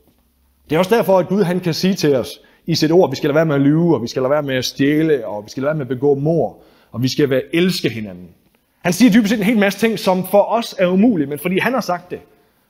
Det 0.70 0.76
er 0.76 0.80
også 0.80 0.96
derfor, 0.96 1.20
at 1.20 1.28
Gud 1.28 1.44
han 1.44 1.60
kan 1.60 1.74
sige 1.74 1.94
til 1.94 2.16
os 2.16 2.40
i 2.66 2.76
sit 2.76 2.92
ord, 2.92 3.10
vi 3.10 3.16
skal 3.16 3.28
lade 3.28 3.36
være 3.36 3.46
med 3.46 3.56
at 3.56 3.62
lyve, 3.62 3.96
og 3.96 4.02
vi 4.02 4.08
skal 4.08 4.22
lade 4.22 4.32
være 4.32 4.44
med 4.44 4.56
at 4.56 4.66
stjæle, 4.66 5.28
og 5.28 5.44
vi 5.46 5.50
skal 5.50 5.64
lade 5.64 5.68
være 5.68 5.78
med 5.78 5.86
at 5.86 5.90
begå 5.90 6.16
mor, 6.16 6.64
og 6.92 7.04
vi 7.04 7.08
skal 7.08 7.30
være 7.30 7.42
elske 7.54 7.90
hinanden. 7.90 8.30
Han 8.84 8.94
siger 8.94 9.12
dybest 9.12 9.30
set 9.30 9.40
en 9.40 9.46
hel 9.46 9.58
masse 9.58 9.80
ting, 9.80 10.00
som 10.00 10.28
for 10.28 10.42
os 10.42 10.76
er 10.80 10.88
umulige, 10.88 11.28
men 11.28 11.40
fordi 11.40 11.60
han 11.60 11.74
har 11.74 11.82
sagt 11.82 12.12
det, 12.12 12.20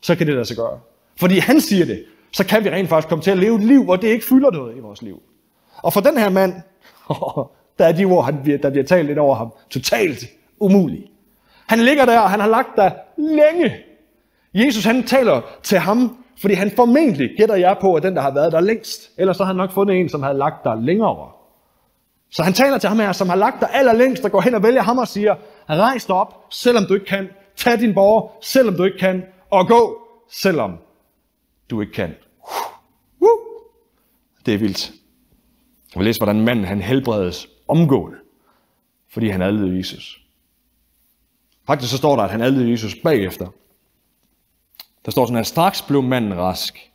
så 0.01 0.15
kan 0.15 0.27
det 0.27 0.35
lade 0.35 0.45
sig 0.45 0.57
gøre. 0.57 0.79
Fordi 1.19 1.37
han 1.37 1.61
siger 1.61 1.85
det, 1.85 2.03
så 2.31 2.45
kan 2.45 2.63
vi 2.63 2.69
rent 2.69 2.89
faktisk 2.89 3.09
komme 3.09 3.23
til 3.23 3.31
at 3.31 3.37
leve 3.37 3.55
et 3.55 3.63
liv, 3.63 3.83
hvor 3.83 3.95
det 3.95 4.07
ikke 4.07 4.25
fylder 4.25 4.51
noget 4.51 4.77
i 4.77 4.79
vores 4.79 5.01
liv. 5.01 5.21
Og 5.83 5.93
for 5.93 6.01
den 6.01 6.17
her 6.17 6.29
mand, 6.29 6.53
der 7.79 7.85
er 7.85 7.91
de 7.91 8.05
ord, 8.05 8.33
der 8.63 8.69
bliver 8.69 8.83
talt 8.83 9.07
lidt 9.07 9.17
over 9.19 9.35
ham, 9.35 9.53
totalt 9.69 10.25
umulige. 10.59 11.07
Han 11.67 11.79
ligger 11.79 12.05
der, 12.05 12.19
og 12.19 12.29
han 12.29 12.39
har 12.39 12.47
lagt 12.47 12.75
der 12.75 12.91
længe. 13.17 13.75
Jesus 14.53 14.85
han 14.85 15.03
taler 15.03 15.41
til 15.63 15.77
ham, 15.77 16.17
fordi 16.41 16.53
han 16.53 16.71
formentlig, 16.71 17.29
gætter 17.37 17.55
jeg 17.55 17.77
på, 17.81 17.95
at 17.95 18.03
den, 18.03 18.15
der 18.15 18.21
har 18.21 18.33
været 18.33 18.51
der 18.51 18.59
længst. 18.59 19.11
Ellers 19.17 19.37
så 19.37 19.43
har 19.43 19.47
han 19.47 19.55
nok 19.55 19.71
fundet 19.71 19.99
en, 19.99 20.09
som 20.09 20.23
havde 20.23 20.37
lagt 20.37 20.63
der 20.63 20.75
længere. 20.75 21.31
Så 22.33 22.43
han 22.43 22.53
taler 22.53 22.77
til 22.77 22.89
ham 22.89 22.99
her, 22.99 23.11
som 23.11 23.29
har 23.29 23.35
lagt 23.35 23.59
der 23.59 23.67
allerlængst, 23.67 24.23
og 24.25 24.31
går 24.31 24.41
hen 24.41 24.55
og 24.55 24.63
vælger 24.63 24.81
ham 24.81 24.97
og 24.97 25.07
siger, 25.07 25.35
rejs 25.69 26.05
dig 26.05 26.15
op, 26.15 26.45
selvom 26.49 26.85
du 26.85 26.93
ikke 26.93 27.05
kan. 27.05 27.29
Tag 27.55 27.79
din 27.79 27.93
borger, 27.93 28.29
selvom 28.41 28.75
du 28.75 28.83
ikke 28.83 28.97
kan. 28.97 29.23
Og 29.49 29.67
gå, 29.67 30.07
selvom 30.31 30.77
du 31.69 31.81
ikke 31.81 31.93
kan. 31.93 32.15
Det 34.45 34.53
er 34.53 34.57
vildt. 34.57 34.89
Jeg 35.93 35.99
vil 35.99 36.05
læse, 36.05 36.19
hvordan 36.19 36.41
manden 36.41 36.65
han 36.65 36.81
helbredes 36.81 37.49
omgående, 37.67 38.17
fordi 39.09 39.29
han 39.29 39.41
adlede 39.41 39.77
Jesus. 39.77 40.21
Faktisk 41.67 41.91
så 41.91 41.97
står 41.97 42.15
der, 42.15 42.23
at 42.23 42.31
han 42.31 42.41
adlede 42.41 42.71
Jesus 42.71 42.95
bagefter. 43.03 43.47
Der 45.05 45.11
står 45.11 45.25
sådan, 45.25 45.39
at 45.39 45.47
straks 45.47 45.81
blev 45.81 46.01
manden 46.01 46.37
rask, 46.37 46.91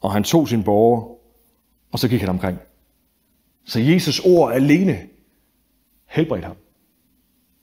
og 0.00 0.12
han 0.12 0.24
tog 0.24 0.48
sin 0.48 0.64
borger, 0.64 1.16
og 1.92 1.98
så 1.98 2.08
gik 2.08 2.20
han 2.20 2.28
omkring. 2.28 2.58
Så 3.66 3.80
Jesus 3.80 4.20
ord 4.24 4.52
alene 4.52 5.00
helbredte 6.06 6.46
ham. 6.46 6.56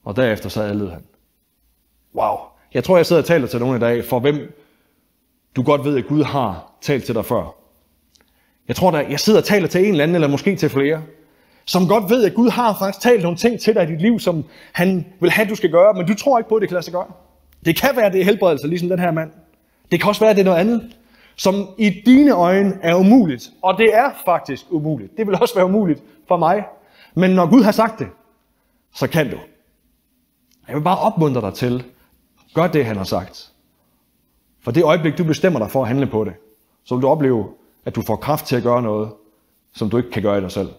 Og 0.04 0.16
derefter 0.16 0.50
så 0.50 0.62
adlede 0.62 0.92
han. 0.92 1.02
Wow. 2.16 2.38
Jeg 2.74 2.84
tror, 2.84 2.98
jeg 2.98 3.06
sidder 3.06 3.22
og 3.22 3.26
taler 3.26 3.48
til 3.48 3.60
nogen 3.60 3.78
i 3.78 3.80
dag, 3.80 4.06
for 4.06 4.20
hvem 4.20 4.54
du 5.56 5.64
godt 5.64 5.84
ved, 5.84 5.98
at 5.98 6.08
Gud 6.08 6.24
har 6.24 6.74
talt 6.82 7.04
til 7.04 7.16
dig 7.16 7.26
før. 7.26 7.56
Jeg 8.68 8.76
tror, 8.76 8.92
at 8.92 9.12
jeg 9.12 9.20
sidder 9.20 9.40
og 9.40 9.46
taler 9.46 9.68
til 9.68 9.82
en 9.82 9.92
eller 9.92 10.04
anden, 10.04 10.16
eller 10.16 10.28
måske 10.28 10.56
til 10.56 10.70
flere, 10.70 11.04
som 11.66 11.88
godt 11.88 12.10
ved, 12.10 12.26
at 12.26 12.34
Gud 12.34 12.50
har 12.50 12.76
faktisk 12.80 13.04
talt 13.04 13.24
nogle 13.24 13.38
ting 13.38 13.60
til 13.60 13.76
dig 13.76 13.84
i 13.84 13.92
dit 13.92 14.02
liv, 14.02 14.20
som 14.20 14.46
han 14.72 15.06
vil 15.20 15.32
have, 15.32 15.50
du 15.50 15.56
skal 15.56 15.72
gøre, 15.72 15.94
men 15.94 16.08
du 16.08 16.14
tror 16.16 16.38
ikke 16.38 16.50
på, 16.50 16.56
at 16.56 16.62
det 16.62 16.70
kan 16.70 16.74
lade 16.74 16.86
sig 16.86 16.94
gøre. 16.94 17.12
Det 17.66 17.76
kan 17.76 17.90
være, 17.96 18.06
at 18.06 18.14
det 18.14 18.22
er 18.22 18.26
helbredelse, 18.26 18.68
ligesom 18.68 18.90
den 18.90 19.00
her 19.00 19.12
mand. 19.12 19.32
Det 19.92 20.00
kan 20.02 20.10
også 20.10 20.22
være, 20.22 20.30
at 20.30 20.36
det 20.36 20.42
er 20.42 20.46
noget 20.46 20.60
andet, 20.60 20.96
som 21.42 21.68
i 21.78 21.90
dine 22.06 22.32
øjne 22.32 22.80
er 22.82 22.96
umuligt. 22.96 23.52
Og 23.62 23.78
det 23.78 23.96
er 23.96 24.12
faktisk 24.26 24.66
umuligt. 24.70 25.18
Det 25.18 25.28
vil 25.28 25.42
også 25.42 25.56
være 25.56 25.66
umuligt 25.66 26.04
for 26.28 26.38
mig. 26.38 26.66
Men 27.16 27.32
når 27.32 27.50
Gud 27.50 27.64
har 27.64 27.72
sagt 27.72 28.00
det, 28.00 28.08
så 28.96 29.08
kan 29.08 29.30
du. 29.30 29.38
Jeg 30.68 30.76
vil 30.76 30.82
bare 30.82 30.98
opmuntre 30.98 31.42
dig 31.42 31.54
til, 31.54 31.84
gør 32.54 32.68
det, 32.68 32.86
han 32.86 32.98
har 32.98 33.04
sagt. 33.04 33.52
For 34.64 34.72
det 34.72 34.84
øjeblik, 34.84 35.18
du 35.18 35.24
bestemmer 35.24 35.60
dig 35.60 35.72
for 35.72 35.82
at 35.82 35.88
handle 35.88 36.08
på 36.08 36.24
det, 36.24 36.34
så 36.84 36.96
vil 36.96 37.02
du 37.02 37.08
opleve, 37.08 37.48
at 37.86 37.96
du 37.96 38.02
får 38.02 38.16
kraft 38.16 38.46
til 38.46 38.56
at 38.56 38.64
gøre 38.64 38.82
noget, 38.82 39.10
som 39.74 39.90
du 39.90 39.98
ikke 39.98 40.12
kan 40.12 40.22
gøre 40.22 40.38
i 40.38 40.42
dig 40.42 40.52
selv. 40.52 40.70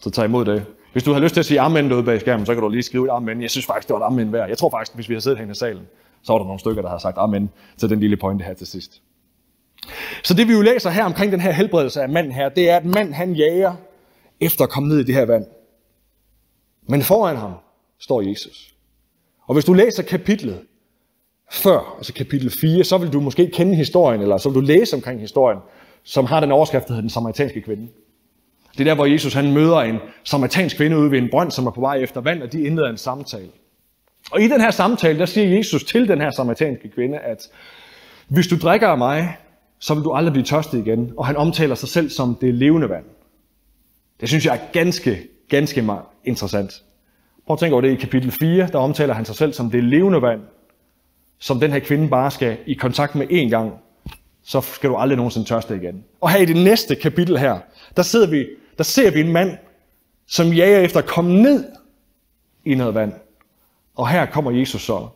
Så 0.00 0.10
tag 0.10 0.24
imod 0.24 0.44
det. 0.44 0.66
Hvis 0.92 1.04
du 1.04 1.12
har 1.12 1.20
lyst 1.20 1.34
til 1.34 1.40
at 1.40 1.46
sige 1.46 1.60
amen 1.60 1.90
derude 1.90 2.04
bag 2.04 2.20
skærmen, 2.20 2.46
så 2.46 2.54
kan 2.54 2.62
du 2.62 2.68
lige 2.68 2.82
skrive 2.82 3.04
et 3.04 3.10
amen. 3.10 3.42
Jeg 3.42 3.50
synes 3.50 3.66
faktisk, 3.66 3.88
det 3.88 3.94
var 3.94 4.00
et 4.00 4.06
amen 4.12 4.32
værd. 4.32 4.48
Jeg 4.48 4.58
tror 4.58 4.70
faktisk, 4.70 4.94
hvis 4.94 5.08
vi 5.08 5.14
har 5.14 5.20
siddet 5.20 5.38
herinde 5.38 5.52
i 5.52 5.54
salen, 5.54 5.86
så 6.22 6.32
var 6.32 6.38
der 6.38 6.46
nogle 6.46 6.60
stykker, 6.60 6.82
der 6.82 6.88
har 6.88 6.98
sagt 6.98 7.18
amen 7.18 7.50
til 7.76 7.90
den 7.90 8.00
lille 8.00 8.16
pointe 8.16 8.44
her 8.44 8.54
til 8.54 8.66
sidst. 8.66 9.02
Så 10.22 10.34
det 10.34 10.48
vi 10.48 10.52
jo 10.52 10.60
læser 10.60 10.90
her 10.90 11.04
omkring 11.04 11.32
den 11.32 11.40
her 11.40 11.52
helbredelse 11.52 12.02
af 12.02 12.08
manden 12.08 12.32
her, 12.32 12.48
det 12.48 12.70
er, 12.70 12.76
at 12.76 12.84
mand 12.84 13.12
han 13.12 13.32
jager 13.32 13.74
efter 14.40 14.64
at 14.64 14.70
komme 14.70 14.88
ned 14.88 14.98
i 14.98 15.04
det 15.04 15.14
her 15.14 15.24
vand. 15.24 15.46
Men 16.88 17.02
foran 17.02 17.36
ham 17.36 17.52
står 18.00 18.20
Jesus. 18.20 18.74
Og 19.46 19.54
hvis 19.54 19.64
du 19.64 19.72
læser 19.72 20.02
kapitlet 20.02 20.60
før, 21.52 21.94
altså 21.96 22.12
kapitel 22.12 22.50
4, 22.50 22.84
så 22.84 22.98
vil 22.98 23.12
du 23.12 23.20
måske 23.20 23.50
kende 23.50 23.74
historien, 23.74 24.20
eller 24.20 24.36
så 24.36 24.48
vil 24.48 24.54
du 24.54 24.60
læse 24.60 24.96
omkring 24.96 25.20
historien, 25.20 25.58
som 26.02 26.24
har 26.24 26.40
den 26.40 26.52
overskrift, 26.52 26.86
der 26.86 26.92
hedder 26.92 27.00
den 27.00 27.10
samaritanske 27.10 27.62
kvinde. 27.62 27.88
Det 28.72 28.80
er 28.80 28.84
der, 28.84 28.94
hvor 28.94 29.06
Jesus 29.06 29.34
han 29.34 29.52
møder 29.52 29.78
en 29.78 29.98
samaritansk 30.24 30.76
kvinde 30.76 30.98
ude 30.98 31.10
ved 31.10 31.18
en 31.18 31.30
brønd, 31.30 31.50
som 31.50 31.66
er 31.66 31.70
på 31.70 31.80
vej 31.80 31.96
efter 31.96 32.20
vand, 32.20 32.42
og 32.42 32.52
de 32.52 32.62
indleder 32.62 32.88
en 32.88 32.96
samtale. 32.96 33.48
Og 34.30 34.42
i 34.42 34.48
den 34.48 34.60
her 34.60 34.70
samtale, 34.70 35.18
der 35.18 35.26
siger 35.26 35.56
Jesus 35.56 35.84
til 35.84 36.08
den 36.08 36.20
her 36.20 36.30
samaritanske 36.30 36.88
kvinde, 36.88 37.18
at 37.18 37.48
hvis 38.28 38.46
du 38.46 38.56
drikker 38.56 38.88
af 38.88 38.98
mig, 38.98 39.36
så 39.86 39.94
vil 39.94 40.04
du 40.04 40.12
aldrig 40.12 40.32
blive 40.32 40.44
tørstig 40.44 40.80
igen. 40.80 41.12
Og 41.16 41.26
han 41.26 41.36
omtaler 41.36 41.74
sig 41.74 41.88
selv 41.88 42.10
som 42.10 42.34
det 42.34 42.54
levende 42.54 42.88
vand. 42.88 43.04
Det 44.20 44.28
synes 44.28 44.46
jeg 44.46 44.54
er 44.54 44.72
ganske, 44.72 45.28
ganske 45.48 45.82
meget 45.82 46.02
interessant. 46.24 46.82
Prøv 47.46 47.54
at 47.54 47.58
tænke 47.58 47.74
over 47.74 47.80
det 47.80 47.90
i 47.90 47.94
kapitel 47.94 48.30
4, 48.30 48.68
der 48.72 48.78
omtaler 48.78 49.14
han 49.14 49.24
sig 49.24 49.34
selv 49.34 49.52
som 49.52 49.70
det 49.70 49.84
levende 49.84 50.22
vand, 50.22 50.40
som 51.38 51.60
den 51.60 51.70
her 51.70 51.78
kvinde 51.78 52.08
bare 52.08 52.30
skal 52.30 52.58
i 52.66 52.74
kontakt 52.74 53.14
med 53.14 53.26
én 53.26 53.48
gang, 53.48 53.72
så 54.42 54.60
skal 54.60 54.90
du 54.90 54.96
aldrig 54.96 55.16
nogensinde 55.16 55.48
tørste 55.48 55.76
igen. 55.76 56.04
Og 56.20 56.30
her 56.30 56.38
i 56.38 56.44
det 56.44 56.64
næste 56.64 56.94
kapitel 56.94 57.38
her, 57.38 57.58
der, 57.96 58.02
sidder 58.02 58.30
vi, 58.30 58.46
der 58.78 58.84
ser 58.84 59.10
vi 59.10 59.20
en 59.20 59.32
mand, 59.32 59.58
som 60.26 60.52
jager 60.52 60.80
efter 60.80 60.98
at 60.98 61.06
komme 61.06 61.42
ned 61.42 61.64
i 62.64 62.74
noget 62.74 62.94
vand. 62.94 63.12
Og 63.94 64.08
her 64.08 64.26
kommer 64.26 64.50
Jesus 64.50 64.82
så, 64.82 65.08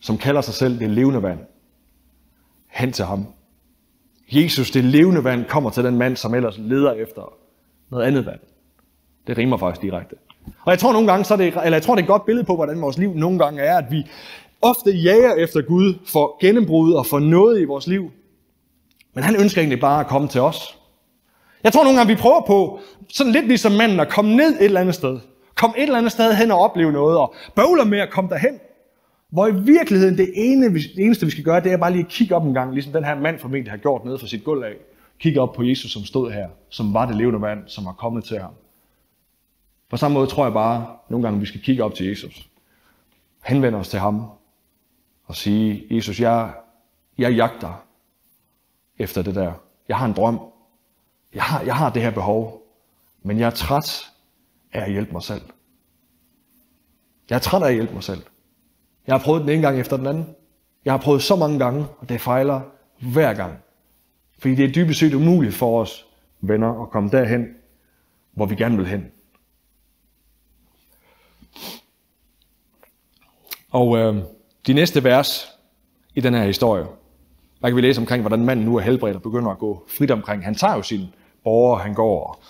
som 0.00 0.18
kalder 0.18 0.40
sig 0.40 0.54
selv 0.54 0.78
det 0.78 0.90
levende 0.90 1.22
vand, 1.22 1.38
hen 2.70 2.92
til 2.92 3.04
ham. 3.04 3.26
Jesus, 4.32 4.70
det 4.70 4.84
levende 4.84 5.24
vand, 5.24 5.44
kommer 5.44 5.70
til 5.70 5.84
den 5.84 5.98
mand, 5.98 6.16
som 6.16 6.34
ellers 6.34 6.58
leder 6.58 6.92
efter 6.92 7.32
noget 7.90 8.04
andet 8.04 8.26
vand. 8.26 8.40
Det 9.26 9.38
rimer 9.38 9.56
faktisk 9.56 9.82
direkte. 9.82 10.14
Og 10.64 10.70
jeg 10.70 10.78
tror 10.78 10.92
nogle 10.92 11.08
gange, 11.08 11.24
så 11.24 11.34
er 11.34 11.38
det, 11.38 11.46
eller 11.46 11.76
jeg 11.76 11.82
tror, 11.82 11.94
det 11.94 12.00
er 12.00 12.04
et 12.04 12.08
godt 12.08 12.26
billede 12.26 12.46
på, 12.46 12.54
hvordan 12.54 12.80
vores 12.80 12.98
liv 12.98 13.14
nogle 13.14 13.38
gange 13.38 13.62
er, 13.62 13.78
at 13.78 13.84
vi 13.90 14.06
ofte 14.62 14.90
jager 14.90 15.34
efter 15.34 15.62
Gud 15.62 15.94
for 16.06 16.36
gennembrud 16.40 16.92
og 16.92 17.06
for 17.06 17.18
noget 17.18 17.60
i 17.60 17.64
vores 17.64 17.86
liv. 17.86 18.10
Men 19.14 19.24
han 19.24 19.36
ønsker 19.40 19.60
egentlig 19.60 19.80
bare 19.80 20.00
at 20.00 20.06
komme 20.06 20.28
til 20.28 20.40
os. 20.40 20.78
Jeg 21.64 21.72
tror 21.72 21.84
nogle 21.84 21.98
gange, 21.98 22.14
vi 22.14 22.20
prøver 22.20 22.40
på, 22.46 22.80
sådan 23.08 23.32
lidt 23.32 23.46
ligesom 23.46 23.72
manden, 23.72 24.00
at 24.00 24.08
komme 24.08 24.36
ned 24.36 24.54
et 24.54 24.64
eller 24.64 24.80
andet 24.80 24.94
sted. 24.94 25.18
Kom 25.54 25.74
et 25.76 25.82
eller 25.82 25.98
andet 25.98 26.12
sted 26.12 26.34
hen 26.34 26.50
og 26.50 26.58
opleve 26.58 26.92
noget, 26.92 27.18
og 27.18 27.34
bøvler 27.54 27.84
med 27.84 27.98
at 27.98 28.10
komme 28.10 28.30
derhen. 28.30 28.60
Hvor 29.30 29.46
i 29.46 29.60
virkeligheden 29.60 30.18
det, 30.18 30.32
ene, 30.34 30.74
det 30.74 30.98
eneste, 30.98 31.26
vi 31.26 31.30
skal 31.30 31.44
gøre, 31.44 31.60
det 31.60 31.72
er 31.72 31.76
bare 31.76 31.92
lige 31.92 32.04
at 32.04 32.10
kigge 32.10 32.36
op 32.36 32.44
en 32.44 32.54
gang, 32.54 32.72
ligesom 32.72 32.92
den 32.92 33.04
her 33.04 33.20
mand 33.20 33.38
formentlig 33.38 33.72
har 33.72 33.78
gjort 33.78 34.04
nede 34.04 34.18
for 34.18 34.26
sit 34.26 34.44
gulv 34.44 34.62
af. 34.62 34.74
Kigge 35.18 35.40
op 35.40 35.52
på 35.52 35.62
Jesus, 35.62 35.92
som 35.92 36.02
stod 36.02 36.32
her, 36.32 36.48
som 36.68 36.94
var 36.94 37.06
det 37.06 37.16
levende 37.16 37.40
vand, 37.40 37.68
som 37.68 37.84
var 37.84 37.92
kommet 37.92 38.24
til 38.24 38.38
ham. 38.38 38.52
På 39.90 39.96
samme 39.96 40.14
måde 40.14 40.26
tror 40.26 40.44
jeg 40.44 40.52
bare, 40.52 40.96
nogle 41.08 41.26
gange 41.26 41.40
vi 41.40 41.46
skal 41.46 41.60
kigge 41.60 41.84
op 41.84 41.94
til 41.94 42.06
Jesus. 42.06 42.48
Henvende 43.44 43.78
os 43.78 43.88
til 43.88 43.98
ham 43.98 44.24
og 45.26 45.36
sige, 45.36 45.84
Jesus, 45.90 46.20
jeg, 46.20 46.52
jeg 47.18 47.32
jagter 47.32 47.84
efter 48.98 49.22
det 49.22 49.34
der. 49.34 49.52
Jeg 49.88 49.96
har 49.96 50.06
en 50.06 50.12
drøm. 50.12 50.40
Jeg 51.34 51.42
har, 51.42 51.62
jeg 51.62 51.76
har 51.76 51.90
det 51.90 52.02
her 52.02 52.10
behov. 52.10 52.62
Men 53.22 53.38
jeg 53.38 53.46
er 53.46 53.50
træt 53.50 54.12
af 54.72 54.84
at 54.84 54.92
hjælpe 54.92 55.12
mig 55.12 55.22
selv. 55.22 55.42
Jeg 57.30 57.36
er 57.36 57.40
træt 57.40 57.62
af 57.62 57.68
at 57.68 57.74
hjælpe 57.74 57.94
mig 57.94 58.02
selv. 58.02 58.22
Jeg 59.06 59.14
har 59.14 59.24
prøvet 59.24 59.42
den 59.42 59.50
ene 59.50 59.62
gang 59.62 59.80
efter 59.80 59.96
den 59.96 60.06
anden. 60.06 60.26
Jeg 60.84 60.92
har 60.92 60.98
prøvet 60.98 61.22
så 61.22 61.36
mange 61.36 61.58
gange, 61.58 61.86
og 61.98 62.08
det 62.08 62.20
fejler 62.20 62.60
hver 63.00 63.34
gang. 63.34 63.58
Fordi 64.38 64.54
det 64.54 64.64
er 64.64 64.72
dybest 64.72 65.00
set 65.00 65.14
umuligt 65.14 65.54
for 65.54 65.80
os 65.80 66.06
venner 66.40 66.82
at 66.82 66.90
komme 66.90 67.10
derhen, 67.10 67.46
hvor 68.32 68.46
vi 68.46 68.54
gerne 68.54 68.76
vil 68.76 68.86
hen. 68.86 69.06
Og 73.70 73.98
øh, 73.98 74.16
de 74.66 74.72
næste 74.72 75.04
vers 75.04 75.48
i 76.14 76.20
den 76.20 76.34
her 76.34 76.44
historie, 76.44 76.84
der 77.62 77.68
kan 77.68 77.76
vi 77.76 77.80
læse 77.80 78.00
omkring, 78.00 78.22
hvordan 78.22 78.44
manden 78.44 78.64
nu 78.64 78.76
er 78.76 78.80
helbredt 78.80 79.16
og 79.16 79.22
begynder 79.22 79.50
at 79.50 79.58
gå 79.58 79.84
frit 79.88 80.10
omkring. 80.10 80.44
Han 80.44 80.54
tager 80.54 80.76
jo 80.76 80.82
sin 80.82 81.00
borger, 81.44 81.78
han 81.78 81.94
går. 81.94 82.44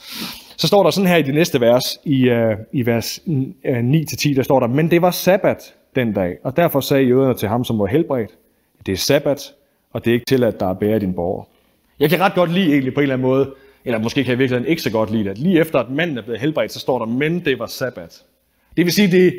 Så 0.56 0.66
står 0.66 0.82
der 0.82 0.90
sådan 0.90 1.08
her 1.08 1.16
i 1.16 1.22
de 1.22 1.32
næste 1.32 1.60
vers, 1.60 1.98
i, 2.04 2.28
øh, 2.28 2.56
i 2.72 2.86
vers 2.86 3.20
øh, 3.64 3.78
9-10, 3.78 4.36
der 4.36 4.42
står 4.42 4.60
der, 4.60 4.66
men 4.66 4.90
det 4.90 5.02
var 5.02 5.10
sabbat 5.10 5.74
den 5.96 6.12
dag, 6.12 6.36
og 6.44 6.56
derfor 6.56 6.80
sagde 6.80 7.04
jøderne 7.04 7.34
til 7.34 7.48
ham, 7.48 7.64
som 7.64 7.78
var 7.78 7.86
helbredt, 7.86 8.30
det 8.86 8.92
er 8.92 8.96
sabbat, 8.96 9.54
og 9.92 10.04
det 10.04 10.10
er 10.10 10.14
ikke 10.14 10.26
tilladt, 10.26 10.54
at 10.54 10.60
der 10.60 10.68
er 10.68 10.74
bære 10.74 10.98
din 10.98 11.14
borger. 11.14 11.44
Jeg 12.00 12.10
kan 12.10 12.20
ret 12.20 12.34
godt 12.34 12.52
lide 12.52 12.72
egentlig 12.72 12.94
på 12.94 13.00
en 13.00 13.02
eller 13.02 13.14
anden 13.14 13.28
måde, 13.28 13.54
eller 13.84 13.98
måske 13.98 14.24
kan 14.24 14.30
jeg 14.30 14.38
virkelig 14.38 14.68
ikke 14.68 14.82
så 14.82 14.90
godt 14.90 15.10
lide 15.10 15.24
det, 15.24 15.30
at 15.30 15.38
lige 15.38 15.60
efter 15.60 15.78
at 15.78 15.90
manden 15.90 16.18
er 16.18 16.22
blevet 16.22 16.40
helbredt, 16.40 16.72
så 16.72 16.80
står 16.80 16.98
der, 16.98 17.06
men 17.06 17.44
det 17.44 17.58
var 17.58 17.66
sabbat. 17.66 18.22
Det 18.76 18.84
vil 18.84 18.92
sige, 18.92 19.10
det 19.10 19.34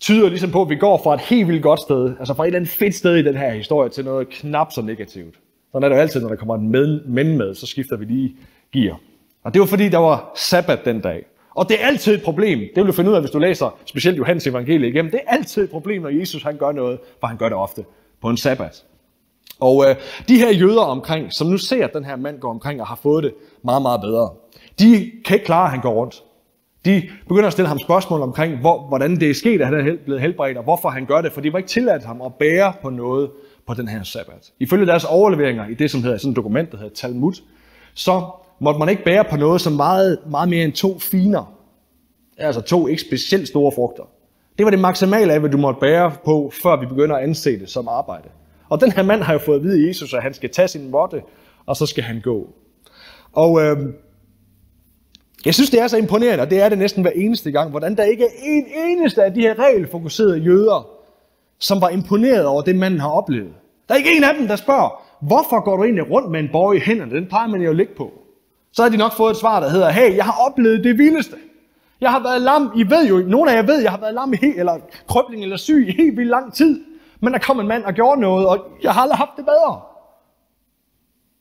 tyder 0.00 0.28
ligesom 0.28 0.50
på, 0.50 0.62
at 0.62 0.68
vi 0.68 0.76
går 0.76 1.00
fra 1.04 1.14
et 1.14 1.20
helt 1.20 1.48
vildt 1.48 1.62
godt 1.62 1.80
sted, 1.80 2.14
altså 2.18 2.34
fra 2.34 2.44
et 2.44 2.46
eller 2.46 2.58
andet 2.58 2.70
fedt 2.70 2.94
sted 2.94 3.16
i 3.16 3.22
den 3.22 3.36
her 3.36 3.50
historie, 3.54 3.90
til 3.90 4.04
noget 4.04 4.28
knap 4.28 4.72
så 4.72 4.82
negativt. 4.82 5.34
Sådan 5.72 5.84
er 5.84 5.88
det 5.88 5.96
jo 5.96 6.00
altid, 6.00 6.20
når 6.20 6.28
der 6.28 6.36
kommer 6.36 6.54
en 6.54 6.70
men 7.06 7.38
med, 7.38 7.54
så 7.54 7.66
skifter 7.66 7.96
vi 7.96 8.04
lige 8.04 8.36
gear. 8.72 9.00
Og 9.42 9.54
det 9.54 9.60
var 9.60 9.66
fordi, 9.66 9.88
der 9.88 9.98
var 9.98 10.32
sabbat 10.36 10.84
den 10.84 11.00
dag. 11.00 11.24
Og 11.54 11.68
det 11.68 11.82
er 11.82 11.86
altid 11.86 12.14
et 12.14 12.22
problem. 12.22 12.58
Det 12.58 12.76
vil 12.76 12.86
du 12.86 12.92
finde 12.92 13.10
ud 13.10 13.14
af, 13.14 13.22
hvis 13.22 13.30
du 13.30 13.38
læser 13.38 13.78
specielt 13.86 14.18
Johannes 14.18 14.46
evangelie 14.46 14.88
igennem. 14.88 15.10
Det 15.10 15.20
er 15.26 15.32
altid 15.32 15.64
et 15.64 15.70
problem, 15.70 16.02
når 16.02 16.08
Jesus 16.08 16.42
han 16.42 16.56
gør 16.56 16.72
noget, 16.72 16.98
for 17.20 17.26
han 17.26 17.36
gør 17.36 17.48
det 17.48 17.58
ofte 17.58 17.84
på 18.22 18.30
en 18.30 18.36
sabbat. 18.36 18.84
Og 19.60 19.84
øh, 19.88 19.96
de 20.28 20.36
her 20.36 20.52
jøder 20.52 20.80
omkring, 20.80 21.32
som 21.32 21.46
nu 21.46 21.58
ser, 21.58 21.84
at 21.84 21.94
den 21.94 22.04
her 22.04 22.16
mand 22.16 22.40
går 22.40 22.50
omkring 22.50 22.80
og 22.80 22.86
har 22.86 22.98
fået 23.02 23.24
det 23.24 23.34
meget, 23.64 23.82
meget 23.82 24.00
bedre, 24.00 24.30
de 24.78 25.10
kan 25.24 25.34
ikke 25.34 25.46
klare, 25.46 25.64
at 25.64 25.70
han 25.70 25.80
går 25.80 25.92
rundt. 25.92 26.22
De 26.84 27.02
begynder 27.28 27.46
at 27.46 27.52
stille 27.52 27.68
ham 27.68 27.78
spørgsmål 27.78 28.22
omkring, 28.22 28.60
hvor, 28.60 28.88
hvordan 28.88 29.20
det 29.20 29.30
er 29.30 29.34
sket, 29.34 29.60
at 29.60 29.66
han 29.66 29.88
er 29.88 29.96
blevet 30.04 30.20
helbredt, 30.20 30.58
og 30.58 30.64
hvorfor 30.64 30.88
han 30.88 31.06
gør 31.06 31.20
det, 31.20 31.32
for 31.32 31.40
det 31.40 31.52
var 31.52 31.58
ikke 31.58 31.68
tilladt 31.68 32.04
ham 32.04 32.22
at 32.22 32.34
bære 32.34 32.72
på 32.82 32.90
noget 32.90 33.30
på 33.66 33.74
den 33.74 33.88
her 33.88 34.02
sabbat. 34.02 34.52
Ifølge 34.58 34.86
deres 34.86 35.04
overleveringer 35.04 35.68
i 35.68 35.74
det, 35.74 35.90
som 35.90 36.02
hedder 36.02 36.18
sådan 36.18 36.30
et 36.30 36.36
dokument, 36.36 36.72
der 36.72 36.76
hedder 36.76 36.94
Talmud, 36.94 37.32
så 37.94 38.22
måtte 38.58 38.78
man 38.78 38.88
ikke 38.88 39.04
bære 39.04 39.24
på 39.24 39.36
noget 39.36 39.60
som 39.60 39.72
meget, 39.72 40.18
meget 40.30 40.48
mere 40.48 40.64
end 40.64 40.72
to 40.72 40.98
finer. 40.98 41.54
Altså 42.38 42.60
to 42.60 42.86
ikke 42.86 43.02
specielt 43.02 43.48
store 43.48 43.72
frugter. 43.72 44.02
Det 44.58 44.64
var 44.64 44.70
det 44.70 44.78
maksimale 44.78 45.32
af, 45.32 45.40
hvad 45.40 45.50
du 45.50 45.58
måtte 45.58 45.80
bære 45.80 46.12
på, 46.24 46.52
før 46.62 46.80
vi 46.80 46.86
begynder 46.86 47.16
at 47.16 47.22
anse 47.22 47.58
det 47.60 47.70
som 47.70 47.88
arbejde. 47.88 48.28
Og 48.68 48.80
den 48.80 48.92
her 48.92 49.02
mand 49.02 49.22
har 49.22 49.32
jo 49.32 49.38
fået 49.38 49.56
at 49.56 49.62
vide 49.62 49.84
af 49.84 49.88
Jesus, 49.88 50.14
at 50.14 50.22
han 50.22 50.34
skal 50.34 50.50
tage 50.50 50.68
sin 50.68 50.90
måtte, 50.90 51.22
og 51.66 51.76
så 51.76 51.86
skal 51.86 52.04
han 52.04 52.20
gå. 52.20 52.48
Og 53.32 53.62
øh, 53.62 53.76
jeg 55.44 55.54
synes, 55.54 55.70
det 55.70 55.80
er 55.80 55.86
så 55.86 55.96
imponerende, 55.96 56.42
og 56.42 56.50
det 56.50 56.62
er 56.62 56.68
det 56.68 56.78
næsten 56.78 57.02
hver 57.02 57.10
eneste 57.10 57.50
gang, 57.50 57.70
hvordan 57.70 57.96
der 57.96 58.04
ikke 58.04 58.24
er 58.24 58.28
en 58.42 58.66
eneste 58.74 59.24
af 59.24 59.34
de 59.34 59.40
her 59.40 59.58
regelfokuserede 59.58 60.38
jøder, 60.38 60.88
som 61.58 61.80
var 61.80 61.88
imponeret 61.88 62.46
over 62.46 62.62
det, 62.62 62.76
manden 62.76 63.00
har 63.00 63.10
oplevet. 63.10 63.52
Der 63.88 63.94
er 63.94 63.98
ikke 63.98 64.16
en 64.16 64.24
af 64.24 64.34
dem, 64.38 64.48
der 64.48 64.56
spørger, 64.56 65.02
hvorfor 65.20 65.64
går 65.64 65.76
du 65.76 65.84
egentlig 65.84 66.10
rundt 66.10 66.30
med 66.30 66.40
en 66.40 66.48
borg 66.52 66.76
i 66.76 66.80
hænderne? 66.80 67.14
Den 67.14 67.26
plejer 67.26 67.48
man 67.48 67.62
jo 67.62 67.70
at 67.70 67.76
ligge 67.76 67.94
på. 67.96 68.12
Så 68.74 68.82
havde 68.82 68.92
de 68.92 68.98
nok 68.98 69.12
fået 69.12 69.30
et 69.30 69.36
svar, 69.36 69.60
der 69.60 69.68
hedder, 69.68 69.90
hey, 69.90 70.16
jeg 70.16 70.24
har 70.24 70.46
oplevet 70.46 70.84
det 70.84 70.98
vildeste. 70.98 71.36
Jeg 72.00 72.10
har 72.10 72.22
været 72.22 72.42
lam, 72.42 72.72
I 72.76 72.90
ved 72.90 73.08
jo, 73.08 73.18
nogle 73.18 73.52
af 73.52 73.56
jer 73.56 73.62
ved, 73.62 73.82
jeg 73.82 73.90
har 73.90 73.98
været 73.98 74.14
lam 74.14 74.32
i 74.32 74.36
helt, 74.36 74.58
eller 74.58 74.78
krøbling 75.08 75.42
eller 75.42 75.56
syg 75.56 75.86
i 75.88 76.02
helt 76.02 76.16
vildt 76.16 76.30
lang 76.30 76.54
tid. 76.54 76.84
Men 77.20 77.32
der 77.32 77.38
kom 77.38 77.60
en 77.60 77.68
mand 77.68 77.84
og 77.84 77.92
gjorde 77.92 78.20
noget, 78.20 78.46
og 78.46 78.58
jeg 78.82 78.92
har 78.92 79.02
aldrig 79.02 79.18
haft 79.18 79.30
det 79.36 79.44
bedre. 79.44 79.80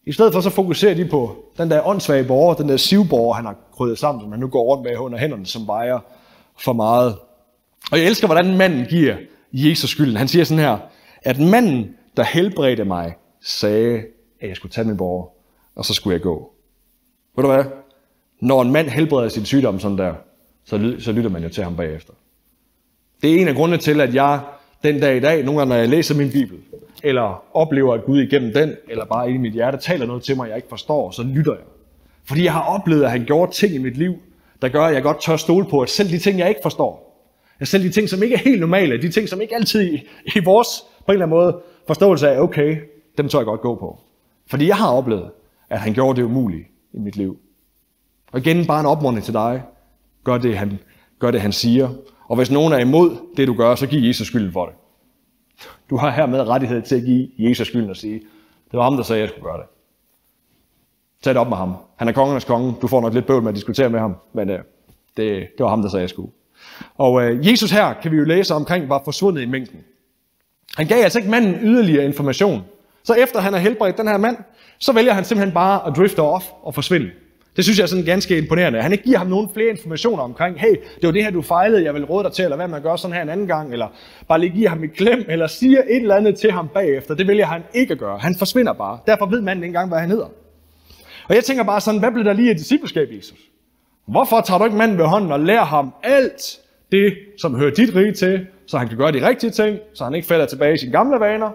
I 0.05 0.11
stedet 0.11 0.33
for 0.33 0.41
så 0.41 0.49
fokuserer 0.49 0.95
de 0.95 1.05
på 1.05 1.35
den 1.57 1.71
der 1.71 1.87
åndssvage 1.87 2.23
borger, 2.23 2.53
den 2.53 2.69
der 2.69 2.77
sivborger, 2.77 3.33
han 3.33 3.45
har 3.45 3.55
krydret 3.77 3.97
sammen, 3.99 4.21
som 4.21 4.31
han 4.31 4.39
nu 4.39 4.47
går 4.47 4.63
rundt 4.63 4.83
med 4.83 4.97
under 4.97 5.17
hænderne, 5.17 5.45
som 5.45 5.67
vejer 5.67 5.99
for 6.59 6.73
meget. 6.73 7.15
Og 7.91 7.97
jeg 7.99 8.05
elsker, 8.07 8.27
hvordan 8.27 8.57
manden 8.57 8.85
giver 8.85 9.15
Jesus 9.53 9.89
skylden. 9.89 10.15
Han 10.15 10.27
siger 10.27 10.45
sådan 10.45 10.63
her, 10.63 10.77
at 11.21 11.39
manden, 11.39 11.95
der 12.17 12.23
helbredte 12.23 12.85
mig, 12.85 13.15
sagde, 13.41 14.03
at 14.41 14.49
jeg 14.49 14.55
skulle 14.55 14.71
tage 14.71 14.87
min 14.87 14.97
borger, 14.97 15.27
og 15.75 15.85
så 15.85 15.93
skulle 15.93 16.13
jeg 16.13 16.21
gå. 16.21 16.53
Ved 17.35 17.43
du 17.43 17.51
hvad? 17.51 17.63
Når 18.39 18.61
en 18.61 18.71
mand 18.71 18.87
helbreder 18.87 19.29
sin 19.29 19.45
sygdom 19.45 19.79
sådan 19.79 19.97
der, 19.97 20.13
så, 20.65 20.95
så 20.99 21.11
lytter 21.11 21.29
man 21.29 21.43
jo 21.43 21.49
til 21.49 21.63
ham 21.63 21.75
bagefter. 21.75 22.13
Det 23.21 23.31
er 23.31 23.41
en 23.41 23.47
af 23.47 23.55
grundene 23.55 23.77
til, 23.77 24.01
at 24.01 24.15
jeg 24.15 24.39
den 24.83 24.99
dag 24.99 25.17
i 25.17 25.19
dag, 25.19 25.43
nogle 25.43 25.59
gange 25.59 25.69
når 25.69 25.75
jeg 25.75 25.89
læser 25.89 26.15
min 26.15 26.31
bibel, 26.31 26.57
eller 27.03 27.43
oplever, 27.53 27.93
at 27.93 28.05
Gud 28.05 28.21
igennem 28.21 28.53
den, 28.53 28.75
eller 28.89 29.05
bare 29.05 29.31
i 29.31 29.37
mit 29.37 29.53
hjerte 29.53 29.77
taler 29.77 30.05
noget 30.05 30.23
til 30.23 30.37
mig, 30.37 30.47
jeg 30.47 30.55
ikke 30.55 30.67
forstår, 30.69 31.11
så 31.11 31.23
lytter 31.23 31.53
jeg. 31.53 31.63
Fordi 32.25 32.43
jeg 32.43 32.53
har 32.53 32.61
oplevet, 32.61 33.03
at 33.03 33.11
han 33.11 33.25
gjorde 33.25 33.51
ting 33.51 33.73
i 33.73 33.77
mit 33.77 33.97
liv, 33.97 34.15
der 34.61 34.69
gør, 34.69 34.81
at 34.81 34.93
jeg 34.93 35.03
godt 35.03 35.21
tør 35.21 35.35
stole 35.35 35.65
på, 35.65 35.79
at 35.79 35.89
selv 35.89 36.09
de 36.09 36.19
ting, 36.19 36.39
jeg 36.39 36.49
ikke 36.49 36.61
forstår, 36.63 37.19
at 37.59 37.67
selv 37.67 37.83
de 37.83 37.89
ting, 37.89 38.09
som 38.09 38.23
ikke 38.23 38.35
er 38.35 38.39
helt 38.39 38.59
normale, 38.59 39.01
de 39.01 39.11
ting, 39.11 39.29
som 39.29 39.41
ikke 39.41 39.55
altid 39.55 39.93
i, 39.93 40.07
i 40.35 40.39
vores, 40.45 40.67
på 41.05 41.11
en 41.11 41.13
eller 41.13 41.25
anden 41.25 41.37
måde, 41.37 41.57
forståelse 41.87 42.29
af, 42.29 42.39
okay, 42.39 42.77
dem 43.17 43.29
tør 43.29 43.39
jeg 43.39 43.45
godt 43.45 43.61
gå 43.61 43.75
på. 43.75 43.99
Fordi 44.47 44.67
jeg 44.67 44.75
har 44.75 44.91
oplevet, 44.91 45.31
at 45.69 45.79
han 45.79 45.93
gjorde 45.93 46.21
det 46.21 46.25
umulige 46.25 46.67
i 46.93 46.99
mit 46.99 47.15
liv. 47.15 47.37
Og 48.31 48.39
igen, 48.39 48.65
bare 48.65 48.79
en 48.79 48.85
opmuntring 48.85 49.25
til 49.25 49.33
dig. 49.33 49.63
Gør 50.23 50.37
det, 50.37 50.57
han, 50.57 50.79
gør 51.19 51.31
det, 51.31 51.41
han 51.41 51.51
siger. 51.51 51.89
Og 52.27 52.35
hvis 52.35 52.51
nogen 52.51 52.73
er 52.73 52.77
imod 52.77 53.17
det, 53.37 53.47
du 53.47 53.53
gør, 53.53 53.75
så 53.75 53.87
giv 53.87 54.07
Jesus 54.07 54.27
skylden 54.27 54.51
for 54.51 54.65
det. 54.65 54.75
Du 55.89 55.97
har 55.97 56.09
hermed 56.09 56.47
rettighed 56.47 56.81
til 56.81 56.95
at 56.95 57.03
give 57.03 57.29
Jesus 57.37 57.67
skylden 57.67 57.89
og 57.89 57.97
sige, 57.97 58.19
det 58.71 58.77
var 58.77 58.83
ham, 58.83 58.95
der 58.95 59.03
sagde, 59.03 59.21
at 59.21 59.21
jeg 59.21 59.29
skulle 59.29 59.51
gøre 59.51 59.57
det. 59.57 59.65
Tag 61.23 61.33
det 61.33 61.41
op 61.41 61.49
med 61.49 61.57
ham. 61.57 61.75
Han 61.95 62.07
er 62.07 62.11
kongernes 62.11 62.45
konge. 62.45 62.75
Du 62.81 62.87
får 62.87 63.01
nok 63.01 63.13
lidt 63.13 63.25
bøvl 63.25 63.41
med 63.41 63.49
at 63.49 63.55
diskutere 63.55 63.89
med 63.89 63.99
ham, 63.99 64.15
men 64.33 64.49
øh, 64.49 64.59
det, 65.17 65.47
det 65.57 65.63
var 65.63 65.69
ham, 65.69 65.81
der 65.81 65.89
sagde, 65.89 66.01
at 66.01 66.03
jeg 66.03 66.09
skulle. 66.09 66.31
Og 66.95 67.23
øh, 67.23 67.47
Jesus 67.51 67.71
her, 67.71 67.93
kan 67.93 68.11
vi 68.11 68.17
jo 68.17 68.23
læse 68.23 68.53
omkring, 68.53 68.89
var 68.89 69.01
forsvundet 69.05 69.41
i 69.41 69.45
mængden. 69.45 69.79
Han 70.77 70.87
gav 70.87 71.03
altså 71.03 71.19
ikke 71.19 71.31
manden 71.31 71.55
yderligere 71.61 72.05
information. 72.05 72.63
Så 73.03 73.13
efter 73.13 73.39
han 73.39 73.53
har 73.53 73.59
helbredt 73.59 73.97
den 73.97 74.07
her 74.07 74.17
mand, 74.17 74.37
så 74.83 74.91
vælger 74.91 75.13
han 75.13 75.25
simpelthen 75.25 75.53
bare 75.53 75.87
at 75.87 75.93
drifte 75.97 76.19
off 76.19 76.45
og 76.63 76.73
forsvinde. 76.75 77.09
Det 77.55 77.63
synes 77.63 77.77
jeg 77.79 77.83
er 77.83 77.87
sådan 77.87 78.05
ganske 78.05 78.37
imponerende. 78.37 78.81
Han 78.81 78.91
ikke 78.91 79.03
giver 79.03 79.17
ham 79.17 79.27
nogen 79.27 79.49
flere 79.53 79.69
informationer 79.69 80.23
omkring, 80.23 80.59
hey, 80.59 80.71
det 80.71 81.03
var 81.03 81.11
det 81.11 81.23
her, 81.23 81.31
du 81.31 81.41
fejlede, 81.41 81.83
jeg 81.83 81.93
vil 81.93 82.05
råde 82.05 82.23
dig 82.23 82.31
til, 82.31 82.43
eller 82.43 82.55
hvad 82.55 82.67
man 82.67 82.81
gør 82.81 82.95
sådan 82.95 83.15
her 83.15 83.21
en 83.21 83.29
anden 83.29 83.47
gang, 83.47 83.73
eller 83.73 83.87
bare 84.27 84.39
lige 84.39 84.49
give 84.49 84.67
ham 84.67 84.83
et 84.83 84.93
klem, 84.93 85.25
eller 85.27 85.47
siger 85.47 85.79
et 85.79 85.95
eller 85.95 86.15
andet 86.15 86.35
til 86.35 86.51
ham 86.51 86.67
bagefter. 86.67 87.15
Det 87.15 87.27
vælger 87.27 87.45
han 87.45 87.63
ikke 87.73 87.91
at 87.91 87.99
gøre. 87.99 88.17
Han 88.17 88.35
forsvinder 88.35 88.73
bare. 88.73 88.99
Derfor 89.07 89.25
ved 89.25 89.41
manden 89.41 89.63
ikke 89.63 89.69
engang, 89.69 89.89
hvad 89.89 89.99
han 89.99 90.09
hedder. 90.09 90.27
Og 91.29 91.35
jeg 91.35 91.43
tænker 91.43 91.63
bare 91.63 91.81
sådan, 91.81 91.99
hvad 91.99 92.11
blev 92.11 92.25
der 92.25 92.33
lige 92.33 92.49
af 92.49 92.55
discipleskab, 92.55 93.07
Jesus? 93.17 93.39
Hvorfor 94.07 94.41
tager 94.41 94.57
du 94.57 94.65
ikke 94.65 94.77
manden 94.77 94.97
ved 94.97 95.05
hånden 95.05 95.31
og 95.31 95.39
lærer 95.39 95.65
ham 95.65 95.93
alt 96.03 96.59
det, 96.91 97.13
som 97.41 97.55
hører 97.55 97.71
dit 97.71 97.95
rige 97.95 98.13
til, 98.13 98.47
så 98.67 98.77
han 98.77 98.87
kan 98.87 98.97
gøre 98.97 99.11
de 99.11 99.27
rigtige 99.27 99.51
ting, 99.51 99.79
så 99.93 100.03
han 100.03 100.15
ikke 100.15 100.27
falder 100.27 100.45
tilbage 100.45 100.73
i 100.73 100.77
sine 100.77 100.91
gamle 100.91 101.19
vaner, 101.19 101.51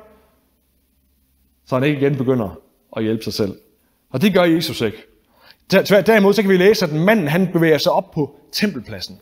så 1.66 1.74
han 1.74 1.84
ikke 1.84 2.00
igen 2.00 2.16
begynder 2.16 2.67
at 2.98 3.04
hjælpe 3.04 3.24
sig 3.24 3.32
selv. 3.32 3.52
Og 4.10 4.22
det 4.22 4.34
gør 4.34 4.42
Jesus 4.42 4.80
ikke. 4.80 4.98
Derimod 5.70 6.32
så 6.32 6.42
kan 6.42 6.50
vi 6.50 6.56
læse, 6.56 6.84
at 6.84 6.92
manden 6.92 7.28
han 7.28 7.48
bevæger 7.52 7.78
sig 7.78 7.92
op 7.92 8.10
på 8.10 8.36
tempelpladsen. 8.52 9.18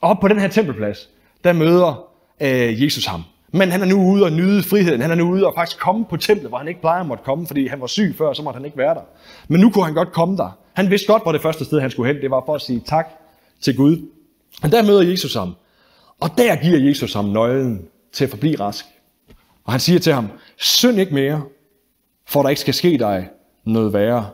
Og 0.00 0.10
op 0.10 0.20
på 0.20 0.28
den 0.28 0.38
her 0.38 0.48
tempelplads, 0.48 1.08
der 1.44 1.52
møder 1.52 2.08
øh, 2.40 2.82
Jesus 2.82 3.06
ham. 3.06 3.22
Men 3.52 3.70
han 3.70 3.80
er 3.80 3.86
nu 3.86 4.12
ude 4.12 4.24
og 4.24 4.32
nyde 4.32 4.62
friheden. 4.62 5.00
Han 5.00 5.10
er 5.10 5.14
nu 5.14 5.30
ude 5.30 5.46
og 5.46 5.52
faktisk 5.56 5.80
komme 5.80 6.04
på 6.10 6.16
templet, 6.16 6.48
hvor 6.48 6.58
han 6.58 6.68
ikke 6.68 6.80
plejer 6.80 7.00
at 7.00 7.06
måtte 7.06 7.24
komme, 7.24 7.46
fordi 7.46 7.66
han 7.66 7.80
var 7.80 7.86
syg 7.86 8.14
før, 8.18 8.32
så 8.32 8.42
måtte 8.42 8.56
han 8.58 8.64
ikke 8.64 8.78
være 8.78 8.94
der. 8.94 9.00
Men 9.48 9.60
nu 9.60 9.70
kunne 9.70 9.84
han 9.84 9.94
godt 9.94 10.12
komme 10.12 10.36
der. 10.36 10.58
Han 10.72 10.90
vidste 10.90 11.06
godt, 11.06 11.22
hvor 11.22 11.32
det 11.32 11.42
første 11.42 11.64
sted, 11.64 11.80
han 11.80 11.90
skulle 11.90 12.12
hen. 12.12 12.22
Det 12.22 12.30
var 12.30 12.42
for 12.46 12.54
at 12.54 12.60
sige 12.60 12.82
tak 12.86 13.06
til 13.60 13.76
Gud. 13.76 14.08
Men 14.62 14.72
der 14.72 14.82
møder 14.82 15.02
Jesus 15.02 15.34
ham. 15.34 15.54
Og 16.20 16.30
der 16.38 16.56
giver 16.56 16.78
Jesus 16.78 17.14
ham 17.14 17.24
nøglen 17.24 17.82
til 18.12 18.24
at 18.24 18.30
forblive 18.30 18.60
rask. 18.60 18.84
Og 19.64 19.72
han 19.72 19.80
siger 19.80 19.98
til 19.98 20.12
ham, 20.12 20.28
synd 20.56 21.00
ikke 21.00 21.14
mere, 21.14 21.42
for 22.26 22.42
der 22.42 22.48
ikke 22.48 22.60
skal 22.60 22.74
ske 22.74 22.98
dig 22.98 23.28
noget 23.64 23.92
værre. 23.92 24.26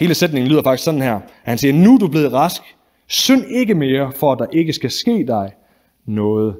Hele 0.00 0.14
sætningen 0.14 0.50
lyder 0.50 0.62
faktisk 0.62 0.84
sådan 0.84 1.02
her. 1.02 1.20
Han 1.42 1.58
siger, 1.58 1.72
nu 1.72 1.94
er 1.94 1.98
du 1.98 2.08
blevet 2.08 2.32
rask. 2.32 2.62
Synd 3.06 3.44
ikke 3.50 3.74
mere, 3.74 4.12
for 4.12 4.32
at 4.32 4.38
der 4.38 4.46
ikke 4.52 4.72
skal 4.72 4.90
ske 4.90 5.26
dig 5.26 5.52
noget 6.06 6.56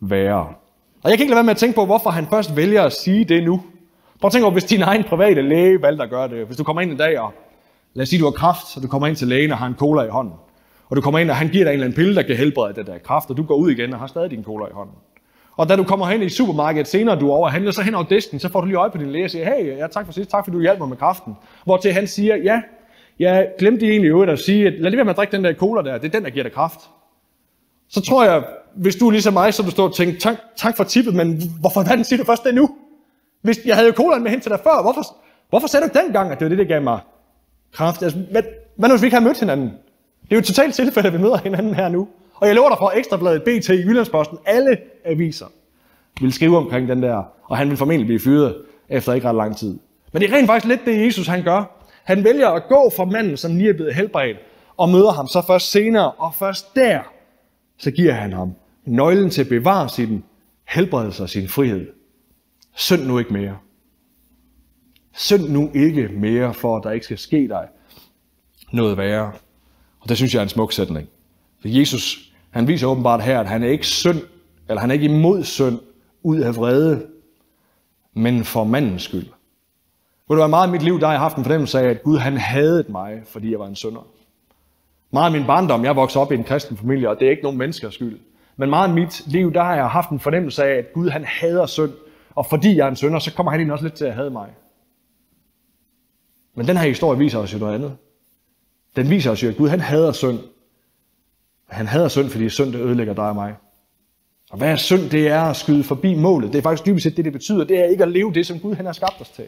værre. 0.00 0.46
Og 1.02 1.10
jeg 1.10 1.18
kan 1.18 1.24
ikke 1.24 1.30
lade 1.30 1.36
være 1.36 1.44
med 1.44 1.50
at 1.50 1.56
tænke 1.56 1.74
på, 1.74 1.84
hvorfor 1.84 2.10
han 2.10 2.26
først 2.26 2.56
vælger 2.56 2.82
at 2.82 2.92
sige 2.92 3.24
det 3.24 3.44
nu. 3.44 3.62
Prøv 4.20 4.28
at 4.28 4.32
tænke 4.32 4.44
over, 4.44 4.52
hvis 4.52 4.64
din 4.64 4.82
egen 4.82 5.04
private 5.04 5.42
læge 5.42 5.82
valgte 5.82 6.04
at 6.04 6.10
gøre 6.10 6.28
det. 6.28 6.46
Hvis 6.46 6.56
du 6.56 6.64
kommer 6.64 6.82
ind 6.82 6.90
en 6.90 6.96
dag, 6.96 7.20
og 7.20 7.32
lad 7.94 8.02
os 8.02 8.08
sige, 8.08 8.20
du 8.20 8.24
har 8.24 8.32
kraft, 8.32 8.66
så 8.66 8.80
du 8.80 8.88
kommer 8.88 9.08
ind 9.08 9.16
til 9.16 9.28
lægen 9.28 9.52
og 9.52 9.58
har 9.58 9.66
en 9.66 9.74
cola 9.74 10.02
i 10.02 10.08
hånden. 10.08 10.34
Og 10.88 10.96
du 10.96 11.00
kommer 11.00 11.18
ind, 11.18 11.30
og 11.30 11.36
han 11.36 11.48
giver 11.48 11.64
dig 11.64 11.70
en 11.70 11.72
eller 11.72 11.84
anden 11.84 11.96
pille, 11.96 12.14
der 12.14 12.22
kan 12.22 12.36
helbrede 12.36 12.74
det 12.74 12.86
der 12.86 12.98
kraft, 12.98 13.30
og 13.30 13.36
du 13.36 13.42
går 13.42 13.54
ud 13.54 13.70
igen 13.70 13.92
og 13.92 13.98
har 13.98 14.06
stadig 14.06 14.30
din 14.30 14.44
cola 14.44 14.66
i 14.66 14.72
hånden. 14.72 14.94
Og 15.56 15.68
da 15.68 15.76
du 15.76 15.84
kommer 15.84 16.06
hen 16.06 16.22
i 16.22 16.28
supermarkedet 16.28 16.88
senere, 16.88 17.20
du 17.20 17.30
er 17.30 17.34
over 17.34 17.48
handler, 17.48 17.70
så 17.72 17.82
hen 17.82 17.94
over 17.94 18.04
disken, 18.04 18.40
så 18.40 18.48
får 18.48 18.60
du 18.60 18.66
lige 18.66 18.76
øje 18.76 18.90
på 18.90 18.98
din 18.98 19.10
læge 19.10 19.24
og 19.24 19.30
siger, 19.30 19.44
hey, 19.44 19.78
ja, 19.78 19.86
tak 19.86 20.06
for 20.06 20.12
sidst, 20.12 20.30
tak 20.30 20.44
fordi 20.44 20.56
du 20.56 20.62
hjalp 20.62 20.78
mig 20.78 20.88
med 20.88 20.96
kraften. 20.96 21.34
Hvor 21.64 21.76
til 21.76 21.92
han 21.92 22.06
siger, 22.06 22.36
ja, 22.36 22.62
jeg 23.18 23.48
glemte 23.58 23.86
egentlig 23.86 24.08
øvrigt 24.08 24.32
at 24.32 24.38
sige, 24.38 24.66
at 24.66 24.72
lad 24.72 24.90
lige 24.90 24.96
være 24.96 25.04
med 25.04 25.10
at 25.10 25.16
drikke 25.16 25.36
den 25.36 25.44
der 25.44 25.54
cola 25.54 25.90
der, 25.90 25.98
det 25.98 26.06
er 26.06 26.12
den, 26.12 26.24
der 26.24 26.30
giver 26.30 26.42
dig 26.42 26.52
kraft. 26.52 26.80
Så 27.88 28.00
tror 28.00 28.24
jeg, 28.24 28.44
hvis 28.74 28.96
du 28.96 29.06
er 29.06 29.10
ligesom 29.10 29.32
mig, 29.32 29.54
så 29.54 29.62
du 29.62 29.70
står 29.70 29.84
og 29.84 29.94
tænker, 29.94 30.20
tak, 30.20 30.36
tak 30.56 30.76
for 30.76 30.84
tippet, 30.84 31.14
men 31.14 31.42
hvorfor 31.60 31.82
den 31.82 32.04
siger 32.04 32.18
du 32.18 32.24
først 32.24 32.44
det 32.44 32.54
nu? 32.54 32.70
Hvis 33.42 33.60
jeg 33.64 33.76
havde 33.76 33.88
jo 33.88 33.94
colaen 33.94 34.22
med 34.22 34.30
hen 34.30 34.40
til 34.40 34.50
dig 34.50 34.60
før, 34.64 34.82
hvorfor, 34.82 35.02
hvorfor 35.48 35.66
sagde 35.66 35.88
du 35.88 35.98
dengang, 35.98 36.32
at 36.32 36.38
det 36.38 36.44
var 36.44 36.48
det, 36.48 36.58
der 36.58 36.64
gav 36.64 36.82
mig 36.82 37.00
kraft? 37.72 38.02
Altså, 38.02 38.18
hvad, 38.30 38.42
hvad 38.76 38.88
nu, 38.88 38.94
hvis 38.94 39.02
vi 39.02 39.06
ikke 39.06 39.16
har 39.16 39.24
mødt 39.24 39.40
hinanden? 39.40 39.66
Det 40.22 40.32
er 40.32 40.36
jo 40.36 40.38
et 40.38 40.44
totalt 40.44 40.74
tilfælde, 40.74 41.06
at 41.06 41.12
vi 41.12 41.18
møder 41.18 41.36
hinanden 41.36 41.74
her 41.74 41.88
nu. 41.88 42.08
Og 42.42 42.48
jeg 42.48 42.54
lover 42.54 42.68
dig 42.68 42.78
for 42.78 42.90
Ekstrabladet, 42.90 43.42
BT, 43.42 43.68
Jyllandsposten, 43.68 44.38
alle 44.46 44.78
aviser 45.04 45.46
vil 46.20 46.32
skrive 46.32 46.56
omkring 46.56 46.88
den 46.88 47.02
der, 47.02 47.22
og 47.44 47.56
han 47.56 47.68
vil 47.68 47.76
formentlig 47.76 48.06
blive 48.06 48.20
fyret 48.20 48.56
efter 48.88 49.12
ikke 49.12 49.28
ret 49.28 49.36
lang 49.36 49.56
tid. 49.56 49.78
Men 50.12 50.22
det 50.22 50.30
er 50.30 50.36
rent 50.36 50.46
faktisk 50.46 50.66
lidt 50.68 50.84
det, 50.84 51.06
Jesus 51.06 51.26
han 51.26 51.42
gør. 51.42 51.88
Han 52.04 52.24
vælger 52.24 52.48
at 52.48 52.62
gå 52.68 52.92
fra 52.96 53.04
manden, 53.04 53.36
som 53.36 53.56
lige 53.56 53.68
er 53.68 53.74
blevet 53.74 53.94
helbredt, 53.94 54.36
og 54.76 54.88
møder 54.88 55.12
ham 55.12 55.26
så 55.26 55.42
først 55.46 55.70
senere, 55.70 56.10
og 56.10 56.34
først 56.34 56.74
der, 56.74 57.00
så 57.78 57.90
giver 57.90 58.12
han 58.12 58.32
ham 58.32 58.54
nøglen 58.84 59.30
til 59.30 59.42
at 59.42 59.48
bevare 59.48 59.88
sin 59.88 60.24
helbredelse 60.68 61.22
og 61.22 61.28
sin 61.28 61.48
frihed. 61.48 61.86
Synd 62.74 63.02
nu 63.02 63.18
ikke 63.18 63.32
mere. 63.32 63.56
Synd 65.12 65.48
nu 65.48 65.70
ikke 65.74 66.08
mere, 66.08 66.54
for 66.54 66.76
at 66.76 66.84
der 66.84 66.90
ikke 66.90 67.04
skal 67.04 67.18
ske 67.18 67.48
dig 67.48 67.68
noget 68.72 68.96
værre. 68.96 69.32
Og 70.00 70.08
det 70.08 70.16
synes 70.16 70.34
jeg 70.34 70.38
er 70.40 70.44
en 70.44 70.48
smuk 70.48 70.72
sætning. 70.72 71.08
For 71.60 71.68
Jesus, 71.68 72.31
han 72.52 72.68
viser 72.68 72.86
åbenbart 72.86 73.22
her, 73.22 73.40
at 73.40 73.46
han 73.48 73.62
er 73.62 73.68
ikke 73.68 73.86
synd, 73.86 74.20
eller 74.68 74.80
han 74.80 74.90
er 74.90 74.94
ikke 74.94 75.06
imod 75.06 75.44
synd 75.44 75.78
ud 76.22 76.38
af 76.38 76.56
vrede, 76.56 77.06
men 78.14 78.44
for 78.44 78.64
mandens 78.64 79.02
skyld. 79.02 79.26
Ved 80.28 80.36
du 80.36 80.42
hvad, 80.42 80.48
meget 80.48 80.66
af 80.66 80.72
mit 80.72 80.82
liv, 80.82 81.00
der 81.00 81.06
har 81.06 81.12
jeg 81.12 81.20
haft 81.20 81.36
en 81.36 81.44
fornemmelse 81.44 81.80
af, 81.80 81.84
at 81.84 82.02
Gud 82.02 82.18
han 82.18 82.36
hadede 82.36 82.92
mig, 82.92 83.22
fordi 83.26 83.50
jeg 83.50 83.58
var 83.58 83.66
en 83.66 83.76
synder. 83.76 84.06
Meget 85.10 85.26
af 85.26 85.32
min 85.32 85.46
barndom, 85.46 85.84
jeg 85.84 85.96
voksede 85.96 86.22
op 86.22 86.32
i 86.32 86.34
en 86.34 86.44
kristen 86.44 86.76
familie, 86.76 87.10
og 87.10 87.18
det 87.18 87.26
er 87.26 87.30
ikke 87.30 87.42
nogen 87.42 87.58
menneskers 87.58 87.94
skyld. 87.94 88.18
Men 88.56 88.70
meget 88.70 88.88
af 88.88 88.94
mit 88.94 89.26
liv, 89.26 89.52
der 89.52 89.62
har 89.62 89.74
jeg 89.74 89.88
haft 89.88 90.10
en 90.10 90.20
fornemmelse 90.20 90.64
af, 90.64 90.78
at 90.78 90.92
Gud 90.92 91.08
han 91.08 91.24
hader 91.24 91.66
synd. 91.66 91.92
Og 92.34 92.46
fordi 92.46 92.76
jeg 92.76 92.84
er 92.84 92.90
en 92.90 92.96
synder, 92.96 93.18
så 93.18 93.34
kommer 93.34 93.52
han 93.52 93.60
ind 93.60 93.70
også 93.70 93.84
lidt 93.84 93.94
til 93.94 94.04
at 94.04 94.14
hade 94.14 94.30
mig. 94.30 94.48
Men 96.54 96.68
den 96.68 96.76
her 96.76 96.88
historie 96.88 97.18
viser 97.18 97.38
os 97.38 97.54
jo 97.54 97.58
noget 97.58 97.74
andet. 97.74 97.96
Den 98.96 99.10
viser 99.10 99.30
os 99.30 99.42
jo, 99.42 99.48
at 99.48 99.56
Gud 99.56 99.68
han 99.68 99.80
hader 99.80 100.12
synd. 100.12 100.38
Han 101.72 101.86
hader 101.86 102.08
synd, 102.08 102.30
fordi 102.30 102.48
synd 102.48 102.72
det 102.72 102.80
ødelægger 102.80 103.14
dig 103.14 103.28
og 103.28 103.34
mig. 103.34 103.54
Og 104.50 104.58
hvad 104.58 104.68
er 104.68 104.76
synd? 104.76 105.10
Det 105.10 105.28
er 105.28 105.42
at 105.42 105.56
skyde 105.56 105.84
forbi 105.84 106.14
målet. 106.14 106.52
Det 106.52 106.58
er 106.58 106.62
faktisk 106.62 106.86
dybest 106.86 107.04
set 107.04 107.16
det, 107.16 107.24
det 107.24 107.32
betyder. 107.32 107.64
Det 107.64 107.78
er 107.78 107.84
ikke 107.84 108.02
at 108.02 108.08
leve 108.08 108.32
det, 108.32 108.46
som 108.46 108.60
Gud 108.60 108.74
han 108.74 108.86
har 108.86 108.92
skabt 108.92 109.20
os 109.20 109.28
til. 109.28 109.44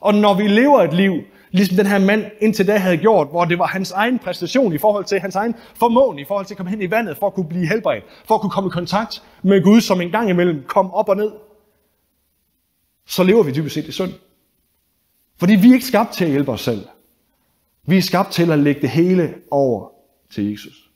Og 0.00 0.14
når 0.14 0.34
vi 0.34 0.48
lever 0.48 0.82
et 0.82 0.92
liv, 0.92 1.12
ligesom 1.50 1.76
den 1.76 1.86
her 1.86 1.98
mand 1.98 2.24
indtil 2.40 2.66
da 2.66 2.76
havde 2.76 2.96
gjort, 2.96 3.28
hvor 3.28 3.44
det 3.44 3.58
var 3.58 3.66
hans 3.66 3.90
egen 3.90 4.18
præstation 4.18 4.72
i 4.72 4.78
forhold 4.78 5.04
til 5.04 5.20
hans 5.20 5.34
egen 5.34 5.54
formåen, 5.74 6.18
i 6.18 6.24
forhold 6.24 6.46
til 6.46 6.54
at 6.54 6.56
komme 6.56 6.70
hen 6.70 6.82
i 6.82 6.90
vandet, 6.90 7.16
for 7.16 7.26
at 7.26 7.34
kunne 7.34 7.48
blive 7.48 7.66
helbredt, 7.66 8.04
for 8.24 8.34
at 8.34 8.40
kunne 8.40 8.50
komme 8.50 8.68
i 8.68 8.70
kontakt 8.70 9.22
med 9.42 9.62
Gud, 9.62 9.80
som 9.80 10.00
en 10.00 10.10
gang 10.10 10.30
imellem 10.30 10.64
kom 10.66 10.94
op 10.94 11.08
og 11.08 11.16
ned, 11.16 11.30
så 13.06 13.22
lever 13.22 13.42
vi 13.42 13.52
dybest 13.52 13.74
set 13.74 13.84
i 13.84 13.92
synd. 13.92 14.12
Fordi 15.36 15.54
vi 15.54 15.68
er 15.68 15.72
ikke 15.72 15.86
skabt 15.86 16.12
til 16.12 16.24
at 16.24 16.30
hjælpe 16.30 16.52
os 16.52 16.60
selv. 16.60 16.86
Vi 17.86 17.96
er 17.96 18.02
skabt 18.02 18.32
til 18.32 18.50
at 18.50 18.58
lægge 18.58 18.80
det 18.80 18.90
hele 18.90 19.34
over 19.50 19.88
til 20.30 20.50
Jesus. 20.50 20.90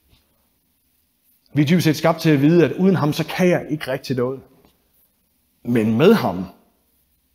Vi 1.52 1.62
er 1.62 1.66
dybest 1.66 1.84
set 1.84 1.96
skabt 1.96 2.20
til 2.20 2.30
at 2.30 2.42
vide, 2.42 2.64
at 2.64 2.72
uden 2.72 2.96
ham, 2.96 3.12
så 3.12 3.24
kan 3.26 3.48
jeg 3.48 3.66
ikke 3.70 3.92
rigtig 3.92 4.16
noget. 4.16 4.40
Men 5.64 5.98
med 5.98 6.14
ham, 6.14 6.44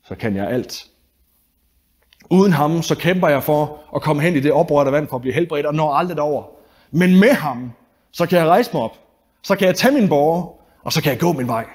så 0.04 0.16
kan 0.16 0.36
jeg 0.36 0.48
alt. 0.50 0.88
Uden 2.30 2.52
ham, 2.52 2.82
så 2.82 2.96
kæmper 2.96 3.28
jeg 3.28 3.44
for 3.44 3.80
at 3.96 4.02
komme 4.02 4.22
hen 4.22 4.36
i 4.36 4.40
det 4.40 4.52
oprørte 4.52 4.92
vand 4.92 5.08
for 5.08 5.16
at 5.16 5.22
blive 5.22 5.34
helbredt 5.34 5.66
og 5.66 5.76
når 5.76 5.94
aldrig 5.94 6.20
over. 6.20 6.44
Men 6.92 7.20
med 7.20 7.34
ham, 7.34 7.72
så 8.12 8.26
kan 8.26 8.38
jeg 8.38 8.48
rejse 8.48 8.70
mig 8.74 8.82
op. 8.82 8.98
Så 9.44 9.56
kan 9.56 9.68
jeg 9.68 9.76
tage 9.76 9.94
min 9.94 10.10
borger, 10.10 10.54
og 10.84 10.94
så 10.94 11.02
kan 11.04 11.12
jeg 11.12 11.20
gå 11.20 11.34
min 11.34 11.48
vej. 11.48 11.66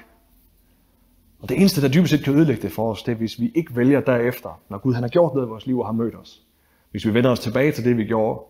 Og 1.39 1.49
det 1.49 1.59
eneste, 1.59 1.81
der 1.81 1.87
dybest 1.87 2.11
set 2.11 2.23
kan 2.23 2.35
ødelægge 2.35 2.61
det 2.61 2.71
for 2.71 2.91
os, 2.91 3.03
det 3.03 3.11
er, 3.11 3.15
hvis 3.15 3.39
vi 3.39 3.51
ikke 3.55 3.75
vælger 3.75 4.01
derefter, 4.01 4.61
når 4.69 4.77
Gud 4.77 4.93
han 4.93 5.03
har 5.03 5.09
gjort 5.09 5.33
noget 5.33 5.47
i 5.47 5.49
vores 5.49 5.65
liv 5.65 5.79
og 5.79 5.85
har 5.85 5.93
mødt 5.93 6.15
os. 6.15 6.41
Hvis 6.91 7.05
vi 7.05 7.13
vender 7.13 7.29
os 7.29 7.39
tilbage 7.39 7.71
til 7.71 7.83
det, 7.83 7.97
vi 7.97 8.05
gjorde, 8.05 8.41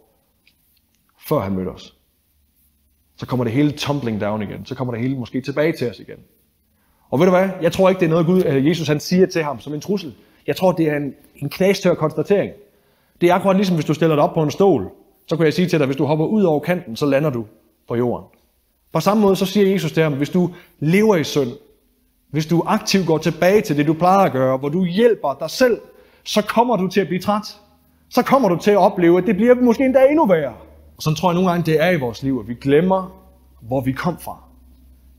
før 1.27 1.39
han 1.39 1.53
mødte 1.53 1.69
os, 1.69 1.98
så 3.19 3.25
kommer 3.25 3.43
det 3.43 3.53
hele 3.53 3.71
tumbling 3.71 4.21
down 4.21 4.41
igen. 4.41 4.65
Så 4.65 4.75
kommer 4.75 4.93
det 4.93 5.03
hele 5.03 5.15
måske 5.15 5.41
tilbage 5.41 5.73
til 5.73 5.89
os 5.89 5.99
igen. 5.99 6.17
Og 7.09 7.19
ved 7.19 7.25
du 7.25 7.31
hvad? 7.31 7.49
Jeg 7.61 7.71
tror 7.71 7.89
ikke, 7.89 7.99
det 7.99 8.05
er 8.05 8.09
noget, 8.09 8.25
Gud, 8.25 8.43
øh, 8.45 8.67
Jesus 8.67 8.87
han 8.87 8.99
siger 8.99 9.25
til 9.25 9.43
ham 9.43 9.59
som 9.59 9.73
en 9.73 9.81
trussel. 9.81 10.13
Jeg 10.47 10.55
tror, 10.55 10.71
det 10.71 10.89
er 10.89 10.97
en, 10.97 11.13
en 11.35 11.49
knastør 11.49 11.93
konstatering. 11.93 12.51
Det 13.21 13.29
er 13.29 13.33
akkurat 13.33 13.55
ligesom, 13.55 13.75
hvis 13.75 13.85
du 13.85 13.93
stiller 13.93 14.15
dig 14.15 14.23
op 14.23 14.33
på 14.33 14.43
en 14.43 14.51
stol. 14.51 14.89
Så 15.27 15.35
kan 15.35 15.45
jeg 15.45 15.53
sige 15.53 15.67
til 15.67 15.79
dig, 15.79 15.85
hvis 15.85 15.97
du 15.97 16.05
hopper 16.05 16.25
ud 16.25 16.43
over 16.43 16.59
kanten, 16.59 16.95
så 16.95 17.05
lander 17.05 17.29
du 17.29 17.45
på 17.87 17.95
jorden. 17.95 18.25
På 18.93 18.99
samme 18.99 19.21
måde 19.21 19.35
så 19.35 19.45
siger 19.45 19.71
Jesus 19.71 19.91
til 19.91 20.03
ham, 20.03 20.13
hvis 20.13 20.29
du 20.29 20.49
lever 20.79 21.15
i 21.15 21.23
synd, 21.23 21.49
hvis 22.31 22.45
du 22.45 22.63
aktivt 22.65 23.07
går 23.07 23.17
tilbage 23.17 23.61
til 23.61 23.77
det, 23.77 23.87
du 23.87 23.93
plejer 23.93 24.17
at 24.19 24.31
gøre, 24.31 24.57
hvor 24.57 24.69
du 24.69 24.85
hjælper 24.85 25.37
dig 25.39 25.49
selv, 25.49 25.81
så 26.23 26.41
kommer 26.41 26.77
du 26.77 26.87
til 26.87 27.01
at 27.01 27.07
blive 27.07 27.21
træt. 27.21 27.57
Så 28.09 28.23
kommer 28.23 28.49
du 28.49 28.57
til 28.57 28.71
at 28.71 28.77
opleve, 28.77 29.17
at 29.17 29.23
det 29.27 29.35
bliver 29.35 29.55
måske 29.55 29.85
endda 29.85 30.05
endnu 30.09 30.25
værre. 30.25 30.53
Og 30.99 31.03
sådan 31.03 31.15
tror 31.15 31.29
jeg 31.29 31.33
nogle 31.33 31.49
gange, 31.49 31.65
det 31.71 31.81
er 31.81 31.89
i 31.89 31.99
vores 31.99 32.23
liv, 32.23 32.39
at 32.43 32.47
vi 32.47 32.53
glemmer, 32.53 33.25
hvor 33.61 33.81
vi 33.81 33.91
kom 33.91 34.19
fra. 34.19 34.43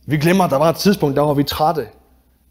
Vi 0.07 0.16
glemmer, 0.16 0.45
at 0.45 0.51
der 0.51 0.57
var 0.57 0.70
et 0.70 0.76
tidspunkt, 0.76 1.16
der 1.16 1.22
var 1.22 1.35
vi 1.35 1.45
trætte, 1.45 1.89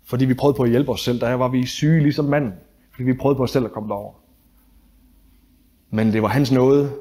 fordi 0.04 0.26
vi 0.26 0.34
prøvede 0.34 0.58
på 0.58 0.64
at 0.64 0.70
hjælpe 0.70 0.92
os 0.92 1.02
selv. 1.02 1.20
Der 1.20 1.34
var 1.34 1.48
vi 1.48 1.66
syge 1.66 2.02
ligesom 2.02 2.26
manden, 2.26 2.54
fordi 2.92 3.04
vi 3.04 3.14
prøvede 3.14 3.38
på 3.38 3.44
os 3.44 3.52
selv 3.52 3.66
at 3.66 3.72
komme 3.72 3.90
derover. 3.90 4.14
Men 5.90 6.14
det 6.14 6.22
var 6.22 6.28
hans 6.28 6.52
nåde, 6.52 6.92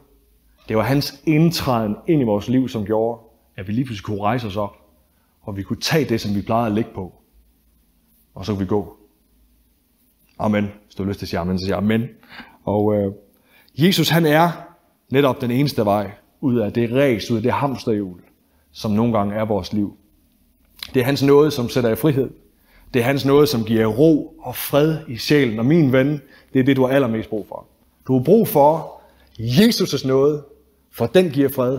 det 0.68 0.76
var 0.76 0.83
hans 0.83 1.22
indtræden 1.24 1.97
ind 2.07 2.20
i 2.20 2.24
vores 2.24 2.49
liv, 2.49 2.68
som 2.68 2.85
gjorde, 2.85 3.20
at 3.57 3.68
vi 3.68 3.72
lige 3.72 3.85
pludselig 3.85 4.05
kunne 4.05 4.22
rejse 4.22 4.47
os 4.47 4.57
op, 4.57 4.76
og 5.43 5.57
vi 5.57 5.62
kunne 5.62 5.81
tage 5.81 6.05
det, 6.05 6.20
som 6.20 6.35
vi 6.35 6.43
plejede 6.43 6.66
at 6.66 6.72
ligge 6.72 6.91
på, 6.95 7.12
og 8.35 8.47
så 8.47 8.53
kunne 8.53 8.61
vi 8.61 8.66
gå. 8.66 8.97
Amen. 10.39 10.64
Hvis 10.85 10.95
du 10.95 11.03
har 11.03 11.09
lyst 11.09 11.18
til 11.18 11.26
at 11.26 11.31
sige 11.31 11.41
amen, 11.41 11.59
så 11.59 11.64
siger 11.64 11.76
amen. 11.76 12.03
Og 12.64 12.95
øh, 12.95 13.12
Jesus, 13.74 14.09
han 14.09 14.26
er 14.26 14.68
netop 15.11 15.41
den 15.41 15.51
eneste 15.51 15.85
vej 15.85 16.11
ud 16.41 16.59
af 16.59 16.73
det 16.73 16.93
ræs, 16.93 17.31
ud 17.31 17.37
af 17.37 17.43
det 17.43 17.53
hamsterhjul, 17.53 18.21
som 18.73 18.91
nogle 18.91 19.19
gange 19.19 19.35
er 19.35 19.45
vores 19.45 19.73
liv. 19.73 19.97
Det 20.95 21.01
er 21.01 21.05
hans 21.05 21.23
nåde, 21.23 21.51
som 21.51 21.69
sætter 21.69 21.91
i 21.91 21.97
frihed. 21.97 22.31
Det 22.95 23.01
er 23.01 23.05
hans 23.05 23.25
nåde, 23.25 23.47
som 23.47 23.65
giver 23.65 23.87
ro 23.87 24.35
og 24.41 24.57
fred 24.57 24.99
i 25.09 25.17
sjælen. 25.17 25.59
Og 25.59 25.67
min 25.67 25.93
ven, 25.93 26.21
det 26.53 26.61
er 26.61 26.65
det, 26.65 26.77
du 26.77 26.87
har 26.87 26.95
allermest 26.95 27.29
brug 27.29 27.47
for. 27.49 27.67
Du 28.07 28.13
har 28.19 28.25
brug 28.25 28.49
for 28.49 29.01
Jesus' 29.39 30.07
nåde, 30.09 30.43
for 30.93 31.07
den 31.07 31.31
giver 31.31 31.49
fred, 31.49 31.79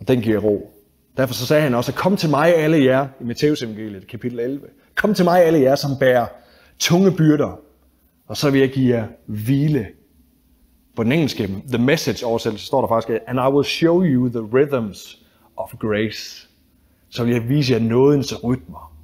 og 0.00 0.08
den 0.08 0.20
giver 0.20 0.38
ro. 0.38 0.70
Derfor 1.16 1.34
så 1.34 1.46
sagde 1.46 1.62
han 1.62 1.74
også, 1.74 1.92
kom 1.92 2.16
til 2.16 2.30
mig 2.30 2.56
alle 2.56 2.84
jer, 2.84 3.08
i 3.20 3.24
Matteus 3.24 3.62
evangeliet, 3.62 4.06
kapitel 4.06 4.40
11. 4.40 4.66
Kom 4.94 5.14
til 5.14 5.24
mig 5.24 5.44
alle 5.44 5.60
jer, 5.60 5.74
som 5.74 5.90
bærer 6.00 6.26
tunge 6.78 7.12
byrder, 7.12 7.60
og 8.26 8.36
så 8.36 8.50
vil 8.50 8.60
jeg 8.60 8.70
give 8.70 8.96
jer 8.96 9.06
hvile. 9.26 9.86
På 10.96 11.04
den 11.04 11.12
engelske, 11.12 11.62
The 11.68 11.78
Message 11.78 12.26
oversættelse, 12.26 12.66
står 12.66 12.80
der 12.80 12.88
faktisk, 12.88 13.20
and 13.26 13.38
I 13.38 13.54
will 13.54 13.64
show 13.64 14.02
you 14.02 14.28
the 14.28 14.40
rhythms 14.40 15.18
of 15.56 15.74
grace. 15.78 16.48
Så 17.10 17.24
vil 17.24 17.32
jeg 17.32 17.48
vise 17.48 17.72
jer 17.72 17.80
nådens 17.80 18.44
rytmer. 18.44 18.94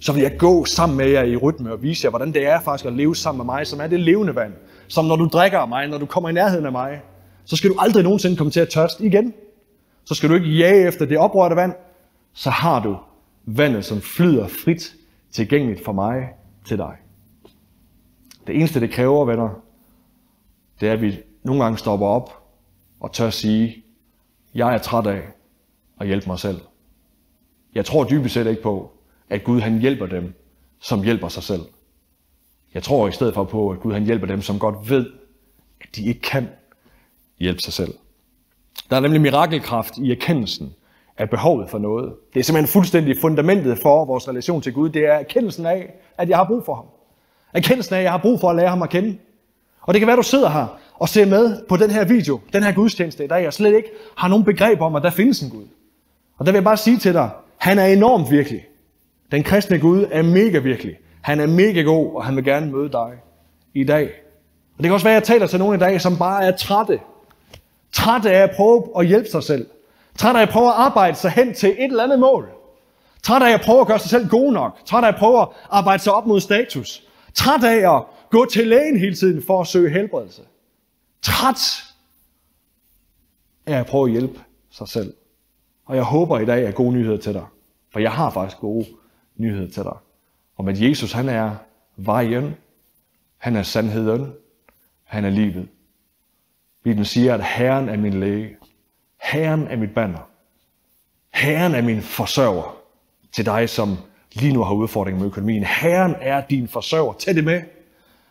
Så 0.00 0.12
vil 0.12 0.22
jeg 0.22 0.38
gå 0.38 0.64
sammen 0.64 0.98
med 0.98 1.06
jer 1.06 1.22
i 1.22 1.36
rytme 1.36 1.72
og 1.72 1.82
vise 1.82 2.04
jer, 2.04 2.10
hvordan 2.10 2.32
det 2.32 2.46
er 2.46 2.60
faktisk 2.60 2.86
at 2.86 2.92
leve 2.92 3.16
sammen 3.16 3.38
med 3.38 3.54
mig, 3.54 3.66
som 3.66 3.80
er 3.80 3.86
det 3.86 4.00
levende 4.00 4.34
vand. 4.34 4.52
Som 4.88 5.04
når 5.04 5.16
du 5.16 5.26
drikker 5.26 5.58
af 5.58 5.68
mig, 5.68 5.88
når 5.88 5.98
du 5.98 6.06
kommer 6.06 6.28
i 6.28 6.32
nærheden 6.32 6.66
af 6.66 6.72
mig, 6.72 7.00
så 7.44 7.56
skal 7.56 7.70
du 7.70 7.76
aldrig 7.78 8.02
nogensinde 8.02 8.36
komme 8.36 8.50
til 8.50 8.60
at 8.60 8.68
tørste 8.68 9.04
igen. 9.04 9.34
Så 10.04 10.14
skal 10.14 10.30
du 10.30 10.34
ikke 10.34 10.56
jage 10.56 10.86
efter 10.86 11.06
det 11.06 11.18
oprørte 11.18 11.56
vand. 11.56 11.72
Så 12.32 12.50
har 12.50 12.82
du 12.82 12.96
vandet, 13.46 13.84
som 13.84 14.00
flyder 14.00 14.48
frit 14.48 14.94
tilgængeligt 15.32 15.84
for 15.84 15.92
mig 15.92 16.28
til 16.64 16.78
dig. 16.78 16.96
Det 18.46 18.56
eneste, 18.56 18.80
det 18.80 18.90
kræver, 18.90 19.24
venner, 19.24 19.62
det 20.80 20.88
er, 20.88 20.92
at 20.92 21.02
vi 21.02 21.18
nogle 21.42 21.62
gange 21.62 21.78
stopper 21.78 22.06
op 22.06 22.42
og 23.00 23.12
tør 23.12 23.30
sige, 23.30 23.84
jeg 24.54 24.74
er 24.74 24.78
træt 24.78 25.06
af 25.06 25.22
at 26.00 26.06
hjælpe 26.06 26.26
mig 26.26 26.38
selv. 26.38 26.60
Jeg 27.74 27.84
tror 27.84 28.04
dybest 28.04 28.34
set 28.34 28.46
ikke 28.46 28.62
på, 28.62 28.92
at 29.30 29.44
Gud 29.44 29.60
han 29.60 29.78
hjælper 29.78 30.06
dem, 30.06 30.34
som 30.80 31.02
hjælper 31.02 31.28
sig 31.28 31.42
selv. 31.42 31.62
Jeg 32.74 32.82
tror 32.82 33.08
i 33.08 33.12
stedet 33.12 33.34
for 33.34 33.44
på, 33.44 33.70
at 33.70 33.80
Gud 33.80 33.92
han 33.92 34.04
hjælper 34.04 34.26
dem, 34.26 34.42
som 34.42 34.58
godt 34.58 34.90
ved, 34.90 35.10
at 35.80 35.96
de 35.96 36.04
ikke 36.04 36.20
kan 36.20 36.48
hjælpe 37.38 37.60
sig 37.60 37.72
selv. 37.72 37.94
Der 38.90 38.96
er 38.96 39.00
nemlig 39.00 39.20
mirakelkraft 39.20 39.98
i 39.98 40.10
erkendelsen 40.10 40.74
af 41.16 41.30
behovet 41.30 41.70
for 41.70 41.78
noget. 41.78 42.14
Det 42.34 42.40
er 42.40 42.44
simpelthen 42.44 42.72
fuldstændig 42.72 43.16
fundamentet 43.20 43.78
for 43.82 44.04
vores 44.04 44.28
relation 44.28 44.62
til 44.62 44.72
Gud. 44.72 44.88
Det 44.88 45.06
er 45.06 45.12
erkendelsen 45.12 45.66
af, 45.66 45.92
at 46.18 46.28
jeg 46.28 46.36
har 46.36 46.44
brug 46.44 46.64
for 46.64 46.74
ham. 46.74 46.84
Erkendelsen 47.52 47.94
af, 47.94 47.98
at 47.98 48.04
jeg 48.04 48.12
har 48.12 48.18
brug 48.18 48.40
for 48.40 48.50
at 48.50 48.56
lære 48.56 48.68
ham 48.68 48.82
at 48.82 48.90
kende. 48.90 49.18
Og 49.80 49.94
det 49.94 50.00
kan 50.00 50.06
være, 50.06 50.14
at 50.14 50.24
du 50.24 50.28
sidder 50.28 50.48
her 50.48 50.78
og 50.98 51.08
ser 51.08 51.26
med 51.26 51.66
på 51.68 51.76
den 51.76 51.90
her 51.90 52.04
video, 52.04 52.40
den 52.52 52.62
her 52.62 52.72
gudstjeneste 52.72 53.24
i 53.24 53.26
dag, 53.26 53.46
og 53.46 53.52
slet 53.52 53.76
ikke 53.76 53.88
har 54.16 54.28
nogen 54.28 54.44
begreb 54.44 54.80
om, 54.80 54.94
at 54.94 55.02
der 55.02 55.10
findes 55.10 55.42
en 55.42 55.50
Gud. 55.50 55.64
Og 56.38 56.46
der 56.46 56.52
vil 56.52 56.56
jeg 56.56 56.64
bare 56.64 56.76
sige 56.76 56.98
til 56.98 57.12
dig, 57.12 57.30
han 57.56 57.78
er 57.78 57.84
enormt 57.84 58.30
virkelig. 58.30 58.66
Den 59.32 59.42
kristne 59.42 59.78
Gud 59.78 60.06
er 60.10 60.22
mega 60.22 60.58
virkelig. 60.58 60.96
Han 61.20 61.40
er 61.40 61.46
mega 61.46 61.80
god, 61.80 62.14
og 62.14 62.24
han 62.24 62.36
vil 62.36 62.44
gerne 62.44 62.72
møde 62.72 62.92
dig 62.92 63.10
i 63.74 63.84
dag. 63.84 64.10
Og 64.76 64.78
det 64.78 64.84
kan 64.84 64.92
også 64.92 65.06
være, 65.06 65.16
at 65.16 65.20
jeg 65.20 65.26
taler 65.26 65.46
til 65.46 65.58
nogen 65.58 65.76
i 65.76 65.78
dag, 65.78 66.00
som 66.00 66.18
bare 66.18 66.44
er 66.44 66.56
trætte. 66.56 67.00
Trætte 67.92 68.30
af 68.30 68.42
at 68.42 68.50
prøve 68.56 68.84
at 68.98 69.06
hjælpe 69.06 69.28
sig 69.28 69.42
selv. 69.42 69.66
Trætte 70.18 70.40
af 70.40 70.42
at 70.42 70.48
prøve 70.48 70.66
at 70.66 70.74
arbejde 70.76 71.16
sig 71.16 71.30
hen 71.30 71.54
til 71.54 71.70
et 71.70 71.84
eller 71.84 72.04
andet 72.04 72.18
mål. 72.18 72.48
Træt 73.22 73.42
af 73.42 73.54
at 73.54 73.60
prøve 73.60 73.80
at 73.80 73.86
gøre 73.86 73.98
sig 73.98 74.10
selv 74.10 74.28
god 74.28 74.52
nok. 74.52 74.84
Træt 74.86 75.04
af 75.04 75.08
at 75.08 75.16
prøve 75.16 75.42
at 75.42 75.48
arbejde 75.70 76.02
sig 76.02 76.12
op 76.12 76.26
mod 76.26 76.40
status. 76.40 77.02
Træt 77.34 77.64
af 77.64 77.96
at 77.96 78.02
gå 78.30 78.44
til 78.44 78.66
lægen 78.66 78.98
hele 78.98 79.14
tiden 79.14 79.42
for 79.46 79.60
at 79.60 79.66
søge 79.66 79.90
helbredelse. 79.90 80.42
Træt 81.22 81.84
af 83.66 83.78
at 83.78 83.86
prøve 83.86 84.04
at 84.04 84.12
hjælpe 84.12 84.40
sig 84.70 84.88
selv. 84.88 85.14
Og 85.84 85.96
jeg 85.96 86.04
håber 86.04 86.38
i 86.38 86.44
dag 86.44 86.64
er 86.64 86.70
gode 86.70 86.92
nyheder 86.92 87.16
til 87.16 87.34
dig. 87.34 87.46
For 87.92 88.00
jeg 88.00 88.12
har 88.12 88.30
faktisk 88.30 88.58
gode 88.58 88.86
nyheder 89.36 89.70
til 89.70 89.82
dig. 89.82 89.96
Om 90.56 90.68
at 90.68 90.80
Jesus 90.80 91.12
han 91.12 91.28
er 91.28 91.56
vejen, 91.96 92.54
han 93.36 93.56
er 93.56 93.62
sandheden, 93.62 94.32
han 95.04 95.24
er 95.24 95.30
livet. 95.30 95.68
Bibelen 96.84 97.04
siger, 97.04 97.34
at 97.34 97.44
Herren 97.44 97.88
er 97.88 97.96
min 97.96 98.20
læge. 98.20 98.56
Herren 99.22 99.66
er 99.66 99.76
mit 99.76 99.94
banner. 99.94 100.30
Herren 101.34 101.74
er 101.74 101.82
min 101.82 102.02
forsørger 102.02 102.76
til 103.32 103.46
dig, 103.46 103.68
som 103.68 103.96
lige 104.32 104.52
nu 104.52 104.62
har 104.62 104.74
udfordringer 104.74 105.20
med 105.20 105.26
økonomien. 105.26 105.64
Herren 105.64 106.14
er 106.20 106.46
din 106.46 106.68
forsørger. 106.68 107.12
Tag 107.12 107.34
det 107.34 107.44
med. 107.44 107.62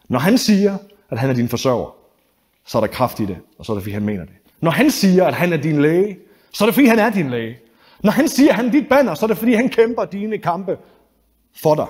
Når 0.10 0.20
han 0.20 0.38
siger, 0.38 0.78
at 1.10 1.20
han 1.20 1.30
er 1.30 1.34
din 1.34 1.50
forsørger, 1.50 1.97
så 2.68 2.78
er 2.78 2.80
der 2.80 2.88
kraft 2.88 3.20
i 3.20 3.26
det, 3.26 3.38
og 3.58 3.66
så 3.66 3.72
er 3.72 3.76
det, 3.76 3.84
fordi 3.84 3.94
han 3.94 4.06
mener 4.06 4.26
det. 4.26 4.34
Når 4.62 4.72
han 4.72 4.92
siger, 4.92 5.26
at 5.26 5.34
han 5.34 5.54
er 5.54 5.58
din 5.58 5.82
læge, 5.82 6.18
så 6.54 6.64
er 6.64 6.68
det, 6.68 6.74
fordi 6.74 6.88
han 6.88 7.00
er 7.00 7.10
din 7.10 7.30
læge. 7.30 7.58
Når 8.04 8.12
han 8.12 8.28
siger, 8.28 8.50
at 8.50 8.56
han 8.56 8.66
er 8.66 8.72
dit 8.72 8.90
banner, 8.90 9.14
så 9.14 9.26
er 9.26 9.28
det, 9.28 9.38
fordi 9.38 9.54
han 9.54 9.70
kæmper 9.70 10.06
dine 10.06 10.38
kampe 10.38 10.78
for 11.56 11.76
dig. 11.76 11.88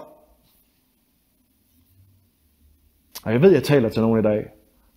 Og 3.23 3.31
jeg 3.31 3.41
ved, 3.41 3.51
jeg 3.51 3.63
taler 3.63 3.89
til 3.89 4.01
nogen 4.01 4.19
i 4.19 4.23
dag, 4.23 4.45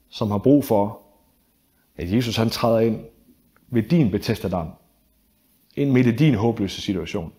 som 0.09 0.31
har 0.31 0.39
brug 0.39 0.65
for, 0.65 1.03
at 1.97 2.13
Jesus 2.13 2.37
han 2.37 2.51
træder 2.51 2.81
ind 2.81 3.05
ved 3.69 3.83
din 3.83 4.11
Bethesda-dam. 4.11 4.69
Ind 5.77 5.91
midt 5.91 6.07
i 6.07 6.17
din 6.17 6.35
håbløse 6.35 6.83
situation. 6.83 7.33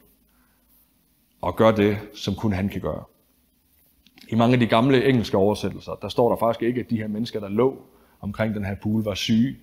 Og 1.41 1.55
gør 1.55 1.71
det, 1.71 1.97
som 2.13 2.35
kun 2.35 2.53
han 2.53 2.69
kan 2.69 2.81
gøre. 2.81 3.03
I 4.29 4.35
mange 4.35 4.53
af 4.53 4.59
de 4.59 4.67
gamle 4.67 5.09
engelske 5.09 5.37
oversættelser, 5.37 5.95
der 5.95 6.09
står 6.09 6.29
der 6.29 6.35
faktisk 6.35 6.61
ikke, 6.61 6.79
at 6.79 6.89
de 6.89 6.97
her 6.97 7.07
mennesker, 7.07 7.39
der 7.39 7.49
lå 7.49 7.81
omkring 8.21 8.55
den 8.55 8.65
her 8.65 8.75
pool, 8.75 9.03
var 9.03 9.13
syge. 9.13 9.57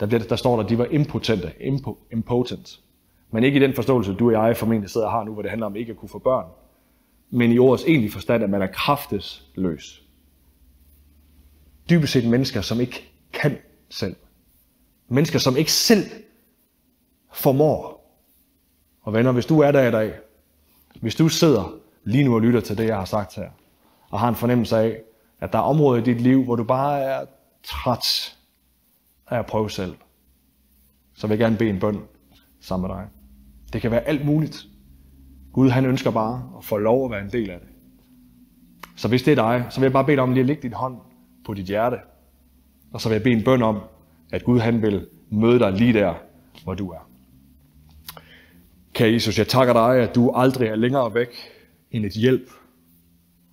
Der, 0.00 0.06
bliver, 0.06 0.20
der 0.20 0.36
står 0.36 0.56
der, 0.56 0.64
at 0.64 0.70
de 0.70 0.78
var 0.78 0.84
impotente, 0.84 1.52
impo, 1.60 1.98
impotent. 2.12 2.80
Men 3.30 3.44
ikke 3.44 3.56
i 3.56 3.62
den 3.62 3.74
forståelse, 3.74 4.14
du 4.14 4.26
og 4.26 4.32
jeg 4.32 4.56
formentlig 4.56 4.90
sidder 4.90 5.06
og 5.06 5.12
har 5.12 5.24
nu, 5.24 5.32
hvor 5.32 5.42
det 5.42 5.50
handler 5.50 5.66
om 5.66 5.76
ikke 5.76 5.92
at 5.92 5.98
kunne 5.98 6.08
få 6.08 6.18
børn. 6.18 6.46
Men 7.30 7.52
i 7.52 7.58
ordets 7.58 7.84
egentlige 7.84 8.12
forstand, 8.12 8.44
at 8.44 8.50
man 8.50 8.62
er 8.62 8.66
kraftesløs. 8.66 10.02
Dybest 11.90 12.12
set 12.12 12.28
mennesker, 12.28 12.60
som 12.60 12.80
ikke 12.80 13.12
kan 13.32 13.58
selv. 13.88 14.16
Mennesker, 15.08 15.38
som 15.38 15.56
ikke 15.56 15.72
selv 15.72 16.04
formår. 17.32 17.98
Og 19.02 19.12
venner, 19.12 19.32
hvis 19.32 19.46
du 19.46 19.60
er 19.60 19.72
der 19.72 19.88
i 19.88 19.90
dag, 19.90 20.12
hvis 21.00 21.14
du 21.14 21.28
sidder 21.28 21.78
lige 22.04 22.24
nu 22.24 22.34
og 22.34 22.40
lytter 22.40 22.60
til 22.60 22.78
det, 22.78 22.86
jeg 22.86 22.96
har 22.96 23.04
sagt 23.04 23.34
her, 23.34 23.50
og 24.10 24.20
har 24.20 24.28
en 24.28 24.34
fornemmelse 24.34 24.76
af, 24.76 25.00
at 25.40 25.52
der 25.52 25.58
er 25.58 25.62
områder 25.62 26.00
i 26.02 26.04
dit 26.04 26.20
liv, 26.20 26.44
hvor 26.44 26.56
du 26.56 26.64
bare 26.64 27.00
er 27.00 27.26
træt 27.68 28.36
af 29.26 29.38
at 29.38 29.46
prøve 29.46 29.70
selv, 29.70 29.94
så 31.14 31.26
vil 31.26 31.34
jeg 31.34 31.38
gerne 31.38 31.56
bede 31.56 31.70
en 31.70 31.80
bøn 31.80 32.00
sammen 32.60 32.88
med 32.88 32.96
dig. 32.96 33.06
Det 33.72 33.80
kan 33.80 33.90
være 33.90 34.00
alt 34.00 34.26
muligt. 34.26 34.66
Gud 35.52 35.70
han 35.70 35.86
ønsker 35.86 36.10
bare 36.10 36.52
at 36.58 36.64
få 36.64 36.76
lov 36.76 37.04
at 37.04 37.10
være 37.10 37.22
en 37.22 37.32
del 37.32 37.50
af 37.50 37.60
det. 37.60 37.68
Så 38.96 39.08
hvis 39.08 39.22
det 39.22 39.30
er 39.30 39.34
dig, 39.34 39.66
så 39.70 39.80
vil 39.80 39.84
jeg 39.84 39.92
bare 39.92 40.04
bede 40.04 40.16
dig 40.16 40.22
om 40.22 40.30
lige 40.30 40.40
at 40.40 40.46
lægge 40.46 40.62
din 40.62 40.72
hånd 40.72 40.96
på 41.44 41.54
dit 41.54 41.66
hjerte. 41.66 41.96
Og 42.92 43.00
så 43.00 43.08
vil 43.08 43.14
jeg 43.14 43.22
bede 43.22 43.34
en 43.34 43.44
bøn 43.44 43.62
om, 43.62 43.80
at 44.32 44.44
Gud 44.44 44.58
han 44.58 44.82
vil 44.82 45.06
møde 45.30 45.58
dig 45.58 45.72
lige 45.72 45.92
der, 45.92 46.14
hvor 46.64 46.74
du 46.74 46.90
er. 46.90 47.10
Kære 48.92 49.12
Jesus, 49.12 49.38
jeg 49.38 49.48
takker 49.48 49.72
dig, 49.72 50.02
at 50.02 50.14
du 50.14 50.30
aldrig 50.30 50.68
er 50.68 50.76
længere 50.76 51.14
væk 51.14 51.28
end 51.90 52.04
et 52.04 52.12
hjælp. 52.12 52.50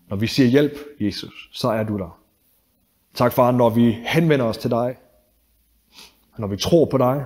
Når 0.09 0.18
vi 0.18 0.28
siger 0.28 0.49
hjælp, 0.49 0.74
Jesus, 0.99 1.49
så 1.53 1.70
er 1.70 1.84
du 1.84 1.97
der. 1.97 2.24
Tak 3.16 3.34
far, 3.34 3.51
når 3.51 3.70
vi 3.70 3.97
henvender 4.05 4.45
os 4.45 4.57
til 4.57 4.72
dig, 4.72 4.95
når 6.38 6.47
vi 6.47 6.57
tror 6.57 6.86
på 6.86 6.97
dig, 6.97 7.26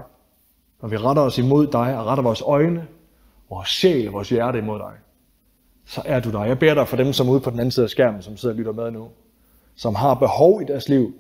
når 0.82 0.90
vi 0.90 0.98
retter 0.98 1.24
os 1.24 1.38
imod 1.38 1.68
dig 1.68 1.98
og 1.98 2.06
retter 2.06 2.24
vores 2.24 2.42
øjne, 2.42 2.88
vores 3.50 3.70
sjæl 3.70 4.06
vores 4.06 4.30
hjerte 4.30 4.58
imod 4.60 4.80
dig, 4.80 4.94
så 5.86 6.02
er 6.06 6.20
du 6.20 6.32
der. 6.32 6.44
Jeg 6.44 6.60
beder 6.60 6.74
dig 6.74 6.88
for 6.88 6.98
dem, 6.98 7.14
som 7.14 7.28
er 7.28 7.32
ude 7.32 7.40
på 7.40 7.50
den 7.50 7.60
anden 7.60 7.72
side 7.72 7.84
af 7.84 7.90
skærmen, 7.90 8.22
som 8.22 8.38
sidder 8.38 8.56
og 8.56 8.58
lytter 8.58 8.72
med 8.72 8.92
nu, 8.92 9.10
som 9.76 9.96
har 9.96 10.14
behov 10.14 10.62
i 10.62 10.66
deres 10.66 10.90
liv, 10.90 11.14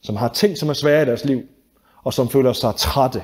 som 0.00 0.16
har 0.16 0.28
ting, 0.28 0.58
som 0.58 0.68
er 0.68 0.72
svære 0.72 1.02
i 1.02 1.06
deres 1.06 1.24
liv, 1.24 1.42
og 2.04 2.14
som 2.14 2.28
føler 2.28 2.52
sig 2.52 2.74
trætte, 2.74 3.22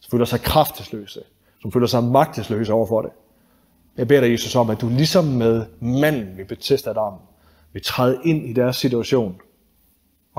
som 0.00 0.10
føler 0.10 0.24
sig 0.24 0.40
kraftesløse, 0.40 1.20
som 1.62 1.72
føler 1.72 1.86
sig 1.86 2.04
magtesløse 2.04 2.72
overfor 2.72 3.02
det. 3.02 3.10
Jeg 3.96 4.08
beder 4.08 4.20
dig, 4.20 4.32
Jesus, 4.32 4.56
om, 4.56 4.70
at 4.70 4.80
du 4.80 4.88
ligesom 4.88 5.24
med 5.24 5.66
manden 5.80 6.36
ved 6.36 6.44
Bethesda-dammen 6.44 7.20
vil 7.72 7.82
træde 7.84 8.20
ind 8.24 8.46
i 8.46 8.52
deres 8.52 8.76
situation 8.76 9.40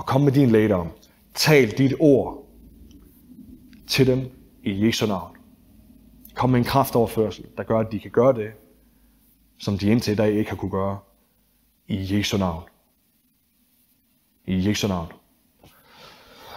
og 0.02 0.08
kom 0.08 0.22
med 0.22 0.32
din 0.32 0.52
lægedom. 0.52 0.88
Tal 1.34 1.72
dit 1.72 1.94
ord 2.00 2.48
til 3.88 4.08
dem 4.08 4.20
i 4.64 4.88
Jesu 4.88 5.06
navn. 5.06 5.36
Kom 6.36 6.50
med 6.50 6.60
en 6.60 6.66
kraftoverførsel, 6.66 7.46
der 7.58 7.64
gør, 7.64 7.80
at 7.80 7.92
de 7.92 8.00
kan 8.00 8.12
gøre 8.12 8.34
det, 8.34 8.52
som 9.60 9.78
de 9.78 9.88
indtil 9.88 10.12
i 10.12 10.16
dag 10.16 10.34
ikke 10.34 10.50
har 10.50 10.58
kunne 10.58 10.72
gøre. 10.72 11.00
I 11.88 12.18
Jesu 12.18 12.38
navn. 12.38 12.64
I 14.46 14.68
Jesu 14.70 14.88
navn. 14.88 15.08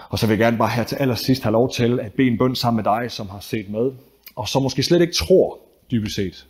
Og 0.09 0.19
så 0.19 0.27
vil 0.27 0.33
jeg 0.33 0.39
gerne 0.39 0.59
bare 0.59 0.71
her 0.71 0.85
til 0.85 0.97
allersidst 0.97 1.43
have 1.43 1.53
lov 1.53 1.73
til 1.73 2.01
at 2.01 2.13
bede 2.13 2.29
en 2.29 2.39
bøn 2.39 2.55
sammen 2.55 2.77
med 2.77 2.85
dig, 2.85 3.11
som 3.11 3.29
har 3.29 3.41
set 3.41 3.69
med, 3.69 3.93
og 4.37 4.49
som 4.49 4.63
måske 4.63 4.83
slet 4.83 5.01
ikke 5.01 5.15
tror, 5.15 5.59
dybest 5.91 6.15
set, 6.15 6.47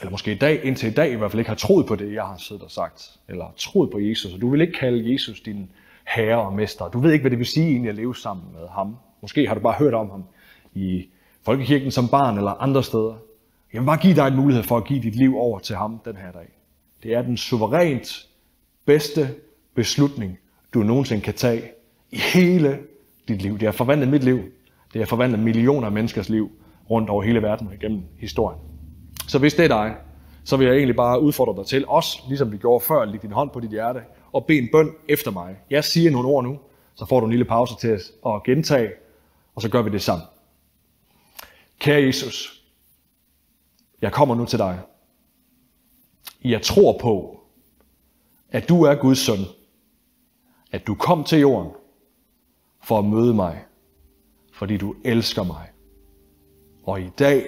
eller 0.00 0.10
måske 0.10 0.32
i 0.32 0.38
dag, 0.38 0.64
indtil 0.64 0.90
i 0.90 0.94
dag 0.94 1.12
i 1.12 1.14
hvert 1.14 1.30
fald 1.30 1.40
ikke 1.40 1.48
har 1.48 1.56
troet 1.56 1.86
på 1.86 1.96
det, 1.96 2.14
jeg 2.14 2.24
har 2.24 2.36
siddet 2.36 2.62
og 2.62 2.70
sagt, 2.70 3.10
eller 3.28 3.54
troet 3.56 3.90
på 3.90 3.98
Jesus, 3.98 4.34
og 4.34 4.40
du 4.40 4.50
vil 4.50 4.60
ikke 4.60 4.72
kalde 4.72 5.12
Jesus 5.12 5.40
din 5.40 5.70
herre 6.14 6.40
og 6.40 6.52
mester. 6.52 6.88
Du 6.88 6.98
ved 6.98 7.12
ikke, 7.12 7.22
hvad 7.22 7.30
det 7.30 7.38
vil 7.38 7.46
sige 7.46 7.70
egentlig 7.70 7.88
at 7.88 7.96
leve 7.96 8.16
sammen 8.16 8.44
med 8.52 8.68
ham. 8.70 8.96
Måske 9.22 9.46
har 9.46 9.54
du 9.54 9.60
bare 9.60 9.74
hørt 9.78 9.94
om 9.94 10.10
ham 10.10 10.24
i 10.74 11.08
folkekirken 11.42 11.90
som 11.90 12.08
barn 12.08 12.36
eller 12.36 12.62
andre 12.62 12.82
steder. 12.82 13.14
Jeg 13.72 13.80
vil 13.80 13.86
bare 13.86 13.96
give 13.96 14.14
dig 14.14 14.26
en 14.28 14.36
mulighed 14.36 14.62
for 14.62 14.76
at 14.76 14.84
give 14.84 15.02
dit 15.02 15.16
liv 15.16 15.36
over 15.38 15.58
til 15.58 15.76
ham 15.76 16.00
den 16.04 16.16
her 16.16 16.32
dag. 16.32 16.48
Det 17.02 17.14
er 17.14 17.22
den 17.22 17.36
suverænt 17.36 18.26
bedste 18.84 19.28
beslutning, 19.74 20.38
du 20.74 20.78
nogensinde 20.78 21.22
kan 21.22 21.34
tage 21.34 21.62
i 22.10 22.18
hele 22.34 22.78
dit 23.28 23.42
liv. 23.42 23.52
Det 23.52 23.62
har 23.62 23.72
forvandlet 23.72 24.08
mit 24.08 24.24
liv. 24.24 24.38
Det 24.92 25.00
har 25.00 25.06
forvandlet 25.06 25.40
millioner 25.40 25.86
af 25.86 25.92
menneskers 25.92 26.28
liv 26.28 26.50
rundt 26.90 27.10
over 27.10 27.22
hele 27.22 27.42
verden 27.42 27.66
og 27.66 27.74
igennem 27.74 28.02
historien. 28.18 28.60
Så 29.28 29.38
hvis 29.38 29.54
det 29.54 29.64
er 29.64 29.68
dig, 29.68 29.94
så 30.44 30.56
vil 30.56 30.66
jeg 30.66 30.76
egentlig 30.76 30.96
bare 30.96 31.22
udfordre 31.22 31.56
dig 31.56 31.66
til, 31.66 31.84
også 31.88 32.18
ligesom 32.28 32.52
vi 32.52 32.56
gjorde 32.56 32.84
før, 32.84 33.04
lægge 33.04 33.22
din 33.22 33.32
hånd 33.32 33.50
på 33.50 33.60
dit 33.60 33.70
hjerte 33.70 34.00
og 34.32 34.46
bed 34.46 34.56
en 34.56 34.68
bøn 34.72 34.90
efter 35.08 35.30
mig. 35.30 35.56
Jeg 35.70 35.84
siger 35.84 36.10
nogle 36.10 36.28
ord 36.28 36.44
nu, 36.44 36.58
så 36.94 37.06
får 37.06 37.20
du 37.20 37.26
en 37.26 37.30
lille 37.30 37.44
pause 37.44 37.74
til 37.80 38.00
at 38.26 38.42
gentage, 38.44 38.92
og 39.54 39.62
så 39.62 39.68
gør 39.68 39.82
vi 39.82 39.90
det 39.90 40.02
sammen. 40.02 40.26
Kære 41.78 42.02
Jesus, 42.02 42.64
jeg 44.02 44.12
kommer 44.12 44.34
nu 44.34 44.44
til 44.44 44.58
dig. 44.58 44.80
Jeg 46.44 46.62
tror 46.62 46.98
på, 46.98 47.40
at 48.50 48.68
du 48.68 48.82
er 48.82 48.94
Guds 48.94 49.18
søn, 49.18 49.38
at 50.72 50.86
du 50.86 50.94
kom 50.94 51.24
til 51.24 51.40
jorden 51.40 51.72
for 52.82 52.98
at 52.98 53.04
møde 53.04 53.34
mig, 53.34 53.64
fordi 54.52 54.76
du 54.76 54.94
elsker 55.04 55.42
mig. 55.42 55.70
Og 56.82 57.00
i 57.00 57.10
dag 57.18 57.44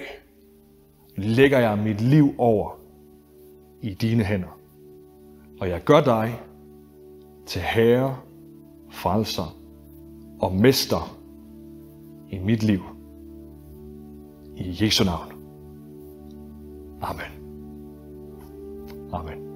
lægger 1.17 1.59
jeg 1.59 1.79
mit 1.79 2.01
liv 2.01 2.35
over 2.39 2.79
i 3.83 3.95
dine 3.95 4.25
hænder. 4.25 4.59
Og 5.61 5.69
jeg 5.69 5.85
gør 5.85 6.01
dig 6.01 6.41
til 7.47 7.61
herre, 7.61 8.17
frelser 8.91 9.57
og 10.41 10.55
mester 10.55 11.19
i 12.31 12.39
mit 12.39 12.63
liv. 12.63 12.81
I 14.57 14.85
Jesu 14.85 15.05
navn. 15.05 15.33
Amen. 17.03 17.33
Amen. 19.13 19.52